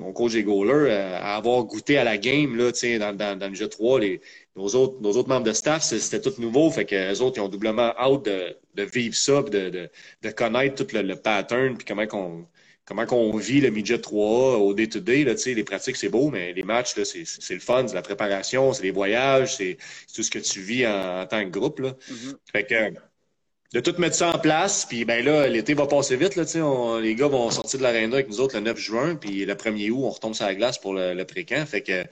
mon 0.00 0.12
coach 0.12 0.34
et 0.34 0.42
goaler 0.42 0.90
à 0.90 1.36
avoir 1.36 1.64
goûté 1.64 1.98
à 1.98 2.04
la 2.04 2.16
game 2.16 2.56
là, 2.56 2.70
dans, 2.72 3.16
dans, 3.16 3.38
dans 3.38 3.48
le 3.48 3.54
jeu 3.54 3.68
3. 3.68 4.00
Les, 4.00 4.20
nos 4.58 4.68
autres, 4.74 5.00
nos 5.00 5.12
autres 5.12 5.28
membres 5.28 5.46
de 5.46 5.52
staff, 5.52 5.82
c'était 5.82 6.20
tout 6.20 6.40
nouveau. 6.40 6.70
Fait 6.70 6.84
que 6.84 6.94
les 6.94 7.20
autres, 7.20 7.38
ils 7.38 7.40
ont 7.40 7.48
doublement 7.48 7.94
hâte 7.96 8.24
de, 8.24 8.56
de 8.74 8.82
vivre 8.82 9.14
ça, 9.14 9.42
de, 9.42 9.70
de, 9.70 9.90
de, 10.22 10.30
connaître 10.30 10.84
tout 10.84 10.94
le, 10.94 11.14
pattern, 11.14 11.76
puis 11.76 11.86
comment 11.86 12.06
qu'on 12.06 12.46
comment 12.88 13.04
qu'on 13.04 13.36
vit 13.36 13.60
le 13.60 13.68
midget 13.68 13.98
3A 13.98 14.56
au 14.56 14.72
day-to-day. 14.72 15.24
Là, 15.24 15.34
les 15.44 15.64
pratiques, 15.64 15.96
c'est 15.96 16.08
beau, 16.08 16.30
mais 16.30 16.54
les 16.54 16.62
matchs, 16.62 16.94
c'est 17.04 17.54
le 17.54 17.60
fun, 17.60 17.86
c'est 17.86 17.94
la 17.94 18.00
préparation, 18.00 18.72
c'est 18.72 18.82
les 18.82 18.90
voyages, 18.90 19.56
c'est 19.56 19.76
tout 20.14 20.22
ce 20.22 20.30
que 20.30 20.38
tu 20.38 20.60
vis 20.60 20.86
en, 20.86 21.26
tant 21.26 21.44
que 21.44 21.50
groupe. 21.50 21.80
Là. 21.80 21.90
Mm-hmm. 22.10 22.34
Fait 22.50 22.64
que 22.64 22.98
de 23.74 23.80
tout 23.80 23.94
mettre 24.00 24.16
ça 24.16 24.34
en 24.34 24.38
place, 24.38 24.86
puis 24.86 25.04
ben 25.04 25.22
là, 25.22 25.46
l'été 25.48 25.74
va 25.74 25.86
passer 25.86 26.16
vite. 26.16 26.34
Là, 26.36 26.44
on, 26.64 26.98
les 26.98 27.14
gars 27.14 27.28
vont 27.28 27.50
sortir 27.50 27.78
de 27.78 27.84
l'aréna 27.84 28.14
avec 28.14 28.28
nous 28.28 28.40
autres 28.40 28.54
le 28.54 28.62
9 28.62 28.78
juin, 28.78 29.16
puis 29.16 29.44
le 29.44 29.54
1er 29.54 29.90
août, 29.90 30.04
on 30.04 30.10
retombe 30.10 30.34
sur 30.34 30.46
la 30.46 30.54
glace 30.54 30.78
pour 30.78 30.94
le, 30.94 31.12
le 31.12 31.24
pré-camp. 31.26 31.66
Fait 31.66 31.82
que 31.82 32.04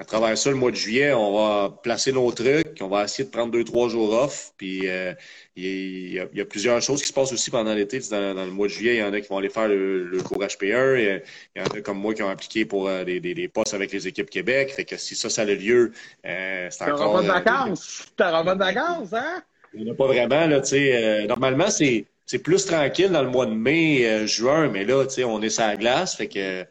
à 0.00 0.04
travers 0.04 0.38
ça, 0.38 0.50
le 0.50 0.56
mois 0.56 0.70
de 0.70 0.76
juillet, 0.76 1.12
on 1.12 1.36
va 1.36 1.70
placer 1.82 2.12
nos 2.12 2.30
trucs, 2.30 2.78
on 2.80 2.86
va 2.86 3.02
essayer 3.02 3.24
de 3.24 3.30
prendre 3.30 3.50
deux, 3.50 3.64
trois 3.64 3.88
jours 3.88 4.12
off. 4.12 4.52
Puis 4.56 4.88
euh, 4.88 5.12
il, 5.56 5.64
y 5.64 6.14
y 6.14 6.40
a, 6.40 6.44
plusieurs 6.44 6.80
choses 6.80 7.02
qui 7.02 7.08
se 7.08 7.12
passent 7.12 7.32
aussi 7.32 7.50
pendant 7.50 7.74
l'été. 7.74 7.98
Dans, 8.08 8.32
dans, 8.32 8.44
le 8.44 8.52
mois 8.52 8.68
de 8.68 8.72
juillet, 8.72 8.94
il 8.94 8.98
y 9.00 9.02
en 9.02 9.12
a 9.12 9.20
qui 9.20 9.26
vont 9.26 9.38
aller 9.38 9.48
faire 9.48 9.66
le, 9.66 10.04
le 10.04 10.22
cours 10.22 10.38
HP1. 10.38 11.20
Il 11.56 11.60
y 11.60 11.60
en 11.60 11.64
a 11.64 11.80
comme 11.80 11.98
moi 11.98 12.14
qui 12.14 12.22
ont 12.22 12.28
appliqué 12.28 12.64
pour 12.64 12.88
euh, 12.88 13.02
des, 13.02 13.18
des, 13.18 13.34
des, 13.34 13.48
postes 13.48 13.74
avec 13.74 13.90
les 13.90 14.06
équipes 14.06 14.30
Québec. 14.30 14.70
Fait 14.70 14.84
que 14.84 14.96
si 14.96 15.16
ça, 15.16 15.28
ça 15.28 15.42
a 15.42 15.44
lieu, 15.46 15.90
euh, 16.24 16.68
c'est 16.70 16.84
encore... 16.84 16.98
T'auras 16.98 17.16
pas 17.16 17.22
de 17.22 17.44
vacances! 17.44 18.06
T'auras 18.16 18.44
pas 18.44 18.54
de 18.54 18.58
vacances, 18.60 19.12
hein? 19.12 19.42
Il 19.74 19.82
n'y 19.82 19.90
en 19.90 19.94
a 19.94 19.96
pas 19.96 20.06
vraiment, 20.06 20.46
là, 20.46 20.60
tu 20.60 20.68
sais. 20.68 21.26
normalement, 21.26 21.70
c'est 21.70 22.06
c'est 22.24 22.38
plus 22.38 22.66
tranquille 22.66 23.10
dans 23.10 23.22
le 23.22 23.30
mois 23.30 23.46
de 23.46 23.54
mai, 23.54 24.26
juin, 24.26 24.68
mais 24.68 24.84
là, 24.84 25.04
tu 25.06 25.14
sais, 25.14 25.24
on 25.24 25.40
est 25.40 25.48
sur 25.48 25.66
la 25.66 25.76
glace, 25.76 26.14
fait 26.14 26.28
que 26.28 26.64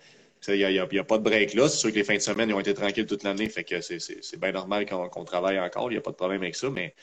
il 0.47 0.67
n'y 0.67 0.79
a, 0.79 0.83
a, 0.83 1.03
pas 1.03 1.17
de 1.17 1.23
break 1.23 1.53
là. 1.53 1.69
C'est 1.69 1.77
sûr 1.77 1.89
que 1.91 1.95
les 1.95 2.03
fins 2.03 2.15
de 2.15 2.19
semaine 2.19 2.49
ils 2.49 2.53
ont 2.53 2.59
été 2.59 2.73
tranquilles 2.73 3.05
toute 3.05 3.23
l'année, 3.23 3.49
fait 3.49 3.63
que 3.63 3.81
c'est 3.81 4.39
bien 4.39 4.51
normal 4.51 4.85
qu'on 4.85 5.23
travaille 5.25 5.59
encore. 5.59 5.91
Il 5.91 5.95
n'y 5.95 5.99
a 5.99 6.01
pas 6.01 6.11
de 6.11 6.15
problème 6.15 6.41
avec 6.41 6.55
ça, 6.55 6.69
mais 6.69 6.95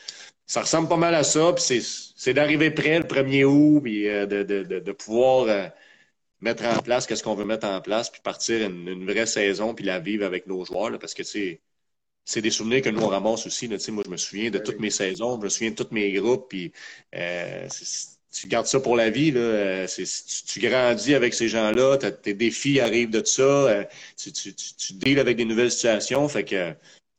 ça 0.46 0.62
ressemble 0.62 0.88
pas 0.88 0.96
mal 0.96 1.14
à 1.14 1.24
ça. 1.24 1.54
C'est 1.58 2.34
d'arriver 2.34 2.70
près 2.70 2.98
le 2.98 3.04
1er 3.04 3.44
août, 3.44 3.80
puis 3.82 4.08
euh, 4.08 4.26
de, 4.26 4.42
de, 4.42 4.62
de, 4.62 4.80
de, 4.80 4.92
pouvoir 4.92 5.46
euh, 5.48 5.68
mettre 6.40 6.64
en 6.64 6.78
place 6.80 7.08
ce 7.12 7.22
qu'on 7.22 7.34
veut 7.34 7.44
mettre 7.44 7.66
en 7.66 7.80
place, 7.80 8.10
puis 8.10 8.20
partir 8.22 8.66
une, 8.68 8.88
une, 8.88 9.04
vraie 9.06 9.26
saison, 9.26 9.74
puis 9.74 9.84
la 9.84 9.98
vivre 10.00 10.24
avec 10.24 10.46
nos 10.46 10.64
joueurs, 10.64 10.90
là, 10.90 10.98
parce 10.98 11.14
que 11.14 11.22
c'est 11.24 11.60
c'est 12.24 12.40
des 12.42 12.50
souvenirs 12.50 12.82
que 12.82 12.88
nous 12.88 13.02
on 13.02 13.08
ramasse 13.08 13.46
aussi. 13.46 13.68
Là, 13.68 13.76
moi, 13.90 14.02
je 14.06 14.10
me 14.10 14.16
souviens 14.16 14.50
de 14.50 14.58
toutes 14.58 14.80
mes 14.80 14.90
saisons, 14.90 15.38
je 15.38 15.44
me 15.44 15.48
souviens 15.50 15.70
de 15.70 15.76
tous 15.76 15.92
mes 15.92 16.12
groupes, 16.12 16.48
puis 16.48 16.72
euh, 17.14 17.68
tu 18.34 18.48
gardes 18.48 18.66
ça 18.66 18.80
pour 18.80 18.96
la 18.96 19.10
vie. 19.10 19.30
Là. 19.30 19.40
Euh, 19.40 19.86
tu, 19.86 20.04
tu, 20.46 20.60
grandis 20.60 21.14
avec 21.14 21.34
ces 21.34 21.48
gens-là, 21.48 21.96
tes 21.98 22.34
défis 22.34 22.80
arrivent 22.80 23.10
de 23.10 23.24
ça, 23.24 23.42
euh, 23.42 23.84
tu, 24.16 24.32
tu, 24.32 24.52
tu, 24.54 24.92
deals 24.94 25.20
avec 25.20 25.36
des 25.36 25.44
nouvelles 25.44 25.70
situations. 25.70 26.28
Fait 26.28 26.44
que 26.44 26.74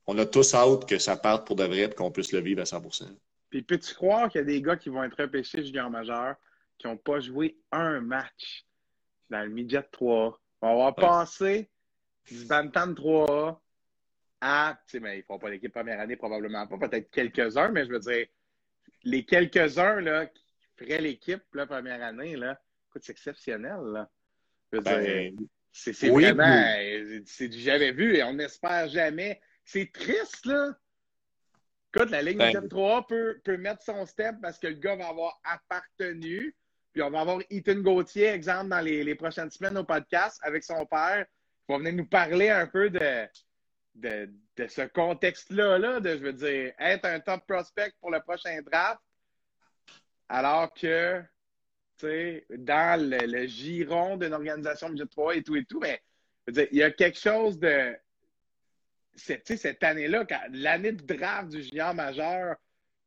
on 0.07 0.18
a 0.18 0.26
tous 0.26 0.53
hâte 0.53 0.88
que 0.88 0.99
ça 0.99 1.16
parte 1.16 1.47
pour 1.47 1.55
de 1.55 1.63
vrai 1.63 1.84
et 1.84 1.89
qu'on 1.89 2.11
puisse 2.11 2.32
le 2.32 2.41
vivre 2.41 2.61
à 2.61 2.66
100% 2.66 3.07
Puis 3.49 3.61
peux-tu 3.63 3.95
croire 3.95 4.30
qu'il 4.30 4.39
y 4.39 4.43
a 4.43 4.45
des 4.45 4.61
gars 4.61 4.76
qui 4.76 4.89
vont 4.89 5.03
être 5.03 5.20
repêchés 5.20 5.66
junior 5.66 5.89
majeur, 5.89 6.36
qui 6.78 6.88
n'ont 6.88 6.97
pas 6.97 7.20
joué 7.20 7.57
un 7.72 8.01
match 8.01 8.66
dans 9.30 9.41
le 9.41 9.49
midget 9.49 9.84
3. 9.91 10.39
On 10.61 10.84
va 10.84 10.91
passé 10.91 11.70
du 12.30 12.45
Bantam 12.45 12.93
3 12.93 13.61
à, 14.41 14.78
tu 14.86 14.91
sais, 14.91 14.99
mais 14.99 15.16
ils 15.16 15.20
ne 15.20 15.24
feront 15.24 15.39
pas 15.39 15.49
l'équipe 15.49 15.72
première 15.72 15.99
année, 15.99 16.16
probablement 16.16 16.68
pas, 16.68 16.78
peut-être 16.88 17.09
quelques-uns, 17.09 17.70
mais 17.70 17.86
je 17.86 17.91
veux 17.91 17.99
dire, 17.99 18.28
les 19.03 19.24
quelques-uns 19.26 20.01
là, 20.01 20.26
qui 20.28 20.44
feraient 20.78 21.01
l'équipe 21.01 21.43
la 21.53 21.65
première 21.65 22.01
année, 22.03 22.36
là, 22.36 22.59
écoute, 22.89 23.03
c'est 23.05 23.11
exceptionnel. 23.13 23.80
Là. 23.93 24.09
Ben, 24.71 25.36
c'est 25.71 26.09
oui, 26.09 26.23
vraiment, 26.23 27.23
c'est 27.26 27.49
du 27.49 27.59
jamais 27.59 27.91
vu 27.91 28.15
et 28.15 28.23
on 28.23 28.34
n'espère 28.34 28.88
jamais. 28.88 29.41
C'est 29.65 29.91
triste, 29.91 30.45
là. 30.45 30.73
Écoute, 31.93 32.11
la 32.11 32.21
ligne 32.21 32.38
Ben- 32.38 32.47
midget 32.47 32.67
3 32.67 33.07
peut, 33.07 33.41
peut 33.43 33.57
mettre 33.57 33.82
son 33.84 34.05
step 34.05 34.36
parce 34.41 34.59
que 34.59 34.67
le 34.67 34.76
gars 34.76 34.95
va 34.95 35.07
avoir 35.07 35.39
appartenu. 35.43 36.55
Puis 36.93 37.01
on 37.01 37.09
va 37.09 37.21
avoir 37.21 37.39
Ethan 37.49 37.82
Gauthier, 37.82 38.28
exemple, 38.28 38.69
dans 38.69 38.80
les, 38.80 39.03
les 39.03 39.15
prochaines 39.15 39.51
semaines 39.51 39.78
au 39.78 39.84
podcast 39.84 40.39
avec 40.43 40.63
son 40.63 40.86
père. 40.86 41.26
Il 41.67 41.73
va 41.73 41.78
venir 41.80 41.93
nous 41.93 42.05
parler 42.05 42.49
un 42.49 42.67
peu 42.67 42.89
de, 42.89 43.28
de, 43.95 44.30
de 44.55 44.67
ce 44.67 44.82
contexte-là, 44.84 45.78
là, 45.78 45.99
de, 45.99 46.11
je 46.11 46.23
veux 46.23 46.34
dire, 46.34 46.73
être 46.80 47.05
un 47.05 47.19
top 47.19 47.45
prospect 47.47 47.91
pour 47.99 48.11
le 48.11 48.21
prochain 48.21 48.61
draft, 48.61 49.01
alors 50.30 50.73
que, 50.73 51.21
tu 51.97 52.07
sais, 52.07 52.45
dans 52.49 52.99
le, 52.99 53.45
giron 53.47 54.17
d'une 54.17 54.34
organisation 54.34 54.89
budget 54.89 55.05
3 55.07 55.36
et 55.36 55.43
tout 55.43 55.55
et 55.55 55.65
tout, 55.65 55.80
mais, 55.80 56.01
il 56.47 56.78
y 56.78 56.84
a 56.84 56.91
quelque 56.91 57.19
chose 57.19 57.59
de. 57.59 57.95
sais, 59.15 59.41
cette 59.43 59.84
année-là, 59.84 60.26
l'année 60.51 60.91
de 60.91 61.03
draft 61.03 61.49
du 61.49 61.63
junior 61.63 61.93
majeur, 61.93 62.55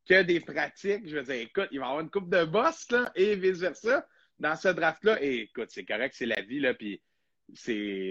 que 0.07 0.23
des 0.23 0.39
pratiques, 0.39 1.07
je 1.07 1.17
veux 1.17 1.23
dire, 1.23 1.35
écoute, 1.35 1.67
il 1.71 1.79
va 1.79 1.85
y 1.85 1.89
avoir 1.89 2.01
une 2.01 2.09
coupe 2.09 2.29
de 2.29 2.43
boss, 2.43 2.87
et 3.15 3.35
vice-versa, 3.35 4.07
dans 4.39 4.55
ce 4.55 4.69
draft-là. 4.69 5.21
Et 5.21 5.41
écoute, 5.41 5.69
c'est 5.71 5.85
correct, 5.85 6.15
c'est 6.17 6.25
la 6.25 6.41
vie, 6.41 6.59
là, 6.59 6.73
puis 6.73 7.01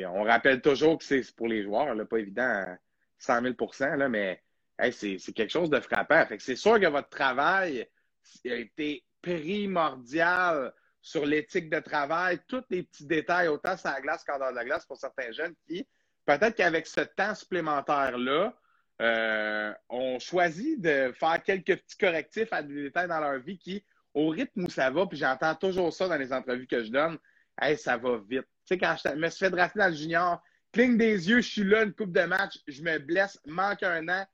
on 0.07 0.23
rappelle 0.23 0.61
toujours 0.61 0.99
que 0.99 1.05
c'est 1.05 1.35
pour 1.35 1.49
les 1.49 1.63
joueurs, 1.63 1.95
pas 2.09 2.19
évident 2.19 2.43
à 2.43 2.77
100 3.19 3.43
000 3.43 3.55
là, 3.97 4.09
mais 4.09 4.43
c'est 4.93 5.33
quelque 5.35 5.51
chose 5.51 5.71
de 5.71 5.81
frappant. 5.81 6.25
Fait 6.27 6.37
que 6.37 6.43
c'est 6.43 6.57
sûr 6.57 6.79
que 6.81 6.87
votre 6.87 7.09
travail 7.09 7.87
a 8.45 8.55
été 8.57 9.05
primordial 9.23 10.73
sur 11.01 11.25
l'éthique 11.25 11.71
de 11.71 11.81
travail, 11.81 12.39
tous 12.49 12.65
les 12.71 12.83
petits 12.83 13.07
détails, 13.07 13.49
autant 13.49 13.77
sur 13.77 13.91
la 13.91 14.01
glace 14.01 14.25
qu'en 14.25 14.39
dehors 14.39 14.51
de 14.51 14.57
la 14.57 14.65
glace 14.65 14.85
pour 14.87 14.97
certains 14.97 15.33
jeunes 15.33 15.55
qui, 15.67 15.87
peut-être 16.27 16.55
qu'avec 16.55 16.87
ce 16.87 17.01
temps 17.01 17.35
supplémentaire-là, 17.35 18.55
euh, 19.01 19.73
ont 19.89 20.19
choisi 20.19 20.77
de 20.77 21.13
faire 21.13 21.41
quelques 21.45 21.77
petits 21.77 21.97
correctifs 21.99 22.53
à 22.53 22.63
des 22.63 22.83
détails 22.83 23.07
dans 23.07 23.21
leur 23.21 23.39
vie 23.39 23.57
qui, 23.57 23.85
au 24.13 24.29
rythme 24.29 24.65
où 24.65 24.71
ça 24.71 24.91
va, 24.91 25.07
puis 25.07 25.17
j'entends 25.17 25.55
toujours 25.55 25.93
ça 25.93 26.09
dans 26.09 26.17
les 26.17 26.33
entrevues 26.33 26.67
que 26.67 26.83
je 26.83 26.91
donne, 26.91 27.17
hey, 27.61 27.79
ça 27.79 27.97
va 27.97 28.19
vite. 28.19 28.43
Tu 28.67 28.75
sais, 28.75 28.79
quand 28.79 28.97
je 29.03 29.15
me 29.15 29.29
suis 29.31 29.47
fait 29.47 29.51
dans 29.51 29.87
le 29.87 29.95
junior, 29.95 30.43
cligne 30.73 30.97
des 30.97 31.29
yeux, 31.29 31.41
je 31.41 31.49
suis 31.49 31.65
là, 31.65 31.85
une 31.85 31.95
coupe 31.95 32.13
de 32.13 32.23
match, 32.23 32.59
je 32.67 32.83
me 32.83 32.99
blesse, 32.99 33.39
manque 33.47 33.85
un 33.85 34.09
an, 34.09 34.27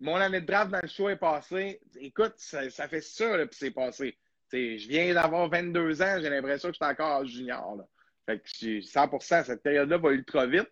mon 0.00 0.16
année 0.16 0.40
de 0.40 0.46
draft 0.46 0.70
dans 0.70 0.80
le 0.82 0.88
show 0.88 1.08
est 1.08 1.16
passée. 1.16 1.80
Écoute, 1.96 2.34
ça, 2.36 2.68
ça 2.70 2.88
fait 2.88 3.00
ça, 3.00 3.36
là, 3.36 3.46
puis 3.46 3.56
c'est 3.58 3.70
passé. 3.70 4.16
Je 4.52 4.88
viens 4.88 5.14
d'avoir 5.14 5.48
22 5.48 6.02
ans, 6.02 6.18
j'ai 6.20 6.28
l'impression 6.28 6.68
que 6.68 6.74
je 6.74 6.84
suis 6.84 6.92
encore 6.92 7.24
junior. 7.24 7.76
Là. 7.76 7.84
Fait 8.26 8.38
que 8.38 8.48
je 8.48 8.56
suis 8.56 8.80
100% 8.80 9.44
cette 9.44 9.62
période-là 9.62 9.98
va 9.98 10.10
ultra 10.10 10.46
vite. 10.46 10.70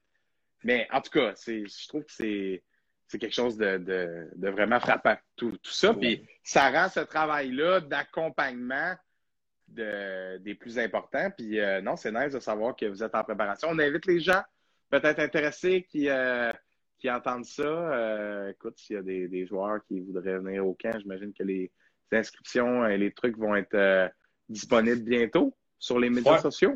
Mais 0.63 0.87
en 0.93 1.01
tout 1.01 1.11
cas, 1.11 1.33
c'est, 1.37 1.65
je 1.67 1.89
trouve 1.89 2.05
que 2.05 2.13
c'est, 2.13 2.63
c'est 3.07 3.19
quelque 3.19 3.35
chose 3.35 3.57
de, 3.57 3.79
de, 3.79 4.29
de 4.37 4.49
vraiment 4.51 4.79
frappant, 4.79 5.17
tout, 5.37 5.57
tout 5.63 5.73
ça. 5.73 5.95
Puis 5.95 6.27
ça 6.43 6.71
rend 6.71 6.89
ce 6.89 7.01
travail-là 7.01 7.81
d'accompagnement 7.81 8.95
de, 9.69 10.39
des 10.39 10.55
plus 10.55 10.79
importants. 10.79 11.31
Puis 11.31 11.59
euh, 11.61 11.81
non, 11.81 11.97
c'est 11.97 12.13
nice 12.13 12.33
de 12.33 12.41
savoir 12.41 12.77
que 12.77 12.87
vous 12.87 13.03
êtes 13.03 13.15
en 13.15 13.25
préparation. 13.25 13.69
On 13.71 13.79
invite 13.79 14.07
les 14.07 14.21
gens 14.21 14.43
peut-être 14.91 15.21
intéressés 15.21 15.87
qui, 15.91 16.09
euh, 16.09 16.53
qui 17.01 17.11
entendent 17.11 17.45
ça. 17.47 17.63
Euh, 17.63 18.51
écoute, 18.51 18.79
s'il 18.79 18.97
y 18.97 18.99
a 18.99 19.03
des, 19.03 19.29
des 19.29 19.47
joueurs 19.47 19.81
qui 19.89 20.01
voudraient 20.01 20.39
venir 20.39 20.67
au 20.67 20.75
camp, 20.75 20.97
j'imagine 21.01 21.33
que 21.33 21.43
les 21.43 21.71
inscriptions 22.13 22.87
et 22.87 22.99
les 22.99 23.13
trucs 23.13 23.37
vont 23.39 23.55
être 23.57 23.75
euh, 23.75 24.09
disponibles 24.49 25.03
bientôt 25.03 25.57
sur 25.79 25.99
les 25.99 26.11
médias 26.11 26.35
Ouais. 26.35 26.41
sociaux. 26.41 26.75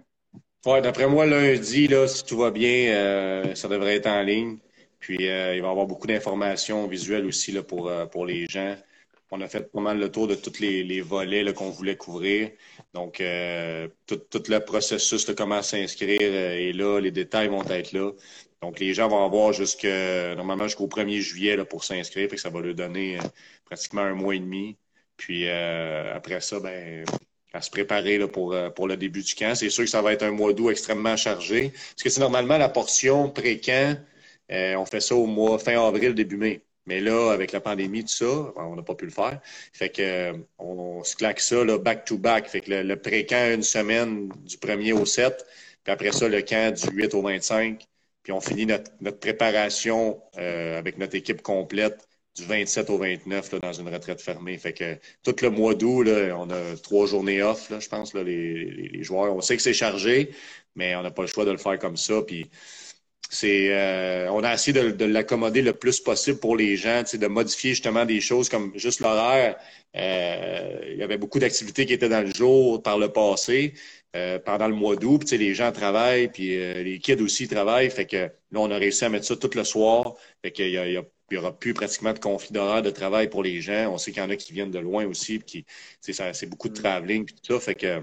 Ouais, 0.66 0.81
d'après 0.81 1.07
moi, 1.07 1.27
lundi, 1.27 1.89
là, 1.89 2.07
si 2.09 2.25
tout 2.25 2.39
va 2.39 2.51
bien, 2.51 2.95
euh, 2.95 3.55
ça 3.55 3.68
devrait 3.68 3.97
être 3.97 4.07
en 4.07 4.22
ligne. 4.22 4.59
Puis 4.99 5.29
euh, 5.29 5.55
il 5.55 5.61
va 5.61 5.68
y 5.68 5.70
avoir 5.70 5.87
beaucoup 5.87 6.07
d'informations 6.07 6.87
visuelles 6.87 7.27
aussi 7.27 7.53
là, 7.53 7.62
pour, 7.62 7.89
euh, 7.91 8.07
pour 8.07 8.25
les 8.25 8.47
gens. 8.47 8.75
On 9.31 9.41
a 9.43 9.49
fait 9.49 9.70
pas 9.70 9.81
mal 9.81 9.99
le 9.99 10.11
tour 10.11 10.29
de 10.29 10.37
tous 10.37 10.61
les, 10.61 10.85
les 10.85 11.01
volets 11.03 11.53
qu'on 11.53 11.68
voulait 11.68 11.97
couvrir. 11.97 12.51
Donc, 12.93 13.20
tout, 14.07 14.16
tout 14.16 14.43
le 14.49 14.59
processus 14.61 15.27
de 15.27 15.33
comment 15.33 15.61
s'inscrire 15.61 16.20
est 16.22 16.72
là, 16.72 17.01
les 17.01 17.11
détails 17.11 17.49
vont 17.49 17.64
être 17.68 17.91
là. 17.93 18.12
Donc, 18.63 18.81
les 18.81 18.95
gens 18.95 19.09
vont 19.09 19.25
avoir 19.25 19.53
jusque, 19.53 19.85
normalement 19.85 20.65
jusqu'au 20.65 20.87
1er 20.87 21.21
juillet 21.21 21.57
là, 21.57 21.65
pour 21.65 21.85
s'inscrire. 21.85 22.29
Ça 22.39 22.51
va 22.51 22.61
leur 22.61 22.75
donner 22.75 23.19
euh, 23.19 23.23
pratiquement 23.65 24.03
un 24.03 24.15
mois 24.15 24.35
et 24.35 24.41
demi. 24.41 24.77
Puis 25.17 25.49
euh, 25.49 26.15
après 26.15 26.41
ça, 26.41 26.61
ben, 26.61 27.05
à 27.55 27.61
se 27.63 27.71
préparer 27.71 28.19
là, 28.19 28.29
pour, 28.29 28.53
euh, 28.53 28.69
pour 28.71 28.89
le 28.89 28.97
début 28.97 29.23
du 29.23 29.35
camp. 29.35 29.55
C'est 29.55 29.71
sûr 29.71 29.85
que 29.85 29.91
ça 29.91 30.03
va 30.03 30.13
être 30.13 30.25
un 30.25 30.33
mois 30.33 30.53
d'août 30.53 30.71
extrêmement 30.71 31.17
chargé. 31.17 31.71
Parce 31.71 32.03
que 32.03 32.11
c'est 32.11 32.21
normalement 32.21 32.59
la 32.59 32.69
portion 32.69 33.31
pré-camp, 33.31 33.99
euh, 34.53 34.75
on 34.77 34.85
fait 34.85 35.01
ça 35.01 35.15
au 35.15 35.27
mois 35.27 35.59
fin 35.59 35.81
avril, 35.87 36.15
début 36.15 36.37
mai. 36.37 36.63
Mais 36.87 37.01
là, 37.01 37.31
avec 37.33 37.53
la 37.53 37.61
pandémie, 37.61 38.03
tout 38.03 38.09
ça, 38.09 38.53
ben, 38.57 38.65
on 38.65 38.77
n'a 38.77 38.83
pas 38.83 38.95
pu 38.95 39.07
le 39.07 39.11
faire. 39.13 39.41
Fait 39.73 39.89
que 39.89 40.03
euh, 40.03 40.33
on, 40.59 41.03
se 41.05 41.17
claque 41.17 41.41
ça 41.41 41.65
là, 41.65 41.79
back 41.79 42.05
to 42.05 42.19
back. 42.19 42.49
Fait 42.49 42.61
que 42.61 42.71
le, 42.71 42.83
le 42.83 42.97
pré-camp 42.97 43.55
une 43.55 43.63
semaine 43.63 44.29
du 44.45 44.57
1er 44.57 44.93
au 44.93 45.07
7, 45.07 45.47
puis 45.85 45.93
après 45.93 46.13
ça, 46.13 46.29
le 46.29 46.43
camp 46.43 46.75
du 46.75 46.97
8 46.97 47.15
au 47.15 47.23
25. 47.23 47.87
Puis 48.25 48.33
on 48.33 48.41
finit 48.41 48.66
notre, 48.66 48.91
notre 49.01 49.20
préparation 49.20 50.20
euh, 50.39 50.79
avec 50.79 50.99
notre 50.99 51.14
équipe 51.14 51.43
complète 51.43 52.09
du 52.37 52.45
27 52.45 52.91
au 52.91 52.99
29 52.99 53.53
là, 53.53 53.59
dans 53.61 53.72
une 53.72 53.89
retraite 53.89 54.20
fermée. 54.20 54.59
Fait 54.59 54.72
que 54.72 54.99
tout 55.22 55.37
le 55.43 55.51
mois 55.51 55.77
d'août, 55.77 56.09
on 56.37 56.51
a 56.51 56.77
trois 56.83 57.07
journées 57.07 57.43
off, 57.43 57.70
là, 57.70 57.79
je 57.81 57.89
pense, 57.89 58.14
là, 58.14 58.25
les, 58.25 58.55
les, 58.64 58.89
les 58.89 59.03
joueurs. 59.05 59.37
On 59.37 59.41
sait 59.41 59.57
que 59.57 59.62
c'est 59.62 59.75
chargé, 59.75 60.31
mais 60.75 60.97
on 60.97 61.03
n'a 61.03 61.12
pas 61.12 61.22
le 61.22 61.29
choix 61.29 61.45
de 61.45 61.53
le 61.53 61.59
faire 61.59 61.79
comme 61.79 61.97
ça. 61.97 62.22
Puis 62.22 62.51
c'est 63.31 63.72
euh, 63.72 64.31
on 64.33 64.45
a 64.45 64.55
essayé 64.55 64.72
de, 64.81 64.91
de 64.91 65.05
l'accommoder 65.05 65.62
le 65.62 65.72
plus 65.72 66.01
possible 66.01 66.39
pour 66.39 66.57
les 66.57 66.77
gens, 66.77 67.03
de 67.12 67.27
modifier 67.27 67.70
justement 67.70 68.05
des 68.05 68.20
choses 68.20 68.49
comme 68.49 68.72
juste 68.77 69.01
l'horaire. 69.01 69.57
Euh, 69.97 70.81
il 70.93 70.99
y 70.99 71.03
avait 71.03 71.18
beaucoup 71.18 71.39
d'activités 71.39 71.87
qui 71.87 71.93
étaient 71.95 72.09
dans 72.09 72.20
le 72.25 72.33
jour 72.33 72.83
par 72.83 72.99
le 72.99 73.12
passé, 73.12 73.75
euh, 74.15 74.39
pendant 74.39 74.69
le 74.69 74.75
mois 74.75 74.97
d'août. 74.97 75.19
Puis, 75.19 75.27
tu 75.27 75.31
sais, 75.31 75.37
les 75.39 75.55
gens 75.55 75.73
travaillent, 75.73 76.29
puis 76.29 76.57
euh, 76.57 76.83
les 76.83 76.99
kids 76.99 77.21
aussi 77.23 77.49
travaillent. 77.49 77.91
Fait 77.91 78.07
que 78.07 78.17
là, 78.17 78.31
on 78.61 78.71
a 78.71 78.77
réussi 78.77 79.05
à 79.05 79.09
mettre 79.09 79.27
ça 79.27 79.37
tout 79.37 79.51
le 79.55 79.65
soir. 79.65 80.15
Fait 80.43 80.53
qu'il 80.53 80.71
y, 80.71 80.79
a- 80.79 80.87
il 80.87 80.93
y 80.95 80.97
a- 80.97 81.05
il 81.31 81.35
y 81.35 81.39
aura 81.39 81.59
plus 81.59 81.75
pratiquement 81.75 82.12
de 82.12 82.19
conflit 82.19 82.53
d'horaire 82.53 82.83
de 82.83 82.91
travail 82.91 83.29
pour 83.29 83.43
les 83.43 83.61
gens. 83.61 83.91
On 83.93 83.99
sait 83.99 84.12
qu'il 84.12 84.23
y 84.23 84.27
en 84.27 84.31
a 84.31 84.37
qui 84.37 84.53
viennent 84.53 84.71
de 84.71 84.79
loin 84.79 85.07
aussi, 85.07 85.39
puis 85.39 85.65
qui, 86.01 86.15
ça- 86.15 86.33
c'est 86.35 86.47
beaucoup 86.47 86.69
de 86.69 86.75
travelling, 86.75 87.25
puis 87.25 87.35
tout 87.35 87.55
ça. 87.55 87.61
Fait 87.61 87.75
que 87.75 88.03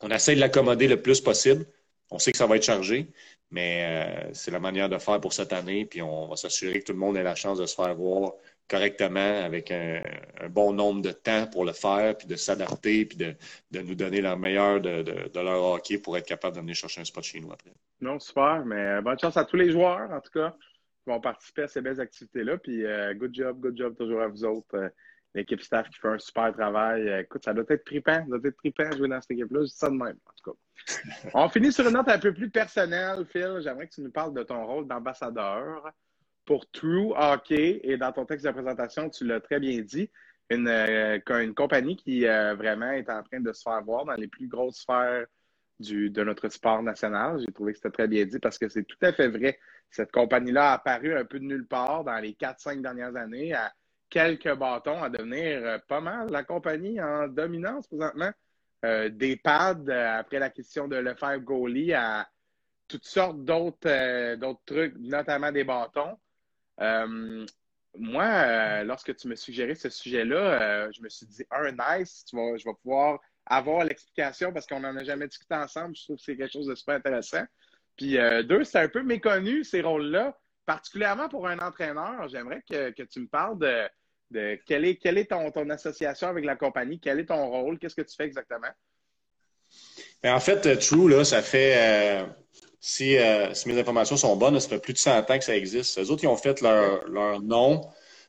on 0.00 0.10
essaie 0.10 0.34
de 0.34 0.40
l'accommoder 0.40 0.88
le 0.88 1.00
plus 1.02 1.20
possible. 1.20 1.66
On 2.10 2.18
sait 2.18 2.32
que 2.32 2.38
ça 2.38 2.46
va 2.46 2.56
être 2.56 2.64
chargé, 2.64 3.10
mais 3.50 4.24
euh, 4.28 4.30
c'est 4.34 4.50
la 4.50 4.60
manière 4.60 4.88
de 4.88 4.98
faire 4.98 5.20
pour 5.20 5.32
cette 5.32 5.52
année. 5.52 5.86
Puis 5.86 6.02
on 6.02 6.28
va 6.28 6.36
s'assurer 6.36 6.80
que 6.80 6.84
tout 6.86 6.92
le 6.92 6.98
monde 6.98 7.16
ait 7.16 7.22
la 7.22 7.34
chance 7.34 7.58
de 7.58 7.66
se 7.66 7.74
faire 7.74 7.94
voir 7.94 8.32
correctement 8.72 9.44
avec 9.44 9.70
un, 9.70 10.02
un 10.40 10.48
bon 10.48 10.72
nombre 10.72 11.02
de 11.02 11.12
temps 11.12 11.46
pour 11.46 11.66
le 11.66 11.72
faire, 11.72 12.16
puis 12.16 12.26
de 12.26 12.36
s'adapter, 12.36 13.04
puis 13.04 13.18
de, 13.18 13.34
de 13.70 13.80
nous 13.80 13.94
donner 13.94 14.22
la 14.22 14.34
meilleure 14.34 14.80
de, 14.80 15.02
de, 15.02 15.28
de 15.28 15.40
leur 15.40 15.62
hockey 15.62 15.98
pour 15.98 16.16
être 16.16 16.26
capable 16.26 16.56
de 16.56 16.62
venir 16.62 16.74
chercher 16.74 17.02
un 17.02 17.04
spot 17.04 17.22
chez 17.22 17.38
nous 17.38 17.52
après. 17.52 17.70
Non, 18.00 18.18
super. 18.18 18.64
Mais 18.64 18.76
euh, 18.80 19.00
bonne 19.02 19.18
chance 19.18 19.36
à 19.36 19.44
tous 19.44 19.56
les 19.56 19.70
joueurs, 19.70 20.10
en 20.10 20.20
tout 20.22 20.30
cas, 20.32 20.56
qui 21.04 21.10
vont 21.10 21.20
participer 21.20 21.64
à 21.64 21.68
ces 21.68 21.82
belles 21.82 22.00
activités-là. 22.00 22.56
Puis, 22.56 22.86
euh, 22.86 23.12
good 23.12 23.34
job, 23.34 23.60
good 23.60 23.76
job 23.76 23.94
toujours 23.94 24.22
à 24.22 24.28
vous 24.28 24.44
autres. 24.44 24.74
Euh, 24.74 24.88
L'équipe 25.34 25.62
staff 25.62 25.88
qui 25.88 25.98
fait 25.98 26.08
un 26.08 26.18
super 26.18 26.52
travail. 26.52 27.08
Écoute, 27.20 27.42
ça 27.42 27.54
doit 27.54 27.64
être 27.70 27.84
trippant. 27.86 28.18
Ça 28.18 28.38
doit 28.38 28.40
être 28.44 28.56
trippant 28.58 28.90
jouer 28.92 29.08
dans 29.08 29.18
cette 29.18 29.30
équipe-là. 29.30 29.60
Je 29.60 29.66
dis 29.66 29.76
ça 29.76 29.88
de 29.88 29.94
même, 29.94 30.18
en 30.26 30.32
tout 30.36 30.50
cas. 30.50 31.30
On 31.34 31.48
finit 31.48 31.72
sur 31.72 31.86
une 31.86 31.94
note 31.94 32.08
un 32.08 32.18
peu 32.18 32.34
plus 32.34 32.50
personnelle, 32.50 33.24
Phil. 33.32 33.60
J'aimerais 33.62 33.88
que 33.88 33.94
tu 33.94 34.02
nous 34.02 34.10
parles 34.10 34.34
de 34.34 34.42
ton 34.42 34.66
rôle 34.66 34.86
d'ambassadeur 34.86 35.90
pour 36.44 36.70
True 36.70 37.12
Hockey. 37.16 37.80
Et 37.84 37.96
dans 37.96 38.12
ton 38.12 38.24
texte 38.24 38.46
de 38.46 38.50
présentation, 38.50 39.08
tu 39.10 39.24
l'as 39.24 39.40
très 39.40 39.60
bien 39.60 39.80
dit. 39.80 40.10
Une, 40.50 40.68
euh, 40.68 41.18
une 41.40 41.54
compagnie 41.54 41.96
qui 41.96 42.26
euh, 42.26 42.54
vraiment 42.54 42.90
est 42.90 43.08
en 43.08 43.22
train 43.22 43.40
de 43.40 43.52
se 43.52 43.62
faire 43.62 43.82
voir 43.82 44.04
dans 44.04 44.14
les 44.14 44.28
plus 44.28 44.48
grosses 44.48 44.80
sphères 44.80 45.26
du, 45.78 46.10
de 46.10 46.24
notre 46.24 46.48
sport 46.48 46.82
national. 46.82 47.40
J'ai 47.40 47.52
trouvé 47.52 47.72
que 47.72 47.78
c'était 47.78 47.90
très 47.90 48.08
bien 48.08 48.26
dit 48.26 48.38
parce 48.38 48.58
que 48.58 48.68
c'est 48.68 48.84
tout 48.84 48.98
à 49.00 49.12
fait 49.12 49.28
vrai. 49.28 49.58
Cette 49.90 50.12
compagnie-là 50.12 50.72
a 50.72 50.74
apparu 50.74 51.16
un 51.16 51.24
peu 51.24 51.38
de 51.38 51.44
nulle 51.44 51.66
part 51.66 52.04
dans 52.04 52.18
les 52.18 52.32
4-5 52.34 52.82
dernières 52.82 53.16
années 53.16 53.54
à 53.54 53.72
quelques 54.10 54.54
bâtons 54.54 55.02
à 55.02 55.08
devenir 55.08 55.64
euh, 55.64 55.78
pas 55.88 56.00
mal 56.00 56.30
la 56.30 56.44
compagnie 56.44 57.00
en 57.00 57.28
dominance 57.28 57.86
présentement. 57.86 58.30
Des 58.84 59.36
pads 59.36 59.86
après 59.88 60.40
l'acquisition 60.40 60.88
de 60.88 60.96
Lefebvre 60.96 61.38
Goalie 61.38 61.92
à 61.92 62.28
toutes 62.88 63.04
sortes 63.04 63.44
d'autres 63.44 64.34
d'autres 64.34 64.64
trucs, 64.66 64.98
notamment 64.98 65.52
des 65.52 65.62
bâtons. 65.62 66.18
Euh, 66.80 67.46
moi, 67.98 68.84
lorsque 68.84 69.14
tu 69.16 69.28
me 69.28 69.36
suggérais 69.36 69.74
ce 69.74 69.90
sujet-là, 69.90 70.90
je 70.92 71.02
me 71.02 71.08
suis 71.08 71.26
dit, 71.26 71.44
un, 71.50 71.72
nice, 71.72 72.24
tu 72.28 72.36
vas, 72.36 72.56
je 72.56 72.64
vais 72.64 72.74
pouvoir 72.82 73.20
avoir 73.46 73.84
l'explication 73.84 74.52
parce 74.52 74.66
qu'on 74.66 74.80
n'en 74.80 74.96
a 74.96 75.04
jamais 75.04 75.28
discuté 75.28 75.54
ensemble. 75.54 75.96
Je 75.96 76.04
trouve 76.04 76.16
que 76.16 76.22
c'est 76.22 76.36
quelque 76.36 76.52
chose 76.52 76.66
de 76.66 76.74
super 76.74 76.96
intéressant. 76.96 77.44
Puis 77.96 78.18
euh, 78.18 78.42
deux, 78.42 78.64
c'est 78.64 78.78
un 78.78 78.88
peu 78.88 79.02
méconnu, 79.02 79.64
ces 79.64 79.82
rôles-là, 79.82 80.38
particulièrement 80.66 81.28
pour 81.28 81.46
un 81.46 81.58
entraîneur. 81.58 82.28
J'aimerais 82.28 82.62
que, 82.68 83.02
tu 83.02 83.20
me 83.20 83.26
parles 83.26 83.58
de, 83.58 83.88
de 84.30 84.58
quelle 84.66 84.84
est, 84.84 85.04
est 85.04 85.30
ton, 85.30 85.50
ton, 85.50 85.68
association 85.70 86.28
avec 86.28 86.44
la 86.44 86.56
compagnie, 86.56 87.00
quel 87.00 87.20
est 87.20 87.26
ton 87.26 87.48
rôle, 87.48 87.78
qu'est-ce 87.78 87.96
que 87.96 88.02
tu 88.02 88.16
fais 88.16 88.24
exactement? 88.24 88.70
Ben, 90.22 90.34
en 90.34 90.40
fait, 90.40 90.66
euh, 90.66 90.76
True, 90.76 91.08
là, 91.08 91.24
ça 91.24 91.42
fait, 91.42 91.74
euh, 91.76 92.26
si, 92.82 93.16
si, 93.54 93.68
mes 93.68 93.80
informations 93.80 94.16
sont 94.18 94.36
bonnes, 94.36 94.60
ça 94.60 94.68
fait 94.68 94.78
plus 94.78 94.92
de 94.92 94.98
100 94.98 95.30
ans 95.30 95.38
que 95.38 95.44
ça 95.44 95.56
existe. 95.56 95.98
Les 95.98 96.10
autres, 96.10 96.24
ils 96.24 96.28
ont 96.28 96.36
fait 96.36 96.60
leur, 96.60 97.08
leur 97.08 97.40
nom 97.40 97.80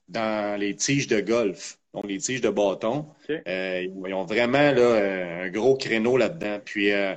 dans 0.07 0.57
les 0.57 0.75
tiges 0.75 1.07
de 1.07 1.19
golf 1.19 1.77
donc 1.93 2.05
les 2.07 2.17
tiges 2.17 2.41
de 2.41 2.49
bâton. 2.49 3.05
Euh, 3.29 3.85
ils 3.85 4.13
ont 4.13 4.25
vraiment 4.25 4.71
là, 4.71 5.43
un 5.43 5.49
gros 5.49 5.75
créneau 5.77 6.17
là-dedans. 6.17 6.59
Puis, 6.63 6.91
euh, 6.91 7.15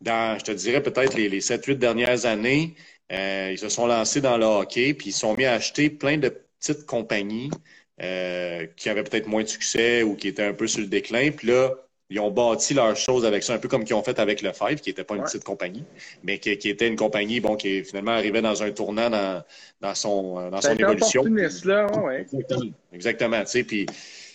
dans, 0.00 0.38
je 0.38 0.44
te 0.44 0.52
dirais 0.52 0.82
peut-être 0.82 1.14
les, 1.14 1.28
les 1.28 1.40
7-8 1.40 1.76
dernières 1.76 2.26
années, 2.26 2.74
euh, 3.12 3.50
ils 3.52 3.58
se 3.58 3.68
sont 3.68 3.86
lancés 3.86 4.20
dans 4.20 4.36
le 4.36 4.44
hockey, 4.44 4.94
puis 4.94 5.10
ils 5.10 5.12
se 5.12 5.20
sont 5.20 5.36
mis 5.36 5.44
à 5.44 5.52
acheter 5.54 5.90
plein 5.90 6.18
de 6.18 6.28
petites 6.60 6.86
compagnies 6.86 7.50
qui 7.98 8.90
avaient 8.90 9.04
peut-être 9.04 9.26
moins 9.26 9.42
de 9.42 9.48
succès 9.48 10.02
ou 10.02 10.16
qui 10.16 10.28
étaient 10.28 10.42
un 10.42 10.52
peu 10.52 10.66
sur 10.66 10.80
le 10.80 10.86
déclin. 10.86 11.30
Puis 11.30 11.48
là, 11.48 11.70
ils 12.10 12.20
ont 12.20 12.30
bâti 12.30 12.74
leurs 12.74 12.96
choses 12.96 13.24
avec 13.24 13.42
ça, 13.42 13.54
un 13.54 13.58
peu 13.58 13.68
comme 13.68 13.84
qu'ils 13.84 13.96
ont 13.96 14.02
fait 14.02 14.18
avec 14.18 14.42
le 14.42 14.52
Five, 14.52 14.80
qui 14.80 14.90
n'était 14.90 15.04
pas 15.04 15.16
une 15.16 15.24
petite 15.24 15.44
compagnie, 15.44 15.84
mais 16.22 16.38
qui, 16.38 16.50
était 16.50 16.86
une 16.86 16.96
compagnie 16.96 17.40
bon, 17.40 17.56
qui 17.56 17.82
finalement 17.84 18.12
arrivait 18.12 18.42
dans 18.42 18.62
un 18.62 18.70
tournant 18.70 19.10
dans, 19.10 19.42
dans 19.80 19.94
son, 19.94 20.50
dans 20.50 20.60
son 20.60 20.76
évolution. 20.76 21.24
Là, 21.64 21.86
ouais. 21.98 22.20
Exactement. 22.20 22.70
Exactement. 22.92 23.40
Tu 23.40 23.46
sais, 23.46 23.64
puis 23.64 23.86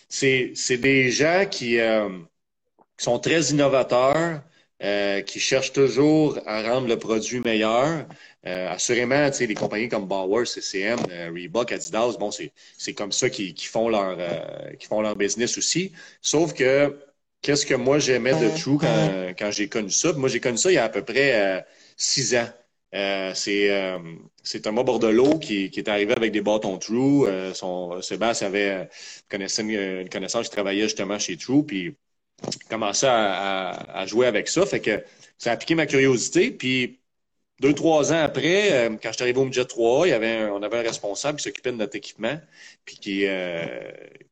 c'est, 0.10 0.78
des 0.78 1.10
gens 1.10 1.46
qui, 1.50 1.80
euh, 1.80 2.10
qui, 2.98 3.06
sont 3.06 3.20
très 3.20 3.42
innovateurs, 3.52 4.42
euh, 4.84 5.22
qui 5.22 5.40
cherchent 5.40 5.74
toujours 5.74 6.40
à 6.46 6.64
rendre 6.64 6.88
le 6.88 6.98
produit 6.98 7.40
meilleur. 7.40 8.06
Euh, 8.48 8.70
assurément, 8.72 9.30
tu 9.30 9.38
sais, 9.38 9.46
les 9.46 9.54
compagnies 9.54 9.88
comme 9.88 10.08
Bauer, 10.08 10.48
CCM, 10.48 10.98
euh, 11.12 11.30
Reebok, 11.32 11.72
Adidas, 11.72 12.16
bon, 12.20 12.32
c'est, 12.32 12.94
comme 12.94 13.12
ça 13.12 13.30
qu'ils, 13.30 13.56
font 13.60 13.88
leur, 13.88 14.16
euh, 14.18 14.72
font 14.90 15.02
leur 15.02 15.16
business 15.16 15.60
aussi. 15.60 15.92
Sauf 16.22 16.54
que 16.54 16.98
qu'est-ce 17.42 17.66
que 17.66 17.74
moi 17.74 18.00
j'aimais 18.00 18.34
de 18.34 18.50
True 18.58 18.78
quand, 18.78 19.34
quand 19.38 19.52
j'ai 19.52 19.68
connu 19.70 19.90
ça? 19.90 20.14
Moi, 20.14 20.30
j'ai 20.30 20.40
connu 20.40 20.58
ça 20.58 20.72
il 20.72 20.76
y 20.76 20.78
a 20.78 20.86
à 20.86 20.90
peu 20.90 21.04
près 21.04 21.60
euh, 21.60 21.62
six 21.98 22.36
ans. 22.36 22.48
Euh, 22.94 23.34
c'est, 23.34 23.72
euh, 23.72 24.00
c'est 24.44 24.62
Thomas 24.62 24.84
Bordelot 24.84 25.40
qui, 25.40 25.70
qui, 25.72 25.80
est 25.80 25.90
arrivé 25.90 26.14
avec 26.14 26.32
des 26.32 26.42
bâtons 26.42 26.78
True. 26.78 27.26
Euh, 27.28 27.54
son, 27.54 28.02
Sébastien 28.02 28.48
avait 28.48 28.90
connaissait 29.30 29.62
une, 29.62 30.10
connaissance 30.10 30.50
qui 30.50 30.52
travaillait 30.52 30.84
justement 30.84 31.18
chez 31.18 31.38
True, 31.38 31.66
puis 31.66 31.96
commençait 32.70 33.08
à, 33.08 33.70
à, 33.70 34.02
à, 34.02 34.06
jouer 34.06 34.28
avec 34.28 34.48
ça. 34.48 34.66
Fait 34.66 34.82
que 34.82 35.04
ça 35.38 35.54
a 35.54 35.58
piqué 35.58 35.76
ma 35.76 35.86
curiosité. 35.86 36.52
Puis 36.52 37.01
deux, 37.62 37.74
trois 37.74 38.12
ans 38.12 38.24
après, 38.24 38.74
euh, 38.74 38.90
quand 39.02 39.10
je 39.10 39.14
suis 39.14 39.22
arrivé 39.22 39.40
au 39.40 39.46
Midget 39.46 39.66
3 39.66 40.08
il 40.08 40.10
y 40.10 40.14
avait 40.14 40.46
on 40.46 40.64
avait 40.64 40.80
un 40.80 40.82
responsable 40.82 41.38
qui 41.38 41.44
s'occupait 41.44 41.72
de 41.72 41.78
notre 41.78 41.96
équipement, 41.96 42.40
puis 42.86 42.96
qui, 42.96 43.26
euh, 43.28 43.64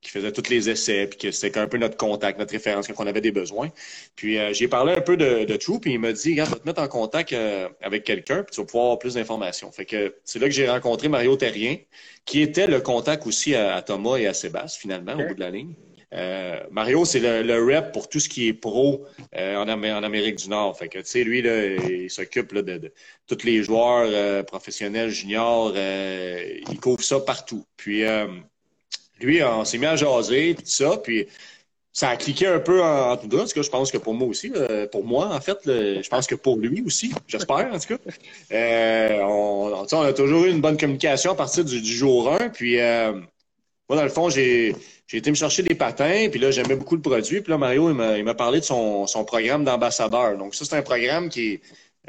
qui 0.02 0.10
faisait 0.10 0.32
tous 0.32 0.50
les 0.50 0.68
essais, 0.70 1.06
puis 1.06 1.20
que 1.20 1.32
c'était 1.32 1.60
un 1.60 1.68
peu 1.68 1.78
notre 1.78 1.96
contact, 1.96 2.40
notre 2.40 2.54
référence 2.54 2.88
quand 2.88 2.96
on 2.98 3.08
avait 3.08 3.22
des 3.22 3.32
besoins. 3.32 3.70
Puis 4.16 4.40
euh, 4.40 4.52
j'ai 4.52 4.68
parlé 4.68 4.94
un 4.94 5.02
peu 5.02 5.16
de, 5.16 5.46
de 5.46 5.56
True, 5.58 5.80
puis 5.80 5.94
il 5.94 6.00
m'a 6.00 6.12
dit, 6.12 6.32
regarde, 6.32 6.50
je 6.50 6.56
vais 6.56 6.62
te 6.62 6.68
mettre 6.68 6.82
en 6.82 6.88
contact 6.88 7.36
avec 7.82 8.04
quelqu'un, 8.04 8.42
puis 8.42 8.56
tu 8.56 8.62
vas 8.62 8.66
pouvoir 8.66 8.86
avoir 8.86 9.00
plus 9.00 9.14
d'informations. 9.14 9.72
Fait 9.72 9.86
que 9.86 10.16
c'est 10.26 10.40
là 10.40 10.48
que 10.48 10.54
j'ai 10.54 10.68
rencontré 10.68 11.08
Mario 11.08 11.36
Terrien, 11.36 11.78
qui 12.26 12.42
était 12.42 12.66
le 12.66 12.82
contact 12.82 13.28
aussi 13.28 13.54
à, 13.54 13.80
Thomas 13.84 14.18
et 14.18 14.26
à 14.26 14.34
Sébastien, 14.34 14.80
finalement, 14.82 15.14
au 15.14 15.28
bout 15.28 15.36
de 15.36 15.40
la 15.40 15.52
ligne. 15.52 15.76
Euh, 16.14 16.60
Mario, 16.72 17.05
c'est 17.05 17.20
le, 17.20 17.43
le, 17.43 17.64
rep 17.64 17.91
pour 17.91 18.10
tout 18.10 18.20
ce 18.20 18.28
qui 18.28 18.47
est 18.47 18.53
pro 18.53 19.05
euh, 19.36 19.55
en, 19.57 19.68
Amérique 19.68 20.38
du 20.38 20.49
Nord. 20.49 20.78
Fait 20.78 20.88
que, 20.88 20.97
tu 20.99 21.05
sais, 21.05 21.24
lui, 21.24 21.41
là, 21.41 21.66
il 21.66 22.10
s'occupe 22.10 22.53
de, 22.53 22.62
de, 22.62 22.93
tous 23.28 23.43
les 23.43 23.64
joueurs 23.64 24.10
euh, 24.12 24.41
professionnels, 24.41 25.10
juniors. 25.10 25.74
il 25.76 26.80
couvre 26.82 27.03
ça 27.03 27.20
partout. 27.20 27.66
Puis, 27.78 28.03
lui, 29.22 29.43
on 29.43 29.66
s'est 29.66 29.78
mis 29.78 29.86
à 29.86 29.95
jaser, 29.95 30.55
tout 30.55 30.66
ça. 30.66 30.97
Puis, 30.97 31.28
ça 31.91 32.10
a 32.10 32.18
cliqué 32.18 32.47
un 32.47 32.60
peu 32.60 32.82
en, 32.82 33.18
tout 33.18 33.28
cas. 33.28 33.38
En 33.38 33.45
tout 33.45 33.53
cas, 33.53 33.62
je 33.62 33.70
pense 33.70 33.91
que 33.91 33.97
pour 33.97 34.14
moi 34.14 34.28
aussi, 34.28 34.51
pour 34.91 35.03
moi, 35.03 35.36
en 35.36 35.41
fait, 35.41 35.60
je 35.66 36.07
pense 36.07 36.26
que 36.26 36.36
pour 36.36 36.57
lui 36.57 36.82
aussi, 36.86 37.14
j'espère, 37.28 37.72
en 37.72 37.78
tout 37.78 37.97
cas. 37.97 39.22
on, 39.22 39.86
on, 39.91 40.01
a 40.01 40.14
toujours 40.14 40.45
eu 40.45 40.49
une 40.49 40.62
bonne 40.62 40.78
communication 40.78 41.34
à 41.34 41.36
partir 41.36 41.66
du, 41.66 41.82
du 41.82 41.93
jour 41.93 42.34
1. 42.34 42.49
Puis, 42.49 42.80
moi, 43.90 43.98
dans 43.98 44.04
le 44.04 44.10
fond, 44.10 44.30
j'ai 44.30 44.76
j'ai 45.08 45.18
été 45.18 45.32
me 45.32 45.36
chercher 45.36 45.64
des 45.64 45.74
patins, 45.74 46.28
puis 46.30 46.40
là, 46.40 46.52
j'aimais 46.52 46.76
beaucoup 46.76 46.96
le 46.96 47.02
produit. 47.02 47.42
Puis 47.42 47.50
là, 47.50 47.58
Mario, 47.58 47.90
il 47.90 48.24
m'a 48.24 48.34
parlé 48.36 48.60
de 48.60 48.66
son, 48.66 49.08
son 49.08 49.26
programme 49.26 49.64
d'ambassadeur. 49.64 50.38
Donc, 50.38 50.54
ça, 50.54 50.66
c'est 50.66 50.76
un 50.76 50.84
programme 50.84 51.30
qui 51.30 51.54
est 51.54 51.62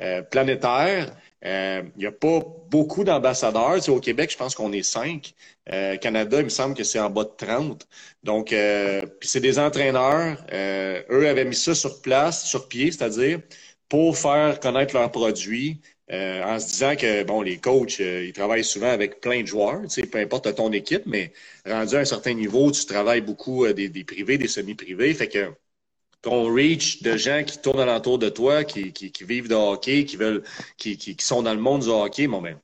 euh, 0.02 0.22
planétaire. 0.22 1.16
Euh, 1.44 1.82
il 1.96 2.00
n'y 2.00 2.06
a 2.06 2.12
pas 2.12 2.40
beaucoup 2.68 3.02
d'ambassadeurs. 3.02 3.76
Tu 3.76 3.82
sais, 3.82 3.90
au 3.90 4.00
Québec, 4.00 4.30
je 4.30 4.36
pense 4.36 4.54
qu'on 4.54 4.72
est 4.72 4.82
cinq. 4.82 5.32
Euh, 5.72 5.96
Canada, 5.96 6.38
il 6.40 6.44
me 6.44 6.50
semble 6.50 6.74
que 6.74 6.84
c'est 6.84 7.00
en 7.00 7.08
bas 7.08 7.24
de 7.24 7.32
30. 7.38 7.86
Donc, 8.22 8.52
euh, 8.52 9.00
puis 9.18 9.28
c'est 9.28 9.40
des 9.40 9.58
entraîneurs. 9.58 10.36
eux 10.52 11.28
avaient 11.28 11.46
mis 11.46 11.54
ça 11.54 11.74
sur 11.74 12.02
place, 12.02 12.44
sur 12.44 12.68
pied, 12.68 12.92
c'est-à-dire 12.92 13.40
pour 13.90 14.16
faire 14.16 14.60
connaître 14.60 14.94
leurs 14.94 15.10
produits, 15.10 15.80
euh, 16.12 16.42
en 16.44 16.58
se 16.58 16.68
disant 16.68 16.96
que 16.96 17.24
bon, 17.24 17.42
les 17.42 17.58
coachs, 17.58 18.00
euh, 18.00 18.24
ils 18.24 18.32
travaillent 18.32 18.64
souvent 18.64 18.88
avec 18.90 19.20
plein 19.20 19.42
de 19.42 19.46
joueurs, 19.46 19.82
peu 20.10 20.18
importe 20.18 20.54
ton 20.54 20.72
équipe, 20.72 21.02
mais 21.06 21.32
rendu 21.66 21.96
à 21.96 22.00
un 22.00 22.04
certain 22.04 22.32
niveau, 22.34 22.70
tu 22.70 22.86
travailles 22.86 23.20
beaucoup 23.20 23.66
euh, 23.66 23.72
des, 23.72 23.88
des, 23.88 24.04
privés, 24.04 24.38
des 24.38 24.48
semi-privés, 24.48 25.12
fait 25.14 25.28
que 25.28 25.52
ton 26.22 26.52
reach 26.54 27.02
de 27.02 27.16
gens 27.16 27.42
qui 27.44 27.58
tournent 27.58 27.80
alentour 27.80 28.18
de 28.18 28.28
toi, 28.28 28.64
qui, 28.64 28.92
qui, 28.92 29.10
qui 29.12 29.24
vivent 29.24 29.48
de 29.48 29.54
hockey, 29.54 30.04
qui 30.04 30.16
veulent, 30.16 30.44
qui, 30.76 30.96
qui, 30.96 31.16
sont 31.20 31.42
dans 31.42 31.54
le 31.54 31.60
monde 31.60 31.82
du 31.82 31.88
hockey, 31.88 32.26
bon 32.28 32.42
ben, 32.42 32.58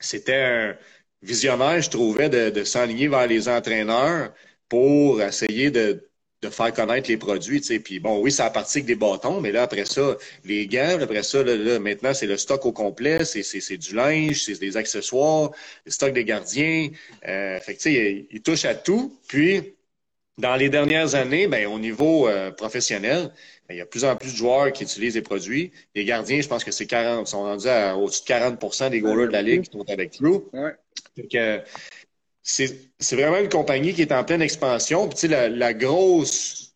c'était 0.00 0.34
un 0.36 0.76
visionnaire, 1.22 1.80
je 1.82 1.90
trouvais, 1.90 2.28
de, 2.28 2.50
de 2.50 2.64
s'enligner 2.64 3.08
vers 3.08 3.26
les 3.26 3.48
entraîneurs 3.48 4.32
pour 4.68 5.20
essayer 5.22 5.70
de 5.70 6.08
de 6.44 6.50
faire 6.50 6.72
connaître 6.72 7.08
les 7.08 7.16
produits. 7.16 7.60
Puis 7.60 8.00
bon, 8.00 8.20
oui, 8.20 8.30
ça 8.30 8.46
a 8.46 8.50
parti 8.50 8.78
avec 8.78 8.86
des 8.86 8.94
bâtons, 8.94 9.40
mais 9.40 9.52
là, 9.52 9.62
après 9.62 9.84
ça, 9.84 10.16
les 10.44 10.66
gants, 10.66 10.98
après 11.00 11.22
ça, 11.22 11.42
là, 11.42 11.78
maintenant, 11.78 12.14
c'est 12.14 12.26
le 12.26 12.36
stock 12.36 12.64
au 12.66 12.72
complet, 12.72 13.24
c'est 13.24 13.76
du 13.76 13.94
linge, 13.94 14.44
c'est 14.44 14.60
des 14.60 14.76
accessoires, 14.76 15.50
le 15.84 15.90
stock 15.90 16.12
des 16.12 16.24
gardiens. 16.24 16.88
Euh, 17.26 17.58
fait 17.60 17.74
que, 17.74 17.82
tu 17.82 17.94
sais, 17.94 18.26
il, 18.30 18.42
touche 18.42 18.64
à 18.64 18.74
tout. 18.74 19.18
Puis, 19.26 19.74
dans 20.38 20.56
les 20.56 20.68
dernières 20.68 21.14
années, 21.14 21.46
ben, 21.46 21.66
au 21.66 21.78
niveau 21.78 22.28
euh, 22.28 22.50
professionnel, 22.50 23.30
ben, 23.68 23.74
il 23.74 23.78
y 23.78 23.80
a 23.80 23.84
de 23.84 23.88
plus 23.88 24.04
en 24.04 24.16
plus 24.16 24.32
de 24.32 24.36
joueurs 24.36 24.72
qui 24.72 24.82
utilisent 24.82 25.14
les 25.14 25.22
produits. 25.22 25.72
Les 25.94 26.04
gardiens, 26.04 26.40
je 26.40 26.48
pense 26.48 26.64
que 26.64 26.72
c'est 26.72 26.86
40, 26.86 27.26
sont 27.26 27.42
rendus 27.42 27.68
à 27.68 27.96
au-dessus 27.96 28.22
de 28.22 28.28
40% 28.28 28.90
des 28.90 29.00
goalers 29.00 29.28
de 29.28 29.32
la 29.32 29.42
Ligue 29.42 29.62
qui 29.62 29.70
sont 29.70 29.88
avec 29.88 30.10
True. 30.10 30.42
Ouais. 30.52 30.72
Fait 31.16 31.28
que, 31.28 31.60
c'est 32.44 33.16
vraiment 33.16 33.38
une 33.38 33.48
compagnie 33.48 33.94
qui 33.94 34.02
est 34.02 34.12
en 34.12 34.22
pleine 34.22 34.42
expansion. 34.42 35.08
Puis, 35.08 35.28
la, 35.28 35.72
grosse, 35.72 36.74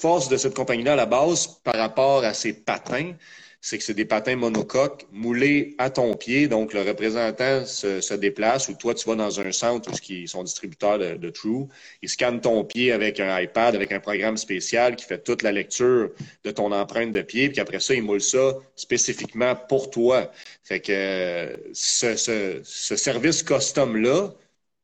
force 0.00 0.28
de 0.30 0.38
cette 0.38 0.54
compagnie-là 0.54 0.94
à 0.94 0.96
la 0.96 1.06
base 1.06 1.60
par 1.62 1.74
rapport 1.74 2.24
à 2.24 2.32
ses 2.32 2.54
patins, 2.54 3.12
c'est 3.60 3.78
que 3.78 3.84
c'est 3.84 3.94
des 3.94 4.06
patins 4.06 4.36
monocoques 4.36 5.06
moulés 5.12 5.74
à 5.76 5.90
ton 5.90 6.14
pied. 6.14 6.48
Donc, 6.48 6.72
le 6.72 6.82
représentant 6.82 7.66
se, 7.66 8.14
déplace 8.14 8.68
ou 8.68 8.74
toi, 8.74 8.94
tu 8.94 9.06
vas 9.06 9.14
dans 9.14 9.40
un 9.40 9.52
centre 9.52 9.90
où 9.90 9.94
ils 10.08 10.28
sont 10.28 10.42
distributeurs 10.42 10.98
de, 10.98 11.16
de 11.16 11.30
True. 11.30 11.66
Ils 12.00 12.08
scannent 12.08 12.40
ton 12.40 12.64
pied 12.64 12.92
avec 12.92 13.20
un 13.20 13.38
iPad, 13.38 13.74
avec 13.74 13.92
un 13.92 14.00
programme 14.00 14.38
spécial 14.38 14.96
qui 14.96 15.04
fait 15.04 15.22
toute 15.22 15.42
la 15.42 15.52
lecture 15.52 16.12
de 16.44 16.50
ton 16.50 16.72
empreinte 16.72 17.12
de 17.12 17.20
pied. 17.20 17.50
Puis 17.50 17.60
après 17.60 17.80
ça, 17.80 17.92
ils 17.92 18.02
moulent 18.02 18.22
ça 18.22 18.54
spécifiquement 18.74 19.54
pour 19.68 19.90
toi. 19.90 20.30
Fait 20.64 20.80
que 20.80 21.60
ce, 21.74 22.16
ce, 22.16 22.60
ce 22.62 22.96
service 22.96 23.42
custom-là, 23.42 24.32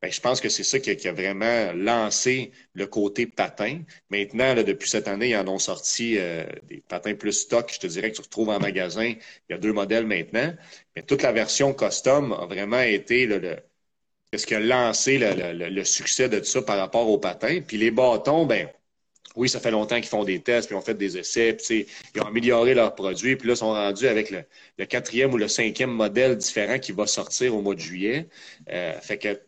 ben, 0.03 0.11
je 0.11 0.20
pense 0.20 0.40
que 0.40 0.48
c'est 0.48 0.64
ça 0.64 0.80
qui 0.80 0.90
a, 1.09 1.12
vraiment 1.12 1.72
lancé 1.74 2.50
le 2.74 2.86
côté 2.86 3.26
patin. 3.26 3.82
Maintenant, 4.11 4.55
depuis 4.55 4.90
cette 4.90 5.07
année, 5.07 5.30
ils 5.30 5.36
en 5.36 5.46
ont 5.46 5.61
sorti 5.61 6.16
euh, 6.18 6.44
des 6.64 6.82
patins 6.88 7.14
plus 7.14 7.32
stock. 7.32 7.70
Je 7.72 7.78
te 7.78 7.86
dirais 7.86 8.11
que 8.11 8.16
tu 8.16 8.22
retrouves 8.22 8.48
en 8.48 8.59
magasin. 8.59 9.14
Il 9.48 9.53
y 9.53 9.55
a 9.55 9.59
deux 9.59 9.72
modèles 9.72 10.07
maintenant. 10.07 10.53
Mais 10.96 11.03
toute 11.03 11.22
la 11.22 11.30
version 11.30 11.72
custom 11.72 12.32
a 12.32 12.46
vraiment 12.46 12.80
été 12.80 13.26
le, 13.26 13.59
ce 14.36 14.44
qui 14.44 14.57
a 14.57 14.61
lancé 14.61 15.18
le, 15.18 15.84
succès 15.84 16.28
de 16.28 16.40
tout 16.40 16.46
ça 16.46 16.62
par 16.62 16.78
rapport 16.78 17.09
aux 17.09 17.18
patins. 17.18 17.61
Puis 17.64 17.76
les 17.76 17.92
bâtons, 17.92 18.44
ben 18.44 18.68
oui, 19.36 19.48
ça 19.48 19.61
fait 19.61 19.70
longtemps 19.70 19.96
qu'ils 19.96 20.07
font 20.07 20.24
des 20.24 20.40
tests, 20.40 20.68
puis 20.68 20.74
ils 20.76 20.78
ont 20.78 20.82
fait 20.82 20.94
des 20.94 21.16
essais, 21.16 21.55
puis 21.55 21.86
ils 22.14 22.20
ont 22.20 22.26
amélioré 22.26 22.74
leurs 22.74 22.94
produits, 22.94 23.36
puis 23.36 23.48
là, 23.48 23.55
ils 23.55 23.59
sont 23.59 23.72
rendus 23.72 24.09
avec 24.09 24.30
le, 24.30 24.44
le, 24.78 24.84
quatrième 24.84 25.32
ou 25.32 25.38
le 25.38 25.48
cinquième 25.48 25.90
modèle 25.90 26.36
différent 26.36 26.78
qui 26.78 26.92
va 26.92 27.07
sortir 27.07 27.55
au 27.55 27.62
mois 27.62 27.74
de 27.74 27.80
juillet. 27.80 28.28
Euh, 28.70 28.92
fait 29.00 29.18
que 29.18 29.40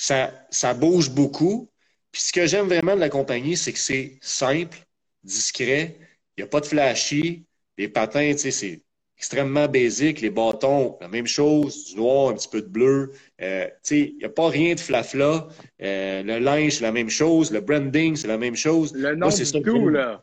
ça, 0.00 0.32
ça 0.48 0.72
bouge 0.72 1.10
beaucoup. 1.10 1.68
Puis 2.10 2.22
ce 2.22 2.32
que 2.32 2.46
j'aime 2.46 2.66
vraiment 2.66 2.94
de 2.94 3.00
la 3.00 3.10
compagnie, 3.10 3.54
c'est 3.54 3.72
que 3.72 3.78
c'est 3.78 4.18
simple, 4.22 4.78
discret, 5.22 5.96
il 6.36 6.40
n'y 6.40 6.44
a 6.44 6.46
pas 6.46 6.60
de 6.60 6.66
flashy. 6.66 7.44
Les 7.76 7.86
patins, 7.86 8.32
tu 8.32 8.38
sais, 8.38 8.50
c'est 8.50 8.80
extrêmement 9.18 9.68
basique. 9.68 10.22
Les 10.22 10.30
bâtons, 10.30 10.96
la 11.02 11.08
même 11.08 11.26
chose, 11.26 11.84
du 11.84 11.96
noir, 11.96 12.30
un 12.30 12.34
petit 12.34 12.48
peu 12.48 12.62
de 12.62 12.68
bleu. 12.68 13.12
Euh, 13.42 13.66
tu 13.66 13.72
sais, 13.82 13.98
il 14.14 14.16
n'y 14.16 14.24
a 14.24 14.30
pas 14.30 14.48
rien 14.48 14.74
de 14.74 14.80
flafla. 14.80 15.46
Euh, 15.82 16.22
le 16.22 16.38
linge, 16.38 16.76
c'est 16.76 16.84
la 16.84 16.92
même 16.92 17.10
chose. 17.10 17.52
Le 17.52 17.60
branding, 17.60 18.16
c'est 18.16 18.28
la 18.28 18.38
même 18.38 18.56
chose. 18.56 18.94
Le 18.94 19.14
nom 19.14 19.30
c'est 19.30 19.52
tout, 19.62 19.88
là. 19.90 20.22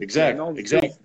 exact, 0.00 0.40
exact. 0.56 0.98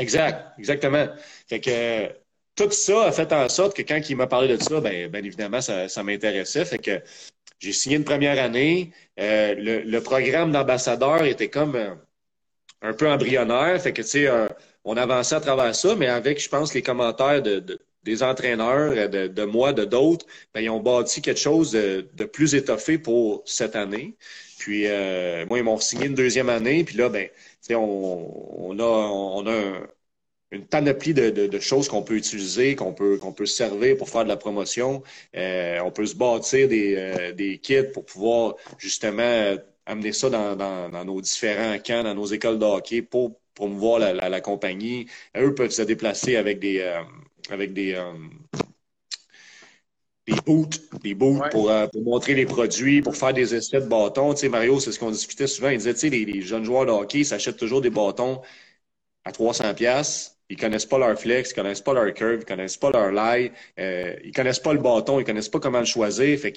Exact, 0.00 0.58
exactement. 0.58 1.06
Fait 1.46 1.60
que 1.60 2.08
tout 2.56 2.70
ça 2.70 3.04
a 3.04 3.12
fait 3.12 3.32
en 3.32 3.48
sorte 3.48 3.76
que 3.76 3.82
quand 3.82 4.00
il 4.08 4.16
m'a 4.16 4.26
parlé 4.26 4.56
de 4.56 4.60
ça, 4.60 4.80
ben, 4.80 5.08
ben 5.08 5.24
évidemment, 5.24 5.60
ça, 5.60 5.88
ça 5.88 6.02
m'intéressait. 6.02 6.64
Fait 6.64 6.78
que 6.78 7.00
j'ai 7.64 7.72
signé 7.72 7.96
une 7.96 8.04
première 8.04 8.42
année. 8.42 8.92
Euh, 9.18 9.54
le, 9.54 9.80
le, 9.82 10.00
programme 10.02 10.52
d'ambassadeur 10.52 11.24
était 11.24 11.48
comme 11.48 11.76
euh, 11.76 11.94
un 12.82 12.92
peu 12.92 13.08
embryonnaire. 13.10 13.80
Fait 13.80 13.92
que, 13.92 14.02
tu 14.02 14.08
sais, 14.08 14.26
euh, 14.28 14.48
on 14.84 14.96
avançait 14.96 15.36
à 15.36 15.40
travers 15.40 15.74
ça, 15.74 15.96
mais 15.96 16.08
avec, 16.08 16.40
je 16.42 16.48
pense, 16.48 16.74
les 16.74 16.82
commentaires 16.82 17.42
de, 17.42 17.60
de 17.60 17.80
des 18.04 18.22
entraîneurs, 18.22 19.08
de, 19.08 19.28
de 19.28 19.44
moi, 19.44 19.72
de 19.72 19.86
d'autres, 19.86 20.26
ben, 20.52 20.60
ils 20.60 20.68
ont 20.68 20.80
bâti 20.80 21.22
quelque 21.22 21.40
chose 21.40 21.72
de, 21.72 22.06
de, 22.12 22.24
plus 22.26 22.54
étoffé 22.54 22.98
pour 22.98 23.42
cette 23.46 23.76
année. 23.76 24.14
Puis, 24.58 24.86
euh, 24.86 25.46
moi, 25.46 25.58
ils 25.58 25.64
m'ont 25.64 25.78
signé 25.78 26.06
une 26.06 26.14
deuxième 26.14 26.50
année. 26.50 26.84
Puis 26.84 26.98
là, 26.98 27.08
ben, 27.08 27.30
on, 27.70 28.30
on, 28.58 28.78
a, 28.78 28.82
on 28.84 29.46
a 29.46 29.86
une 30.50 30.66
panoplie 30.66 31.14
de, 31.14 31.30
de, 31.30 31.46
de 31.46 31.60
choses 31.60 31.88
qu'on 31.88 32.02
peut 32.02 32.16
utiliser, 32.16 32.76
qu'on 32.76 32.92
peut, 32.92 33.18
qu'on 33.18 33.32
peut 33.32 33.46
servir 33.46 33.96
pour 33.96 34.08
faire 34.08 34.24
de 34.24 34.28
la 34.28 34.36
promotion. 34.36 35.02
Euh, 35.36 35.80
on 35.84 35.90
peut 35.90 36.06
se 36.06 36.14
bâtir 36.16 36.68
des, 36.68 36.94
euh, 36.96 37.32
des 37.32 37.58
kits 37.58 37.82
pour 37.92 38.04
pouvoir 38.04 38.56
justement 38.78 39.56
amener 39.86 40.12
ça 40.12 40.30
dans, 40.30 40.56
dans, 40.56 40.88
dans, 40.88 41.04
nos 41.04 41.20
différents 41.20 41.78
camps, 41.78 42.04
dans 42.04 42.14
nos 42.14 42.26
écoles 42.26 42.58
de 42.58 42.64
hockey 42.64 43.02
pour 43.02 43.38
promouvoir 43.54 43.98
la, 43.98 44.12
la, 44.12 44.28
la 44.28 44.40
compagnie. 44.40 45.06
Eux 45.36 45.54
peuvent 45.54 45.70
se 45.70 45.82
déplacer 45.82 46.36
avec 46.36 46.60
des, 46.60 46.80
euh, 46.80 47.02
avec 47.50 47.72
des, 47.72 47.96
des 50.26 50.34
boots, 50.46 50.80
des 51.02 51.14
boots 51.14 51.42
pour, 51.50 51.70
euh, 51.70 51.86
pour, 51.88 52.02
montrer 52.02 52.34
les 52.34 52.46
produits, 52.46 53.02
pour 53.02 53.16
faire 53.16 53.32
des 53.34 53.54
essais 53.54 53.80
de 53.80 53.86
bâtons. 53.86 54.32
Tu 54.34 54.40
sais, 54.40 54.48
Mario, 54.48 54.80
c'est 54.80 54.92
ce 54.92 54.98
qu'on 54.98 55.10
discutait 55.10 55.46
souvent. 55.46 55.68
Il 55.68 55.78
disait, 55.78 55.94
tu 55.94 56.00
sais, 56.00 56.10
les, 56.10 56.24
les, 56.24 56.40
jeunes 56.42 56.64
joueurs 56.64 56.86
de 56.86 56.90
hockey 56.90 57.24
s'achètent 57.24 57.58
toujours 57.58 57.80
des 57.80 57.90
bâtons 57.90 58.40
à 59.24 59.32
300 59.32 59.74
pièces. 59.74 60.33
Ils 60.50 60.56
connaissent 60.56 60.86
pas 60.86 60.98
leur 60.98 61.18
flex, 61.18 61.50
ils 61.50 61.54
connaissent 61.54 61.80
pas 61.80 61.94
leur 61.94 62.12
curve, 62.12 62.40
ils 62.40 62.44
connaissent 62.44 62.76
pas 62.76 62.90
leur 62.90 63.10
lie, 63.10 63.50
euh, 63.78 64.14
ils 64.24 64.32
connaissent 64.32 64.60
pas 64.60 64.72
le 64.72 64.80
bâton, 64.80 65.18
ils 65.18 65.24
connaissent 65.24 65.48
pas 65.48 65.60
comment 65.60 65.80
le 65.80 65.86
choisir. 65.86 66.38
Fait 66.38 66.52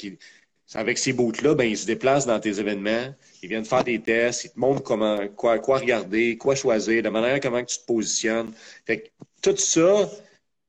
avec 0.74 0.98
ces 0.98 1.14
boots-là, 1.14 1.56
ben, 1.56 1.64
ils 1.64 1.78
se 1.78 1.86
déplacent 1.86 2.26
dans 2.26 2.40
tes 2.40 2.60
événements, 2.60 3.14
ils 3.42 3.50
viennent 3.50 3.66
faire 3.66 3.86
des 3.86 4.02
tests, 4.02 4.46
ils 4.46 4.50
te 4.52 4.60
montrent 4.60 4.84
comment, 4.84 5.26
quoi, 5.30 5.60
quoi 5.60 5.78
regarder, 5.80 6.38
quoi 6.38 6.56
choisir, 6.56 7.02
de 7.04 7.10
manière 7.10 7.40
comment 7.40 7.64
tu 7.64 7.78
te 7.78 7.86
positionnes. 7.86 8.52
Fait 8.86 9.00
que 9.00 9.08
tout 9.42 9.56
ça, 9.56 10.10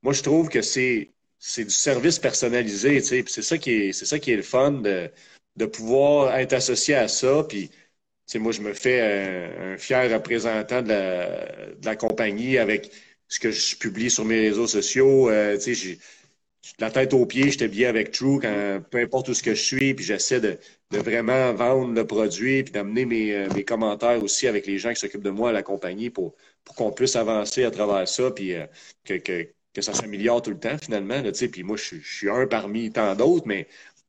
moi, 0.03 0.13
je 0.13 0.23
trouve 0.23 0.49
que 0.49 0.63
c'est 0.63 1.11
du 1.57 1.71
service 1.71 2.19
personnalisé, 2.19 3.01
tu 3.01 3.07
sais. 3.09 3.25
C'est 3.27 3.43
ça 3.43 3.59
qui 3.59 3.71
est 3.73 3.93
ça 3.93 4.19
qui 4.19 4.33
est 4.33 4.37
le 4.37 4.43
fun 4.43 4.73
de, 4.73 5.11
de 5.57 5.67
pouvoir 5.67 6.37
être 6.37 6.53
associé 6.53 6.95
à 6.95 7.09
ça. 7.09 7.45
Puis, 7.49 7.71
moi, 8.37 8.53
je 8.53 8.61
me 8.61 8.75
fais 8.75 9.01
un, 9.01 9.77
fier 9.79 10.13
représentant 10.13 10.83
de 10.83 11.85
la 11.85 11.97
compagnie 11.97 12.59
avec 12.59 12.91
ce 13.29 13.39
que 13.39 13.51
je 13.51 13.77
publie 13.77 14.11
sur 14.11 14.25
mes 14.25 14.41
réseaux 14.41 14.67
sociaux. 14.67 15.31
Euh, 15.31 15.57
tu 15.59 15.75
sais, 15.75 15.99
la 16.81 16.91
tête 16.91 17.15
aux 17.15 17.27
pieds, 17.27 17.51
j'étais 17.51 17.69
bien 17.69 17.89
avec 17.89 18.11
True 18.11 18.41
peu 18.91 18.99
importe 18.99 19.29
où 19.29 19.35
ce 19.35 19.43
que 19.43 19.55
je 19.55 19.63
suis, 19.63 19.95
puis 19.95 20.05
j'essaie 20.05 20.41
de, 20.41 20.59
vraiment 20.91 21.53
vendre 21.53 21.95
le 21.95 22.07
produit, 22.07 22.63
puis 22.63 22.73
d'amener 22.73 23.05
mes, 23.05 23.35
euh, 23.35 23.49
mes, 23.55 23.65
commentaires 23.65 24.23
aussi 24.23 24.47
avec 24.47 24.67
les 24.67 24.79
gens 24.79 24.91
qui 24.91 25.01
s'occupent 25.01 25.23
de 25.23 25.31
moi 25.31 25.51
à 25.51 25.53
la 25.53 25.63
compagnie 25.63 26.11
pour, 26.11 26.35
pour 26.65 26.75
qu'on 26.75 26.93
puisse 26.93 27.17
avancer 27.17 27.65
à 27.65 27.71
travers 27.71 28.09
ça, 28.09 28.31
puis 28.31 28.55
euh, 28.55 28.67
que, 29.05 29.49
ça 29.81 29.95
s'améliore 29.95 30.43
tout 30.43 30.51
le 30.51 30.59
temps 30.59 30.77
finalement. 30.79 31.23
Là, 31.23 31.31
puis 31.33 31.63
moi, 31.63 31.77
je, 31.77 31.97
suis 32.03 32.29
un 32.29 32.47
parmi 32.47 32.91
tant 32.91 33.15
d'autres, 33.15 33.47
mais 33.47 33.69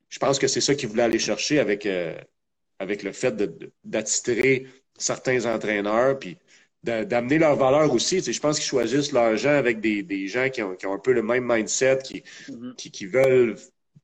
je 0.09 0.17
pense 0.17 0.39
que 0.39 0.47
c'est 0.47 0.61
ça 0.61 0.73
qu'ils 0.73 0.89
voulaient 0.89 1.03
aller 1.03 1.19
chercher 1.19 1.59
avec, 1.59 1.87
avec 2.79 3.03
le 3.03 3.11
fait 3.11 3.35
d'attitrer 3.83 4.65
certains 4.97 5.45
entraîneurs, 5.45 6.17
puis 6.17 6.37
d'amener 6.83 7.37
leur 7.37 7.55
valeur 7.55 7.93
aussi. 7.93 8.21
je 8.21 8.39
pense 8.39 8.57
qu'ils 8.57 8.67
choisissent 8.67 9.11
leurs 9.11 9.35
gens 9.37 9.55
avec 9.55 9.81
des, 9.81 10.01
des 10.01 10.27
gens 10.27 10.49
qui 10.49 10.63
ont, 10.63 10.75
qui 10.75 10.85
ont, 10.85 10.93
un 10.93 10.99
peu 10.99 11.11
le 11.11 11.21
même 11.21 11.45
mindset, 11.45 11.99
qui, 12.03 12.23
mm-hmm. 12.49 12.75
qui, 12.75 12.91
qui, 12.91 13.05
veulent 13.05 13.57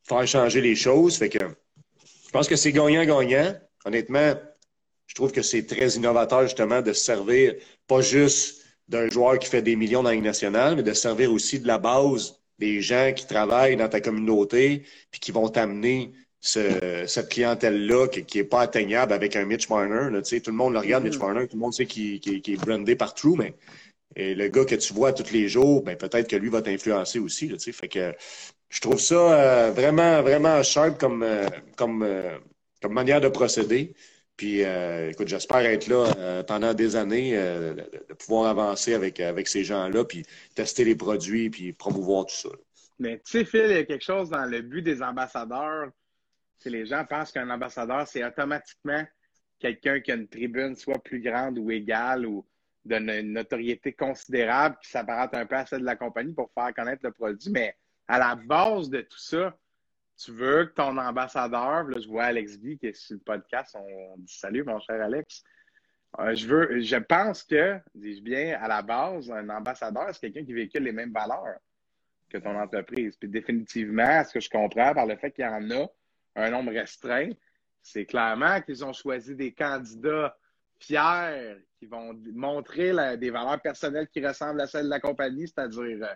faire 0.03 0.27
changer 0.27 0.61
les 0.61 0.75
choses. 0.75 1.17
Fait 1.17 1.29
que 1.29 1.39
je 1.39 2.31
pense 2.31 2.47
que 2.47 2.55
c'est 2.55 2.73
gagnant-gagnant. 2.73 3.55
Honnêtement, 3.85 4.33
je 5.07 5.15
trouve 5.15 5.31
que 5.31 5.41
c'est 5.41 5.65
très 5.65 5.89
innovateur 5.89 6.43
justement 6.43 6.81
de 6.81 6.91
servir 6.91 7.53
pas 7.87 8.01
juste 8.01 8.63
d'un 8.87 9.09
joueur 9.09 9.39
qui 9.39 9.49
fait 9.49 9.61
des 9.61 9.75
millions 9.75 10.03
dans 10.03 10.09
la 10.09 10.15
Ligue 10.15 10.23
nationale, 10.23 10.75
mais 10.75 10.83
de 10.83 10.93
servir 10.93 11.31
aussi 11.31 11.59
de 11.59 11.67
la 11.67 11.77
base 11.77 12.39
des 12.59 12.81
gens 12.81 13.13
qui 13.15 13.25
travaillent 13.25 13.75
dans 13.75 13.89
ta 13.89 14.01
communauté 14.01 14.83
puis 15.11 15.19
qui 15.19 15.31
vont 15.31 15.49
t'amener 15.49 16.13
ce, 16.45 17.05
cette 17.07 17.29
clientèle-là 17.29 18.07
qui, 18.07 18.23
qui 18.23 18.39
est 18.39 18.43
pas 18.43 18.61
atteignable 18.61 19.13
avec 19.13 19.35
un 19.35 19.45
Mitch 19.45 19.67
Marner. 19.67 20.11
Là, 20.11 20.21
tout 20.21 20.51
le 20.51 20.51
monde 20.51 20.73
le 20.73 20.79
regarde, 20.79 21.03
Mitch 21.03 21.15
mm-hmm. 21.15 21.19
Marner, 21.19 21.47
tout 21.47 21.55
le 21.55 21.59
monde 21.59 21.73
sait 21.73 21.87
qu'il 21.87 22.19
qui, 22.19 22.53
est 22.53 22.61
brandé 22.63 22.95
partout, 22.95 23.35
mais 23.35 23.55
et 24.15 24.35
le 24.35 24.47
gars 24.47 24.63
que 24.63 24.75
tu 24.75 24.93
vois 24.93 25.11
tous 25.11 25.33
les 25.33 25.49
jours, 25.49 25.81
ben 25.83 25.97
peut-être 25.97 26.29
que 26.29 26.35
lui 26.35 26.49
va 26.49 26.61
t'influencer 26.61 27.19
aussi. 27.19 27.47
Là, 27.49 27.57
fait 27.57 27.87
que 27.87 28.13
je 28.69 28.79
trouve 28.79 28.99
ça 28.99 29.15
euh, 29.15 29.71
vraiment, 29.71 30.21
vraiment 30.21 30.61
sharp 30.61 30.99
comme, 30.99 31.23
euh, 31.23 31.47
comme, 31.75 32.03
euh, 32.03 32.37
comme 32.81 32.93
manière 32.93 33.21
de 33.21 33.27
procéder. 33.27 33.95
Puis, 34.37 34.59
écoute, 34.59 35.29
j'espère 35.29 35.59
être 35.59 35.87
là 35.87 36.43
pendant 36.43 36.73
des 36.73 36.97
années, 36.97 37.37
de, 37.37 38.13
pouvoir 38.15 38.49
avancer 38.49 38.93
avec, 38.93 39.21
avec 39.21 39.47
ces 39.47 39.63
gens-là, 39.63 40.03
puis 40.03 40.25
tester 40.53 40.83
les 40.83 40.95
produits, 40.95 41.49
puis 41.49 41.71
promouvoir 41.71 42.25
tout 42.25 42.35
ça. 42.35 42.49
Mais 42.99 43.21
tu 43.25 43.31
sais, 43.31 43.45
Phil, 43.45 43.67
il 43.69 43.71
y 43.71 43.77
a 43.77 43.85
quelque 43.85 44.03
chose 44.03 44.29
dans 44.29 44.43
le 44.43 44.61
but 44.61 44.81
des 44.81 45.01
ambassadeurs. 45.01 45.89
Les 46.63 46.85
gens 46.85 47.05
pensent 47.05 47.31
qu'un 47.31 47.49
ambassadeur, 47.49 48.07
c'est 48.07 48.23
automatiquement 48.23 49.05
quelqu'un 49.59 49.99
qui 49.99 50.11
a 50.11 50.15
une 50.15 50.27
tribune 50.27 50.75
soit 50.75 51.01
plus 51.03 51.21
grande 51.21 51.57
ou 51.59 51.71
égale 51.71 52.25
ou 52.25 52.45
d'une 52.83 53.33
notoriété 53.33 53.93
considérable 53.93 54.77
qui 54.81 54.89
s'apparente 54.89 55.33
un 55.33 55.45
peu 55.45 55.55
à 55.55 55.65
celle 55.65 55.81
de 55.81 55.85
la 55.85 55.95
compagnie 55.95 56.33
pour 56.33 56.51
faire 56.53 56.73
connaître 56.73 57.01
le 57.03 57.11
produit. 57.11 57.49
Mais 57.51 57.75
à 58.07 58.19
la 58.19 58.35
base 58.35 58.89
de 58.89 59.01
tout 59.01 59.17
ça, 59.17 59.57
tu 60.17 60.31
veux 60.31 60.65
que 60.65 60.73
ton 60.73 60.97
ambassadeur, 60.97 61.83
là, 61.83 61.99
je 61.99 62.07
vois 62.07 62.25
Alex 62.25 62.57
V 62.57 62.77
qui 62.77 62.87
est 62.87 62.93
sur 62.93 63.15
le 63.15 63.21
podcast, 63.21 63.75
on 63.77 64.17
dit 64.17 64.33
salut 64.33 64.63
mon 64.63 64.79
cher 64.79 65.01
Alex. 65.01 65.43
Euh, 66.19 66.33
je 66.33 66.47
veux, 66.47 66.79
je 66.79 66.95
pense 66.95 67.43
que, 67.43 67.77
dis-je 67.93 68.21
bien, 68.21 68.57
à 68.61 68.67
la 68.69 68.81
base, 68.81 69.29
un 69.29 69.49
ambassadeur, 69.49 70.13
c'est 70.13 70.21
quelqu'un 70.21 70.45
qui 70.45 70.53
véhicule 70.53 70.83
les 70.83 70.93
mêmes 70.93 71.11
valeurs 71.11 71.59
que 72.29 72.37
ton 72.37 72.57
entreprise. 72.57 73.17
Puis 73.17 73.27
définitivement, 73.27 74.23
ce 74.23 74.33
que 74.33 74.39
je 74.39 74.49
comprends 74.49 74.93
par 74.93 75.05
le 75.05 75.17
fait 75.17 75.31
qu'il 75.31 75.43
y 75.43 75.47
en 75.47 75.69
a 75.71 75.87
un 76.35 76.49
nombre 76.49 76.71
restreint, 76.71 77.31
c'est 77.81 78.05
clairement 78.05 78.61
qu'ils 78.61 78.83
ont 78.83 78.93
choisi 78.93 79.35
des 79.35 79.53
candidats 79.53 80.35
fiers 80.79 81.57
qui 81.79 81.85
vont 81.85 82.19
montrer 82.33 83.17
des 83.17 83.29
valeurs 83.29 83.61
personnelles 83.61 84.07
qui 84.07 84.25
ressemblent 84.25 84.61
à 84.61 84.67
celles 84.67 84.85
de 84.85 84.89
la 84.89 84.99
compagnie, 84.99 85.47
c'est-à-dire 85.47 86.03
euh, 86.03 86.15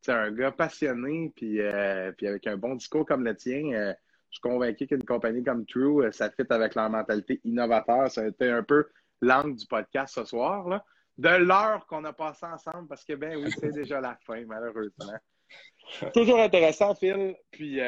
c'est 0.00 0.12
un 0.12 0.30
gars 0.30 0.50
passionné, 0.50 1.32
puis, 1.36 1.60
euh, 1.60 2.12
puis 2.12 2.26
avec 2.26 2.46
un 2.46 2.56
bon 2.56 2.74
discours 2.74 3.04
comme 3.04 3.24
le 3.24 3.36
tien, 3.36 3.72
euh, 3.72 3.92
je 4.30 4.36
suis 4.36 4.40
convaincu 4.40 4.86
qu'une 4.86 5.04
compagnie 5.04 5.42
comme 5.42 5.66
True, 5.66 6.04
euh, 6.04 6.12
ça 6.12 6.30
fit 6.30 6.46
avec 6.48 6.74
leur 6.74 6.88
mentalité 6.88 7.40
innovateur. 7.44 8.10
Ça 8.10 8.22
a 8.22 8.26
été 8.28 8.48
un 8.48 8.62
peu 8.62 8.88
l'angle 9.20 9.56
du 9.56 9.66
podcast 9.66 10.14
ce 10.14 10.24
soir, 10.24 10.82
de 11.18 11.28
l'heure 11.28 11.86
qu'on 11.86 12.04
a 12.04 12.12
passé 12.12 12.46
ensemble, 12.46 12.88
parce 12.88 13.04
que, 13.04 13.14
ben 13.14 13.36
oui, 13.36 13.50
c'est 13.58 13.72
déjà 13.72 14.00
la 14.00 14.16
fin, 14.24 14.42
malheureusement. 14.46 15.18
Toujours 16.14 16.40
intéressant, 16.40 16.94
Phil. 16.94 17.36
Puis, 17.50 17.80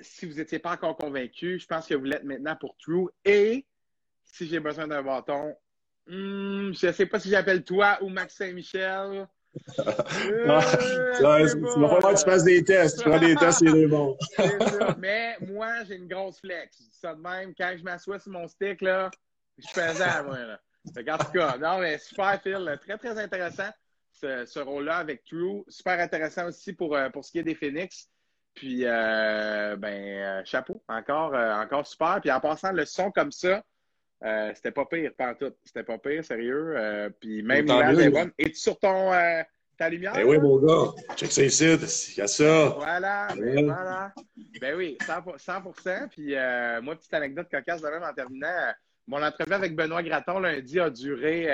si 0.00 0.26
vous 0.26 0.34
n'étiez 0.34 0.58
pas 0.58 0.72
encore 0.72 0.96
convaincu, 0.96 1.58
je 1.58 1.66
pense 1.66 1.86
que 1.86 1.94
vous 1.94 2.04
l'êtes 2.04 2.24
maintenant 2.24 2.56
pour 2.56 2.76
True. 2.76 3.08
Et 3.24 3.66
si 4.24 4.46
j'ai 4.46 4.60
besoin 4.60 4.86
d'un 4.86 5.02
bâton, 5.02 5.54
hmm, 6.06 6.72
je 6.72 6.86
ne 6.86 6.92
sais 6.92 7.06
pas 7.06 7.18
si 7.18 7.30
j'appelle 7.30 7.64
toi 7.64 7.98
ou 8.02 8.08
Max 8.08 8.36
Saint-Michel. 8.36 9.28
Euh, 11.20 11.48
il 11.56 11.80
va 11.80 11.88
falloir 11.88 12.12
que 12.12 12.18
tu 12.18 12.24
fasses 12.24 12.44
des 12.44 12.62
tests. 12.62 12.98
Tu 12.98 13.04
feras 13.04 13.18
des 13.18 13.34
tests, 13.34 13.60
il 13.62 13.76
est 13.76 13.86
bon. 13.86 14.16
Mais 14.98 15.36
moi, 15.40 15.82
j'ai 15.84 15.96
une 15.96 16.06
grosse 16.06 16.38
flex. 16.38 16.80
Ça 16.92 17.14
de 17.14 17.20
même, 17.20 17.54
quand 17.56 17.74
je 17.76 17.82
m'assois 17.82 18.18
sur 18.18 18.30
mon 18.30 18.46
stick, 18.46 18.82
là, 18.82 19.10
je 19.56 19.66
suis 19.66 19.74
pesant, 19.74 20.24
moi. 20.24 20.38
Là. 20.38 20.60
en 20.86 21.18
tout 21.18 21.32
cas, 21.32 21.58
non, 21.58 21.78
mais 21.80 21.98
super, 21.98 22.40
Phil. 22.40 22.78
Très, 22.82 22.98
très 22.98 23.18
intéressant, 23.18 23.70
ce, 24.12 24.44
ce 24.44 24.60
rôle-là 24.60 24.98
avec 24.98 25.24
True. 25.24 25.64
Super 25.68 25.98
intéressant 25.98 26.46
aussi 26.46 26.72
pour, 26.72 26.94
euh, 26.94 27.08
pour 27.08 27.24
ce 27.24 27.32
qui 27.32 27.38
est 27.38 27.44
des 27.44 27.56
Phoenix. 27.56 28.08
Puis, 28.54 28.82
euh, 28.84 29.76
ben, 29.76 30.44
chapeau. 30.44 30.82
Encore, 30.88 31.34
encore 31.34 31.86
super. 31.86 32.20
Puis, 32.20 32.30
en 32.30 32.40
passant 32.40 32.72
le 32.72 32.84
son 32.84 33.10
comme 33.10 33.32
ça, 33.32 33.62
euh, 34.24 34.50
c'était 34.54 34.72
pas 34.72 34.84
pire, 34.84 35.12
pas 35.16 35.34
tout. 35.34 35.52
C'était 35.64 35.84
pas 35.84 35.98
pire, 35.98 36.24
sérieux. 36.24 36.74
Euh, 36.76 37.10
puis 37.20 37.42
même 37.42 37.66
l'image 37.66 37.98
est 37.98 38.10
bonne. 38.10 38.32
Es-tu 38.38 38.56
sur 38.56 38.78
ton, 38.78 39.12
euh, 39.12 39.42
ta 39.76 39.88
lumière? 39.88 40.12
Ben 40.12 40.24
oui, 40.24 40.38
mon 40.38 40.58
gars. 40.58 40.92
Check 41.14 41.30
ça 41.30 41.42
ici. 41.44 41.64
Il 41.64 42.18
y 42.18 42.20
a 42.22 42.26
ça. 42.26 42.68
Voilà. 42.70 43.28
Ben, 43.36 43.66
voilà. 43.66 44.12
Ben 44.60 44.74
oui, 44.76 44.98
100%. 45.00 45.38
100%. 45.38 46.08
Puis 46.08 46.34
moi, 46.82 46.96
petite 46.96 47.14
anecdote 47.14 47.48
cocasse 47.50 47.80
de 47.80 47.88
même 47.88 48.02
en 48.02 48.12
terminant. 48.12 48.72
Mon 49.06 49.22
entrevue 49.22 49.54
avec 49.54 49.74
Benoît 49.74 50.02
Graton 50.02 50.40
lundi 50.40 50.80
a 50.80 50.90
duré 50.90 51.46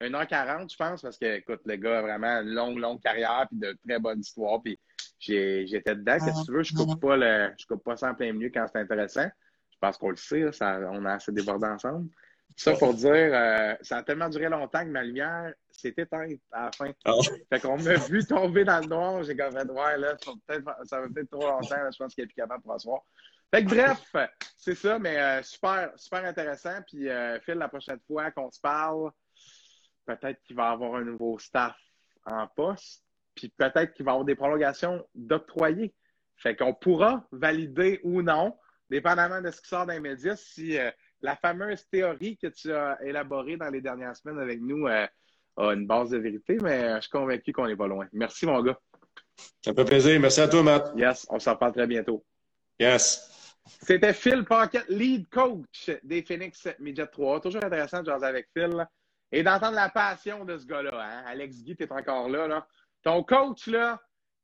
1h40, 0.00 0.70
je 0.70 0.76
pense, 0.76 1.00
parce 1.00 1.16
que, 1.16 1.36
écoute, 1.36 1.60
le 1.64 1.76
gars 1.76 2.00
a 2.00 2.02
vraiment 2.02 2.40
une 2.42 2.50
longue, 2.50 2.78
longue 2.78 3.00
carrière 3.00 3.46
puis 3.48 3.58
de 3.58 3.76
très 3.86 3.98
bonne 4.00 4.20
histoire. 4.20 4.60
Puis 4.62 4.78
j'étais 5.18 5.94
dedans. 5.94 6.18
Qu'est-ce 6.18 6.40
que 6.40 6.46
tu 6.46 6.52
veux? 6.52 6.62
Je 6.62 6.74
coupe 6.74 7.00
pas 7.00 7.16
le, 7.16 7.52
je 7.58 7.66
coupe 7.66 7.84
pas 7.84 7.96
ça 7.96 8.10
en 8.10 8.14
plein 8.14 8.32
milieu 8.32 8.50
quand 8.52 8.66
c'est 8.72 8.78
intéressant. 8.78 9.28
Je 9.70 9.78
pense 9.80 9.96
qu'on 9.96 10.10
le 10.10 10.16
sait, 10.16 10.50
ça, 10.52 10.80
on 10.90 11.04
a 11.04 11.14
assez 11.14 11.32
débordé 11.32 11.66
ensemble. 11.66 12.08
Ça 12.56 12.72
pour 12.72 12.92
dire, 12.92 13.08
euh, 13.12 13.74
ça 13.82 13.98
a 13.98 14.02
tellement 14.02 14.28
duré 14.28 14.48
longtemps 14.48 14.80
que 14.80 14.90
ma 14.90 15.04
lumière 15.04 15.52
s'est 15.70 15.94
éteinte 15.96 16.40
à 16.50 16.64
la 16.64 16.72
fin. 16.72 16.90
Ah. 17.04 17.12
Fait 17.48 17.60
qu'on 17.60 17.76
m'a 17.76 17.94
vu 17.94 18.24
tomber 18.24 18.64
dans 18.64 18.80
le 18.80 18.86
noir. 18.86 19.22
J'ai 19.22 19.36
comme 19.36 19.52
fait, 19.52 19.70
ouais, 19.70 19.98
là, 19.98 20.16
ça 20.20 20.32
va 20.32 20.36
peut-être 20.46 20.86
ça 20.86 21.00
va 21.00 21.06
peut-être 21.08 21.30
trop 21.30 21.48
longtemps. 21.48 21.76
là, 21.76 21.90
je 21.92 21.98
pense 21.98 22.14
qu'il 22.14 22.24
est 22.24 22.26
plus 22.26 22.34
capable 22.34 22.62
pour 22.62 22.74
asseoir. 22.74 23.02
Fait 23.54 23.64
que 23.64 23.68
bref, 23.68 24.12
c'est 24.56 24.74
ça, 24.74 24.98
mais 24.98 25.16
euh, 25.18 25.42
super, 25.42 25.92
super 25.96 26.24
intéressant. 26.24 26.82
Puis, 26.86 27.08
euh, 27.08 27.38
Phil, 27.40 27.54
la 27.54 27.68
prochaine 27.68 28.00
fois 28.06 28.30
qu'on 28.32 28.50
se 28.50 28.60
parle, 28.60 29.10
peut-être 30.04 30.42
qu'il 30.42 30.56
va 30.56 30.70
y 30.70 30.72
avoir 30.72 30.96
un 30.96 31.04
nouveau 31.04 31.38
staff 31.38 31.76
en 32.26 32.46
poste. 32.48 33.04
Puis 33.38 33.52
peut-être 33.56 33.94
qu'il 33.94 34.04
va 34.04 34.10
y 34.10 34.14
avoir 34.14 34.24
des 34.24 34.34
prolongations 34.34 35.06
d'octroyer. 35.14 35.94
Fait 36.38 36.56
qu'on 36.56 36.74
pourra 36.74 37.24
valider 37.30 38.00
ou 38.02 38.20
non, 38.20 38.56
dépendamment 38.90 39.40
de 39.40 39.50
ce 39.52 39.60
qui 39.60 39.68
sort 39.68 39.86
dans 39.86 39.92
les 39.92 40.00
médias, 40.00 40.34
si 40.34 40.76
euh, 40.76 40.90
la 41.20 41.36
fameuse 41.36 41.88
théorie 41.88 42.36
que 42.36 42.48
tu 42.48 42.72
as 42.72 42.98
élaborée 43.04 43.56
dans 43.56 43.70
les 43.70 43.80
dernières 43.80 44.16
semaines 44.16 44.40
avec 44.40 44.60
nous 44.60 44.88
euh, 44.88 45.06
a 45.56 45.72
une 45.72 45.86
base 45.86 46.10
de 46.10 46.18
vérité, 46.18 46.58
mais 46.60 46.82
euh, 46.82 46.96
je 46.96 47.02
suis 47.02 47.10
convaincu 47.10 47.52
qu'on 47.52 47.68
n'est 47.68 47.76
pas 47.76 47.86
loin. 47.86 48.08
Merci, 48.12 48.44
mon 48.46 48.60
gars. 48.60 48.78
Ça 49.64 49.70
me 49.70 49.76
fait 49.76 49.84
plaisir. 49.84 50.20
Merci 50.20 50.40
à 50.40 50.48
toi, 50.48 50.64
Matt. 50.64 50.92
Yes, 50.96 51.24
on 51.30 51.38
s'en 51.38 51.54
parle 51.54 51.72
très 51.72 51.86
bientôt. 51.86 52.24
Yes. 52.80 53.54
C'était 53.82 54.14
Phil 54.14 54.44
Paquette, 54.44 54.88
lead 54.88 55.28
coach 55.28 55.90
des 56.02 56.22
Phoenix 56.22 56.66
Midget 56.80 57.06
3. 57.06 57.40
Toujours 57.40 57.64
intéressant 57.64 58.00
de 58.00 58.06
jaser 58.06 58.26
avec 58.26 58.48
Phil 58.56 58.84
et 59.30 59.44
d'entendre 59.44 59.76
la 59.76 59.90
passion 59.90 60.44
de 60.44 60.56
ce 60.58 60.66
gars-là. 60.66 60.92
Hein? 60.94 61.22
Alex 61.26 61.62
Guy, 61.62 61.76
t'es 61.76 61.92
encore 61.92 62.28
là, 62.28 62.48
là. 62.48 62.66
Ton 63.02 63.22
coach, 63.22 63.66
là, 63.66 64.00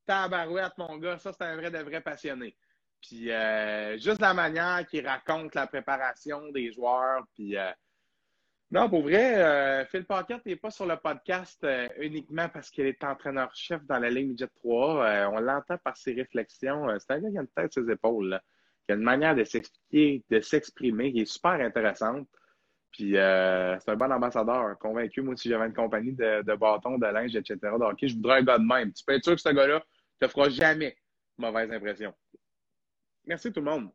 tabarouette, 0.07 0.77
mon 0.79 0.99
gars, 0.99 1.19
ça, 1.19 1.33
c'est 1.33 1.45
un 1.45 1.57
vrai 1.57 1.71
de 1.71 1.79
vrai 1.79 2.01
passionné. 2.01 2.57
Puis 3.01 3.31
euh, 3.31 3.99
juste 3.99 4.21
la 4.21 4.33
manière 4.33 4.87
qu'il 4.87 5.07
raconte 5.07 5.55
la 5.55 5.67
préparation 5.67 6.51
des 6.53 6.73
joueurs. 6.73 7.25
Puis 7.35 7.57
euh, 7.57 7.71
non, 8.71 8.89
pour 8.89 9.03
vrai, 9.03 9.43
euh, 9.43 9.85
Phil 9.87 10.05
Paquette 10.05 10.45
n'est 10.47 10.57
pas 10.57 10.71
sur 10.71 10.87
le 10.87 10.97
podcast 10.97 11.67
uniquement 11.99 12.49
parce 12.49 12.71
qu'il 12.71 12.87
est 12.87 13.05
entraîneur-chef 13.05 13.85
dans 13.85 13.99
la 13.99 14.11
Ligue 14.11 14.29
Midget 14.31 14.49
3. 14.57 15.05
Euh, 15.05 15.29
on 15.33 15.41
l'entend 15.41 15.77
par 15.79 15.97
ses 15.97 16.15
réflexions. 16.15 16.87
C'est 16.99 17.13
un 17.13 17.21
gars 17.21 17.31
qui 17.31 17.39
a 17.39 17.43
une 17.43 17.49
tête 17.49 17.73
sur 17.73 17.85
ses 17.85 17.93
épaules. 17.93 18.29
Là. 18.31 18.43
Qui 18.87 18.93
a 18.93 18.95
une 18.97 19.03
manière 19.03 19.35
de 19.35 19.45
s'expliquer, 19.45 20.25
de 20.31 20.41
s'exprimer 20.41 21.13
qui 21.13 21.21
est 21.21 21.27
super 21.27 21.53
intéressante. 21.53 22.27
Puis 22.95 23.17
euh, 23.17 23.77
c'est 23.81 23.91
un 23.91 23.97
bon 23.97 24.13
ambassadeur. 24.13 24.79
Convaincu, 24.79 25.21
moi, 25.21 25.37
si 25.37 25.49
j'avais 25.49 25.67
une 25.67 25.75
compagnie 25.75 26.13
de, 26.13 26.43
de 26.43 26.53
de 26.53 27.13
linge, 27.13 27.35
etc., 27.35 27.59
de 27.61 27.85
hockey, 27.85 28.07
je 28.07 28.15
voudrais 28.15 28.39
un 28.39 28.43
gars 28.43 28.57
de 28.57 28.65
même. 28.65 28.93
Tu 28.93 29.05
peux 29.05 29.15
être 29.15 29.25
sûr 29.25 29.35
que 29.35 29.41
ce 29.41 29.49
gars-là 29.49 29.85
ne 30.21 30.27
te 30.27 30.33
fera 30.33 30.49
jamais 30.49 30.97
mauvaise 31.37 31.73
impression. 31.73 32.15
Merci 33.27 33.53
tout 33.53 33.59
le 33.61 33.69
monde. 33.69 33.91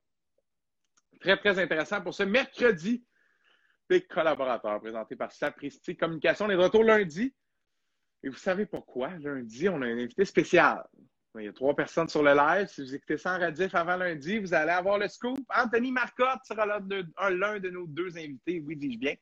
Très, 1.21 1.37
très 1.37 1.57
intéressant 1.59 2.01
pour 2.01 2.13
ce 2.13 2.23
mercredi 2.23 3.05
des 3.89 4.01
collaborateurs 4.01 4.81
présenté 4.81 5.15
par 5.15 5.31
Sapristi 5.31 5.95
Communication. 5.95 6.45
On 6.45 6.49
est 6.49 6.57
de 6.57 6.61
retour 6.61 6.83
lundi. 6.83 7.33
Et 8.21 8.27
vous 8.27 8.35
savez 8.35 8.65
pourquoi? 8.65 9.11
Lundi, 9.19 9.69
on 9.69 9.81
a 9.81 9.85
un 9.85 9.97
invité 9.97 10.25
spécial. 10.25 10.83
Il 11.35 11.45
y 11.45 11.47
a 11.47 11.53
trois 11.53 11.75
personnes 11.75 12.07
sur 12.07 12.23
le 12.23 12.33
live. 12.33 12.67
Si 12.67 12.81
vous 12.81 12.95
écoutez 12.95 13.17
ça 13.17 13.35
en 13.35 13.39
radif 13.39 13.75
avant 13.75 13.97
lundi, 13.97 14.39
vous 14.39 14.53
allez 14.53 14.71
avoir 14.71 14.97
le 14.97 15.07
scoop. 15.07 15.39
Anthony 15.55 15.91
Marcotte 15.91 16.43
sera 16.43 16.65
l'un 16.65 16.79
de, 16.79 17.05
l'un 17.29 17.59
de 17.59 17.69
nos 17.69 17.85
deux 17.85 18.17
invités, 18.17 18.63
oui, 18.65 18.75
dis-je 18.75 18.97
bien. 18.97 19.13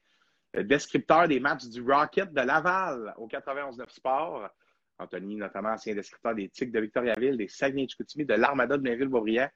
Le 0.54 0.64
descripteur 0.64 1.28
des 1.28 1.42
matchs 1.42 1.66
du 1.66 1.82
Rocket 1.82 2.32
de 2.34 2.42
Laval 2.42 3.14
au 3.18 3.28
91-9 3.28 3.90
Sport. 3.90 4.50
Anthony, 5.00 5.36
notamment 5.36 5.70
ancien 5.70 5.94
descripteur 5.94 6.34
des 6.34 6.50
Tigres 6.50 6.72
de 6.72 6.80
Victoriaville, 6.80 7.38
des 7.38 7.50
Saguenay-Chicoutimi, 7.50 8.26
de 8.26 8.34
l'Armada 8.34 8.78
de 8.78 8.82
Blainville-Bourrière. 8.82 9.52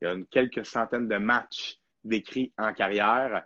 Il 0.00 0.06
y 0.06 0.08
a 0.08 0.14
une, 0.14 0.26
quelques 0.26 0.64
centaines 0.64 1.06
de 1.06 1.18
matchs 1.18 1.78
décrits 2.02 2.52
en 2.56 2.72
carrière. 2.72 3.44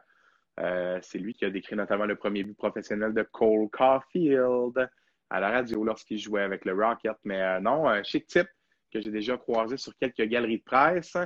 Euh, 0.61 1.01
c'est 1.03 1.19
lui 1.19 1.35
qui 1.35 1.45
a 1.45 1.51
décrit 1.51 1.75
notamment 1.75 2.07
le 2.07 2.15
premier 2.15 2.45
but 2.45 2.57
professionnel 2.57 3.13
de 3.13 3.23
Cole 3.25 3.69
Caulfield 3.71 4.89
à 5.31 5.41
la 5.41 5.51
radio 5.51 5.85
lorsqu'il 5.85 6.19
jouait 6.19 6.43
avec 6.43 6.65
le 6.65 6.73
Rocket. 6.73 7.17
Mais 7.25 7.41
euh, 7.41 7.61
non, 7.61 7.89
un 7.89 8.03
chic 8.03 8.27
type 8.27 8.49
que 8.93 9.01
j'ai 9.01 9.11
déjà 9.11 9.37
croisé 9.37 9.77
sur 9.77 9.97
quelques 9.97 10.23
galeries 10.23 10.59
de 10.59 10.65
presse. 10.65 11.17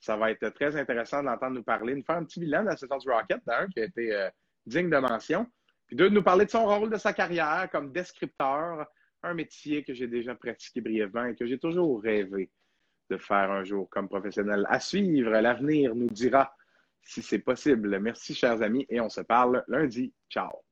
Ça 0.00 0.16
va 0.16 0.30
être 0.30 0.48
très 0.50 0.76
intéressant 0.76 1.20
de 1.20 1.26
l'entendre 1.26 1.56
nous 1.56 1.62
parler, 1.62 1.94
nous 1.94 2.04
faire 2.04 2.16
un 2.16 2.24
petit 2.24 2.40
bilan 2.40 2.62
de 2.62 2.68
la 2.68 2.76
saison 2.76 2.98
du 2.98 3.10
Rocket, 3.10 3.40
d'un 3.46 3.66
qui 3.68 3.80
a 3.80 3.84
été 3.84 4.14
euh, 4.14 4.30
digne 4.66 4.90
de 4.90 4.98
mention. 4.98 5.46
Puis 5.86 5.96
deux, 5.96 6.10
de 6.10 6.14
nous 6.14 6.22
parler 6.22 6.44
de 6.44 6.50
son 6.50 6.66
rôle 6.66 6.90
de 6.90 6.96
sa 6.98 7.12
carrière 7.12 7.68
comme 7.72 7.92
descripteur, 7.92 8.86
un 9.22 9.34
métier 9.34 9.82
que 9.82 9.94
j'ai 9.94 10.06
déjà 10.06 10.34
pratiqué 10.34 10.80
brièvement 10.80 11.24
et 11.24 11.34
que 11.34 11.46
j'ai 11.46 11.58
toujours 11.58 12.02
rêvé 12.02 12.50
de 13.10 13.16
faire 13.16 13.50
un 13.50 13.64
jour 13.64 13.88
comme 13.90 14.08
professionnel. 14.08 14.66
À 14.68 14.80
suivre, 14.80 15.30
l'avenir 15.30 15.94
nous 15.94 16.08
dira 16.08 16.54
si 17.02 17.22
c'est 17.22 17.38
possible. 17.38 17.98
Merci, 18.00 18.34
chers 18.34 18.60
amis, 18.62 18.86
et 18.90 19.00
on 19.00 19.08
se 19.08 19.22
parle 19.22 19.64
lundi. 19.66 20.12
Ciao. 20.28 20.67